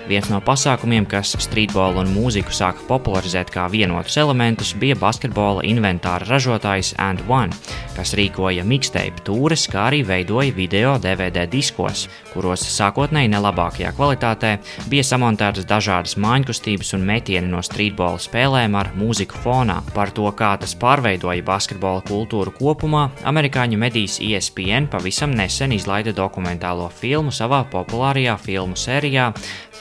Viens 0.06 0.28
no 0.30 0.38
pasākumiem, 0.38 1.08
kas 1.10 1.32
streetbolu 1.42 2.04
un 2.04 2.12
mūziku 2.14 2.54
sāka 2.54 2.84
popularizēt 2.86 3.50
kā 3.50 3.64
vienotus 3.74 4.20
elementus, 4.22 4.76
bija 4.78 4.94
basketbola 5.02 5.64
inventāra 5.66 6.28
ražotājs 6.30 6.92
And 7.02 7.24
One, 7.26 7.56
kas 7.96 8.14
rīkoja 8.14 8.62
mixtape 8.70 9.24
tūres, 9.26 9.64
kā 9.72 9.88
arī 9.90 10.04
veidoja 10.06 10.54
video 10.54 10.92
DVD 11.02 11.48
diskos, 11.50 12.06
kuros 12.36 12.68
sākotnēji 12.70 13.32
nelabākajā 13.34 13.96
kvalitātē 13.98 14.52
bija 14.92 15.08
samontētas 15.10 15.66
dažādas 15.66 16.20
mājiņkustības 16.22 16.94
un 17.00 17.10
metieni 17.10 17.50
no 17.50 17.64
streetbola 17.66 18.22
spēlēm 18.22 18.78
ar 18.78 18.94
mūziku 19.00 19.42
fonā. 19.42 19.80
Par 19.98 20.14
to, 20.14 20.30
kā 20.38 20.54
tas 20.62 20.78
pārveidoja 20.78 21.42
basketbola 21.50 22.06
kultūru 22.06 22.54
kopumā, 22.54 23.08
amerikāņu 23.26 23.82
medijas 23.82 24.22
ESPN 24.22 24.86
pavisam 24.94 25.34
nesen 25.34 25.74
izlaida 25.74 26.14
dokumentālo 26.14 26.92
filmu 26.94 27.34
savā 27.34 27.66
populārajā 27.74 28.38
filmu 28.46 28.78
sērijā 28.78 29.32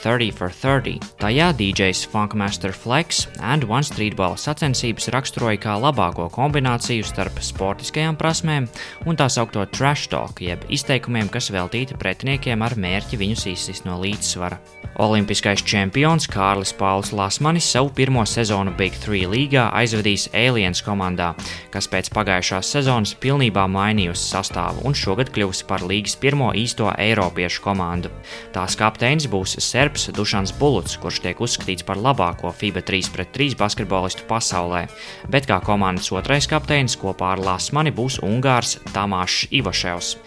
30 0.01 0.14
for 0.15 0.49
30. 0.49 0.99
Tajā 1.19 1.51
DJs 1.53 2.05
Funkmaster 2.07 2.71
Flex 2.71 3.27
and 3.41 3.65
One 3.67 3.83
Streetball 3.83 4.37
sacensības 4.39 5.09
raksturoja 5.11 5.59
kā 5.59 5.73
labāko 5.75 6.29
kombināciju 6.31 7.03
starp 7.03 7.41
sportiskajām 7.43 8.15
prasmēm 8.15 8.69
un 9.05 9.19
tā 9.19 9.27
saucamo 9.27 9.67
trash 9.67 10.07
talk, 10.07 10.39
jeb 10.39 10.63
izteikumiem, 10.71 11.27
kas 11.27 11.51
veltīti 11.51 11.99
pretiniekiem 11.99 12.63
ar 12.63 12.77
mērķi 12.79 13.19
viņus 13.19 13.45
izsist 13.51 13.89
no 13.89 13.99
līdzsvara. 13.99 14.61
Olimpiskais 14.95 15.59
čempions 15.67 16.23
Kārlis 16.31 16.71
Pauls 16.71 17.11
Lasmanis 17.11 17.67
savu 17.67 17.89
pirmo 17.91 18.23
sezonu 18.23 18.71
Big 18.79 18.95
3 19.03 19.25
līgā 19.27 19.65
aizvedīs 19.75 20.29
Aliens 20.31 20.79
komandā, 20.85 21.33
kas 21.73 21.89
pēc 21.91 22.07
pagājušās 22.15 22.69
sezonas 22.77 23.11
pilnībā 23.19 23.65
mainījusi 23.67 24.29
sastāvu 24.31 24.85
un 24.87 24.95
šogad 24.95 25.33
kļuvusi 25.35 25.67
par 25.67 25.83
līgas 25.83 26.15
pirmo 26.15 26.53
īsto 26.55 26.87
eiropiešu 26.95 27.65
komandu. 27.65 28.13
Tās 28.55 28.79
kapteinis 28.79 29.27
būs 29.27 29.57
Serbs 29.59 30.04
Dušans 30.13 30.53
Buluts, 30.59 30.97
kurš 31.01 31.21
tiek 31.23 31.39
uzskatīts 31.41 31.85
par 31.87 31.97
labāko 31.97 32.51
FIBA 32.53 32.83
3-3 32.85 33.57
basketbolistu 33.57 34.27
pasaulē, 34.29 34.85
bet 35.31 35.49
kā 35.49 35.61
komandas 35.65 36.11
otrais 36.13 36.49
kapteinis 36.51 36.97
kopā 37.01 37.33
ar 37.35 37.41
Lasmani 37.41 37.93
būs 37.95 38.19
Ungārs 38.25 38.77
Tamāšs 38.93 39.47
Ivaševs. 39.55 40.17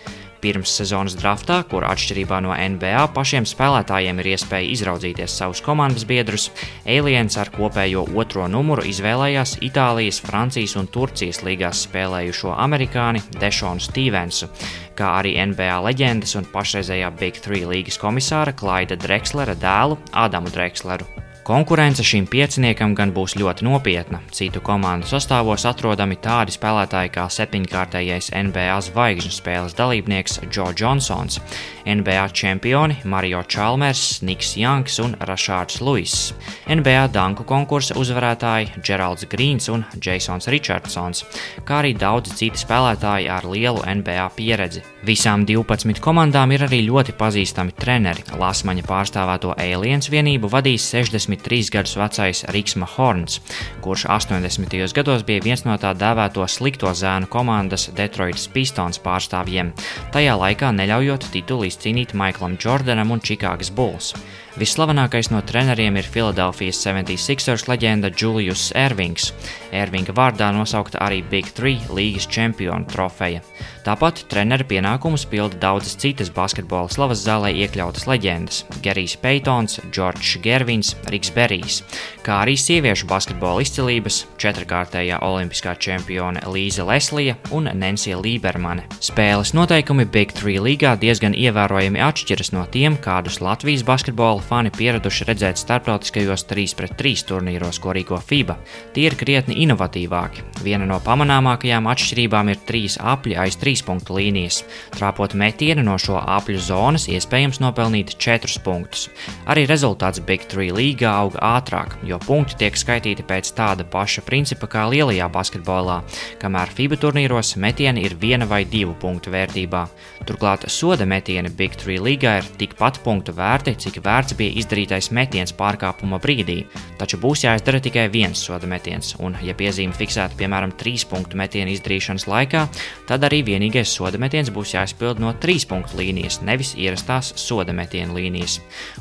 Pirms 0.42 0.70
sezonas 0.81 1.16
draftā, 1.18 1.61
kur 1.70 1.87
atšķirībā 1.88 2.38
no 2.44 2.55
NBA 2.55 3.05
pašiem 3.16 3.46
spēlētājiem 3.48 4.22
ir 4.22 4.31
iespēja 4.35 4.70
izraudzīties 4.74 5.35
savus 5.40 5.62
komandas 5.64 6.07
biedrus, 6.09 6.48
Aliens 6.87 7.38
ar 7.42 7.51
kopējo 7.55 8.07
otro 8.18 8.46
numuru 8.51 8.87
izvēlējās 8.87 9.59
Itālijas, 9.66 10.22
Francijas 10.24 10.77
un 10.79 10.90
Turcijas 10.94 11.42
līgās 11.46 11.85
spēlējušo 11.88 12.55
amerikāni 12.55 13.22
Dešonu 13.38 13.83
Stevensu, 13.83 14.51
kā 14.98 15.16
arī 15.20 15.37
NBA 15.51 15.79
leģendas 15.88 16.38
un 16.38 16.48
pašreizējā 16.53 17.14
Big 17.18 17.42
Three 17.44 17.66
līgas 17.68 17.98
komisāra 18.01 18.55
Klaida 18.55 18.98
Drexlera 18.98 19.59
dēlu 19.59 19.98
Adamu 20.27 20.55
Drexleru. 20.55 21.27
Konkurence 21.48 22.04
šim 22.04 22.26
pieciniekam 22.28 22.92
gan 22.92 23.08
būs 23.16 23.32
ļoti 23.40 23.64
nopietna. 23.64 24.18
Citu 24.37 24.61
komandu 24.61 25.08
sastāvos 25.08 25.62
atrodami 25.64 26.18
tādi 26.20 26.52
spēlētāji 26.52 27.08
kā 27.14 27.24
septiņkārtējais 27.32 28.28
NBA 28.37 28.74
zvaigžņu 28.90 29.32
spēles 29.32 29.76
dalībnieks 29.78 30.42
Joe 30.52 30.74
Johnsons, 30.76 31.40
NBA 31.88 32.29
čempioni 32.37 32.96
Mario 33.05 33.42
Chalmers, 33.48 34.20
Niks 34.22 34.57
Janks 34.57 34.98
un 35.01 35.14
Rašārds 35.16 35.81
Luiss, 35.81 36.35
NBA 36.68 37.07
danku 37.14 37.46
konkursa 37.48 37.96
uzvarētāji 37.96 38.83
Geralds 38.85 39.24
Grīns 39.31 39.70
un 39.72 39.87
Jasons 39.96 40.51
Richardsons, 40.53 41.24
kā 41.64 41.79
arī 41.81 41.94
daudzi 41.96 42.35
citi 42.37 42.61
spēlētāji 42.61 43.31
ar 43.33 43.46
lielu 43.48 43.81
NBA 44.01 44.27
pieredzi. 44.37 44.83
Visām 45.09 45.46
12 45.48 46.03
komandām 46.05 46.53
ir 46.53 46.66
arī 46.66 46.83
ļoti 46.85 47.14
pazīstami 47.16 47.72
treneri. 47.79 48.27
Lasmaņa 48.37 48.85
pārstāvēto 48.85 49.55
Aliens 49.55 50.11
vienību 50.11 50.51
vadīs 50.53 50.90
63 50.90 51.70
gadus 51.72 51.94
vecais 51.96 52.42
Riksma 52.53 52.88
Horns, 52.96 53.38
kurš 53.81 54.09
80. 54.11 54.77
gados 54.98 55.24
bija 55.24 55.46
viens 55.46 55.64
no 55.64 55.79
tā 55.81 55.94
dēvēto 55.96 56.44
slikto 56.51 56.92
zēnu 56.92 57.31
komandas 57.31 57.88
Detroitas 57.96 58.48
Pistons 58.53 59.01
pārstāvjiem, 59.01 59.72
tajā 60.12 60.36
laikā 60.36 60.74
neļaujot 60.74 61.30
titulu 61.32 61.70
cīnīt 61.83 62.14
Maiklam 62.18 62.59
Jordanam 62.61 63.14
un 63.14 63.22
Čikāgas 63.24 63.70
Bulls. 63.74 64.12
Visslavenākais 64.59 65.28
no 65.30 65.38
treneriem 65.46 66.00
ir 66.00 66.06
Filadelfijas 66.11 66.80
76ers 66.82 67.68
leģenda 67.70 68.11
Julius 68.11 68.72
Ervings. 68.74 69.30
Ervinga 69.70 70.11
vārdā 70.16 70.48
nosaukta 70.50 70.98
arī 71.04 71.20
Big 71.30 71.52
Three 71.54 71.78
līgas 71.94 72.26
čempionu 72.26 72.88
trofeja. 72.90 73.44
Tāpat 73.86 74.24
treneru 74.28 74.66
pienākumus 74.68 75.22
pilda 75.30 75.56
daudzas 75.62 75.94
citas 75.96 76.28
basketbola 76.34 76.90
slavas 76.92 77.22
zālē 77.22 77.54
iekļautas 77.62 78.09
leģendas- 78.11 78.64
Gerijs 78.84 79.14
Peitons, 79.22 79.78
Džordžs 79.92 80.42
Gervins, 80.42 80.94
Riks 81.09 81.30
Berijs, 81.30 81.78
kā 82.26 82.42
arī 82.42 82.56
sieviešu 82.59 83.06
basketbola 83.06 83.62
izcilības- 83.62 84.26
četrkārtējā 84.42 85.22
olimpiskā 85.22 85.78
čempione 85.78 86.42
Līza 86.50 86.84
Leslija 86.84 87.36
un 87.50 87.70
Nensija 87.72 88.18
Lībermane. 88.18 88.82
Spēles 89.00 89.54
noteikumi 89.54 90.04
Big 90.11 90.32
Three 90.32 90.59
līgā 90.59 90.98
diezgan 90.98 91.32
ievērojami 91.32 92.02
atšķiras 92.02 92.52
no 92.52 92.66
tiem, 92.66 92.98
kādus 92.98 93.40
Latvijas 93.40 93.84
basketbola 93.84 94.42
fani 94.49 94.72
pieraduši 94.72 95.26
redzēt 95.28 95.61
starptautiskajos 95.61 96.46
3 96.49 96.74
pret 96.78 96.94
3 96.96 97.24
turnīros, 97.28 97.78
ko 97.82 97.92
rīko 97.96 98.18
FIBA. 98.24 98.57
Tie 98.94 99.05
ir 99.09 99.16
krietni 99.20 99.59
inovatīvāki. 99.64 100.44
Viena 100.64 100.86
no 100.88 100.96
pamanāmākajām 101.05 101.88
atšķirībām 101.92 102.53
ir 102.53 102.62
trīs 102.68 102.96
apļi 102.99 103.36
aiz 103.42 103.59
trīs 103.61 103.82
punktu 103.84 104.16
līnijas. 104.16 104.62
Trāpot 104.96 105.36
metienu 105.38 105.84
no 105.86 105.99
šo 106.01 106.16
apļu 106.18 106.62
zonas, 106.64 107.09
iespējams 107.12 107.61
nopelnīt 107.61 108.14
4 108.16 108.62
punktus. 108.64 109.09
Arī 109.51 109.66
rezultāts 109.68 110.22
Big 110.24 110.49
3 110.49 110.72
līgā 110.76 111.12
auga 111.12 111.42
ātrāk, 111.59 111.99
jo 112.09 112.18
punkti 112.24 112.59
tiek 112.64 112.78
skaitīti 112.78 113.26
pēc 113.28 113.53
tāda 113.59 113.84
paša 113.84 114.24
principa 114.26 114.70
kā 114.70 114.86
lielajā 114.88 115.28
basketbolā, 115.32 116.01
kamēr 116.40 116.72
FIBA 116.72 117.01
turnīros 117.05 117.55
metieni 117.61 118.07
ir 118.09 118.16
viena 118.16 118.49
vai 118.49 118.64
divu 118.64 118.96
punktu 118.99 119.32
vērtībā. 119.34 119.84
Turklāt 120.28 120.66
soda 120.72 121.07
metieni 121.09 121.53
Big 121.53 121.76
3 121.78 122.01
līgā 122.05 122.38
ir 122.40 122.51
tikpat 122.61 123.03
punktu 123.05 123.36
vērti, 123.36 123.76
cik 123.84 124.01
vērts 124.05 124.38
bija 124.39 124.57
izdarītais 124.62 125.11
metiens 125.14 125.53
pārkāpuma 125.57 126.20
brīdī, 126.22 126.62
taču 127.01 127.18
būs 127.20 127.45
jāizdara 127.45 127.80
tikai 127.82 128.07
viens 128.12 128.41
soda 128.47 128.68
metiens, 128.70 129.14
un, 129.18 129.36
ja 129.45 129.55
piezīme 129.59 129.97
fiksēta 129.97 130.39
piemēram 130.39 130.72
3 130.78 131.07
punktu 131.11 131.39
metienu 131.41 131.74
izdarīšanas 131.74 132.28
laikā, 132.30 132.64
tad 133.09 133.26
arī 133.26 133.43
vienīgais 133.47 133.93
soda 133.99 134.20
metiens 134.20 134.53
būs 134.55 134.74
jāizpild 134.76 135.22
no 135.22 135.32
trīs 135.43 135.66
punktu 135.68 135.99
līnijas, 136.01 136.41
nevis 136.47 136.74
ierastās 136.78 137.32
soda 137.41 137.74
metiena 137.76 138.14
līnijas. 138.16 138.59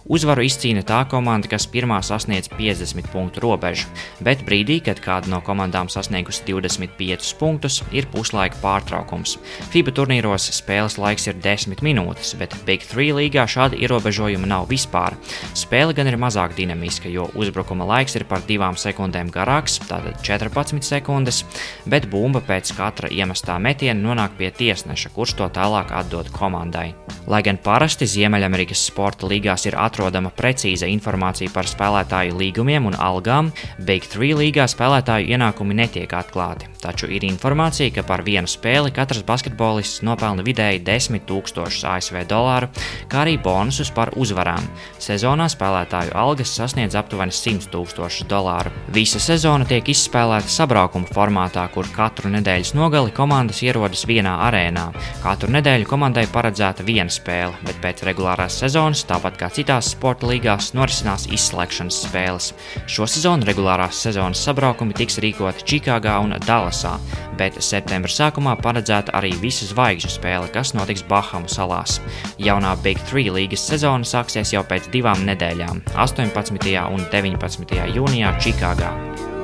Uzvaru 0.07 0.45
izcīna 0.47 0.85
tā 0.87 1.03
komanda, 1.11 1.49
kas 1.51 1.67
pirmā 1.69 1.99
sasniedz 2.05 2.49
50 2.53 3.11
punktu 3.13 3.43
robežu, 3.43 3.89
bet 4.23 4.45
brīdī, 4.47 4.79
kad 4.85 5.01
kāda 5.03 5.31
no 5.33 5.41
komandām 5.45 5.91
sasniegusi 5.91 6.45
25 6.47 7.33
punktus, 7.39 7.81
ir 7.91 8.07
puslaika 8.13 8.57
pārtraukums. 8.63 9.37
FIBA 9.73 9.93
turnīros 9.99 10.47
spēles 10.55 10.97
laiks 11.01 11.27
ir 11.27 11.39
10 11.43 11.83
minūtes, 11.85 12.33
bet 12.39 12.55
Big 12.67 12.85
3 12.87 13.17
līgā 13.19 13.47
šāda 13.49 13.77
ierobežojuma 13.79 14.47
nav 14.49 14.69
vispār. 14.71 15.16
Spēle 15.57 15.95
gan 15.97 16.09
ir 16.09 16.17
mazāk 16.21 16.55
dinamiska, 16.57 17.09
jo 17.11 17.27
uzbrukuma 17.37 17.87
laiks 17.87 18.17
ir 18.19 18.27
par 18.29 18.45
2 18.47 18.71
sekundēm 18.81 19.31
garāks, 19.33 19.79
tātad 19.87 20.19
14 20.23 20.83
sekundes, 20.85 21.43
bet 21.85 22.09
bumba 22.11 22.41
pēc 22.45 22.73
katra 22.77 23.11
iemestā 23.11 23.57
metiena 23.59 23.99
nonāk 23.99 24.37
pie 24.37 24.51
tiesneša, 24.51 25.13
kurš 25.15 25.37
to 25.41 25.49
tālāk 25.53 25.93
atdod 25.95 26.31
komandai. 26.35 26.93
Lai 27.27 27.41
gan 27.43 27.57
parasti 27.59 28.07
Ziemeļamerikas 28.07 28.85
sporta 28.87 29.27
līgās 29.27 29.65
ir 29.67 29.75
atrodama 29.75 30.29
precīza 30.31 30.87
informācija 30.87 31.51
par 31.51 31.67
spēlētāju 31.67 32.37
līgumiem 32.39 32.87
un 32.87 32.95
algām, 32.95 33.51
Big 33.83 34.07
3 34.07 34.31
līgā 34.39 34.67
spēlētāju 34.71 35.27
ienākumi 35.35 35.75
netiek 35.75 36.13
atklāti. 36.15 36.69
Taču 36.79 37.09
ir 37.11 37.25
informācija, 37.27 37.91
ka 37.91 38.05
par 38.07 38.23
vienu 38.23 38.47
spēli 38.47 38.93
katrs 38.95 39.25
basketbolists 39.27 40.05
nopelna 40.07 40.45
vidēji 40.47 40.85
10 40.87 41.19
000 41.27 41.91
ASV 41.91 42.21
dolāru, 42.29 42.69
kā 43.11 43.25
arī 43.25 43.35
bonusus 43.43 43.91
par 43.91 44.13
uzvarām. 44.15 44.63
Sezonā 45.07 45.45
spēlētāju 45.47 46.11
algas 46.19 46.51
sasniedz 46.57 46.95
aptuveni 46.99 47.31
100 47.31 47.69
000 47.71 48.25
dolāru. 48.27 48.73
Visa 48.91 49.21
sezona 49.23 49.63
tiek 49.67 49.87
izspēlēta 49.93 50.51
sabraukuma 50.51 51.07
formātā, 51.15 51.63
kur 51.71 51.87
katru 51.95 52.27
nedēļas 52.33 52.73
nogali 52.75 53.13
komandas 53.15 53.61
ierodas 53.63 54.03
vienā 54.09 54.33
arēnā. 54.49 54.89
Katru 55.23 55.53
nedēļu 55.55 55.87
komandai 55.87 56.25
paredzēta 56.33 56.83
viena 56.87 57.13
spēle, 57.13 57.55
bet 57.63 57.79
pēc 57.85 58.03
regulārās 58.09 58.59
sezonas, 58.59 59.05
tāpat 59.07 59.39
kā 59.39 59.51
citās 59.55 59.93
sporta 59.93 60.27
līgās, 60.27 60.73
norisinās 60.75 61.29
izslēgšanas 61.31 62.01
spēles. 62.09 62.51
Šo 62.91 63.07
sezonu 63.07 63.47
regulārās 63.47 64.03
sezonas 64.03 64.43
sabraukumi 64.43 64.97
tiks 64.97 65.21
rīkoti 65.23 65.63
Čikāgā 65.71 66.17
un 66.25 66.35
Dallasā, 66.43 66.97
bet 67.37 67.61
septembra 67.63 68.11
sākumā 68.11 68.57
paredzēta 68.61 69.15
arī 69.17 69.33
visu 69.41 69.69
zvaigžņu 69.69 70.11
spēle, 70.17 70.51
kas 70.53 70.73
notiks 70.77 71.05
Bahamu 71.07 71.49
salās. 71.51 71.99
Jaunā 72.41 72.75
Big 72.83 72.99
3 73.11 73.31
līgas 73.37 73.63
sezona 73.69 74.07
sāksies 74.07 74.53
jau 74.53 74.65
pēc 74.67 74.91
divām 74.93 75.25
nedēļām- 75.29 75.81
18. 76.05 76.89
un 76.91 77.07
19. 77.13 77.87
jūnijā 77.95 78.35
Čikāgā. 78.41 79.36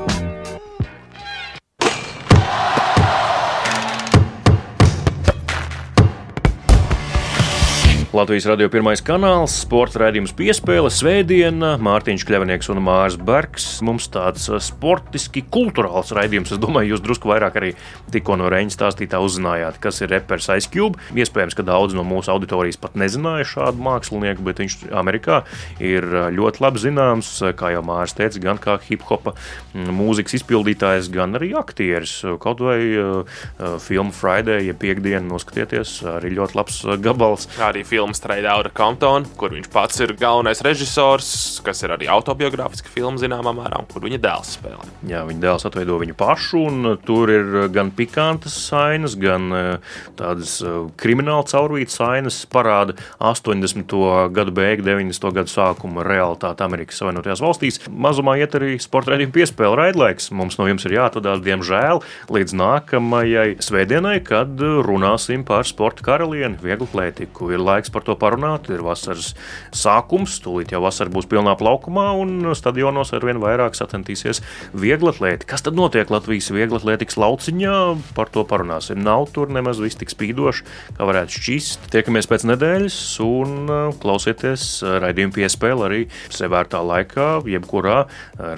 Latvijas 8.14 8.45
radio 8.45 8.68
pirmais 8.70 9.01
kanāls, 9.01 9.55
sporta 9.64 10.03
raidījums 10.03 10.36
piespēle, 10.38 10.91
svētdiena, 10.93 11.72
Mārtiņš 11.82 12.24
Kļavnieks 12.30 12.68
un 12.70 12.78
Mārs 12.86 13.16
Bergs. 13.18 13.64
Mums 13.82 14.05
tāds 14.14 14.43
uh, 14.51 14.59
sportiski 14.61 15.41
kultūrāls 15.49 16.11
raidījums. 16.14 16.51
Es 16.53 16.61
domāju, 16.61 16.91
jūs 16.91 17.01
drusku 17.01 17.32
vairāk 17.32 17.57
arī 17.57 17.72
tikko 18.14 18.36
no 18.38 18.51
Reņģa 18.53 18.76
stāstītā 18.76 19.18
uzzinājāt, 19.18 19.80
kas 19.82 20.03
ir 20.05 20.14
reperis 20.14 20.45
Ice 20.53 20.70
Cube. 20.70 21.01
Iespējams, 21.18 21.57
ka 21.57 21.66
daudz 21.66 21.97
no 21.97 22.03
mūsu 22.05 22.30
auditorijas 22.36 22.78
pat 22.84 22.93
nezināja 23.01 23.47
šādu 23.49 23.82
mākslinieku, 23.82 24.45
bet 24.45 24.61
viņš 24.61 24.78
Amerikā 24.93 25.41
ir 25.82 26.05
uh, 26.05 26.30
ļoti 26.38 26.61
labi 26.68 26.84
zināms, 26.86 27.34
kā 27.57 27.74
jau 27.74 27.82
Mārs 27.89 28.14
teica, 28.14 28.43
gan 28.45 28.61
kā 28.61 28.78
hip 28.91 29.07
hopa 29.09 29.34
mm, 29.74 29.89
mūzikas 29.89 30.38
izpildītājs, 30.38 31.09
gan 31.18 31.34
arī 31.41 31.55
aktieris. 31.57 32.20
Kaut 32.45 32.61
vai 32.61 32.78
uh, 32.93 33.41
filmu 33.82 34.14
Friday, 34.14 34.70
ja 34.70 34.78
piekdienu 34.78 35.34
noskatieties, 35.34 35.97
arī 36.20 36.36
ļoti 36.38 36.61
labs 36.61 36.82
gabals. 37.01 37.49
Arī 37.57 37.82
filmu 37.82 38.03
filmu 38.04 38.14
Straight 38.14 38.45
Outta 38.51 38.70
Compton, 38.76 39.24
kur 39.39 39.54
viņš 39.56 39.70
pats 39.72 40.01
ir 40.04 40.12
galvenais 40.20 40.60
režisors, 40.66 41.62
kas 41.64 41.84
ir 41.86 41.93
arī 41.95 42.10
autobiogrāfiska 42.12 42.91
filma 42.91 43.16
zināmā 43.22 43.54
mērā, 43.56 43.80
un 43.80 43.88
kur 43.88 44.04
viņa 44.04 44.20
dēls 44.20 44.49
spēlē. 44.58 44.88
Jā, 45.08 45.22
viņa 45.28 45.39
dēls 45.39 45.64
atveido 45.70 45.95
viņu 46.01 46.16
pašu, 46.20 46.64
un 46.68 46.89
tur 47.06 47.32
ir 47.32 47.70
gan 47.72 47.93
pikantas 47.95 48.58
sainas, 48.68 49.16
gan 49.20 49.47
eh, 49.56 49.93
tādas 50.20 50.58
krimināla 50.99 51.45
caurvītas 51.47 51.95
sainas, 52.01 52.41
parāda 52.51 52.97
80. 53.24 53.95
gadu 54.36 54.56
beigu, 54.56 54.84
90. 54.84 55.32
gadu 55.38 55.54
sākuma 55.54 56.04
realitāti 56.04 56.66
Amerikas 56.68 56.99
Savienotajās 56.99 57.43
valstīs. 57.43 57.80
Mazumā 57.88 58.36
iet 58.41 58.58
arī 58.60 58.76
sporta 58.84 59.14
raidījuma 59.14 59.38
piespēle 59.38 59.80
raidlaiks. 59.80 60.28
Mums 60.36 60.60
no 60.60 60.68
jums 60.68 60.84
ir 60.89 60.97
jāatvadās, 60.97 61.39
diemžēl, 61.45 62.04
līdz 62.36 62.58
nākamajai 62.60 63.47
svētdienai, 63.64 64.18
kad 64.28 64.60
runāsim 64.60 65.47
par 65.47 65.64
sporta 65.70 66.04
karalieni, 66.04 66.60
vieglu 66.64 66.89
plētiku. 66.91 67.54
Ir 67.54 67.64
laiks 67.64 67.93
par 67.94 68.06
to 68.08 68.16
parunāt. 68.20 68.70
Ir 68.74 68.84
vasaras 68.86 69.34
sākums, 69.76 70.39
tūlīt 70.44 70.74
jau 70.74 70.82
vasara 70.84 71.14
būs 71.14 71.30
pilnā 71.32 71.56
plaukumā, 71.60 72.10
un 72.20 72.52
stadionos 72.58 73.14
ar 73.16 73.26
vien 73.28 73.41
vairāk 73.44 73.78
sacentīsies 73.78 74.41
vieglatlēti. 74.78 75.48
Kas 75.50 75.66
tad 75.66 75.78
notiek 75.78 76.10
Latvijas 76.14 76.52
vieglatlētikas 76.54 77.20
lauciņā? 77.22 77.78
Par 78.18 78.32
to 78.34 78.46
parunāsim. 78.50 79.02
Nav 79.04 79.30
tur 79.36 79.52
nemaz 79.54 79.82
viss 79.84 80.00
tik 80.00 80.12
spīdoši, 80.14 80.66
kā 80.98 81.08
varētu 81.10 81.38
šķist. 81.39 81.89
Tiekamies 81.94 82.30
pēc 82.30 82.48
nedēļas 82.52 83.00
un 83.26 83.56
uh, 83.66 83.82
klausieties 84.04 84.68
uh, 84.84 84.98
raidījumu 85.04 85.38
piespēli 85.38 85.88
arī 85.88 86.02
sevērtā 86.34 86.84
laikā, 86.84 87.30
jebkurā 87.54 88.00
uh, 88.06 88.10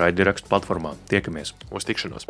raidierakstu 0.02 0.52
platformā. 0.52 0.96
Tiekamies! 1.12 1.56
Uz 1.76 1.88
tikšanos! 1.88 2.30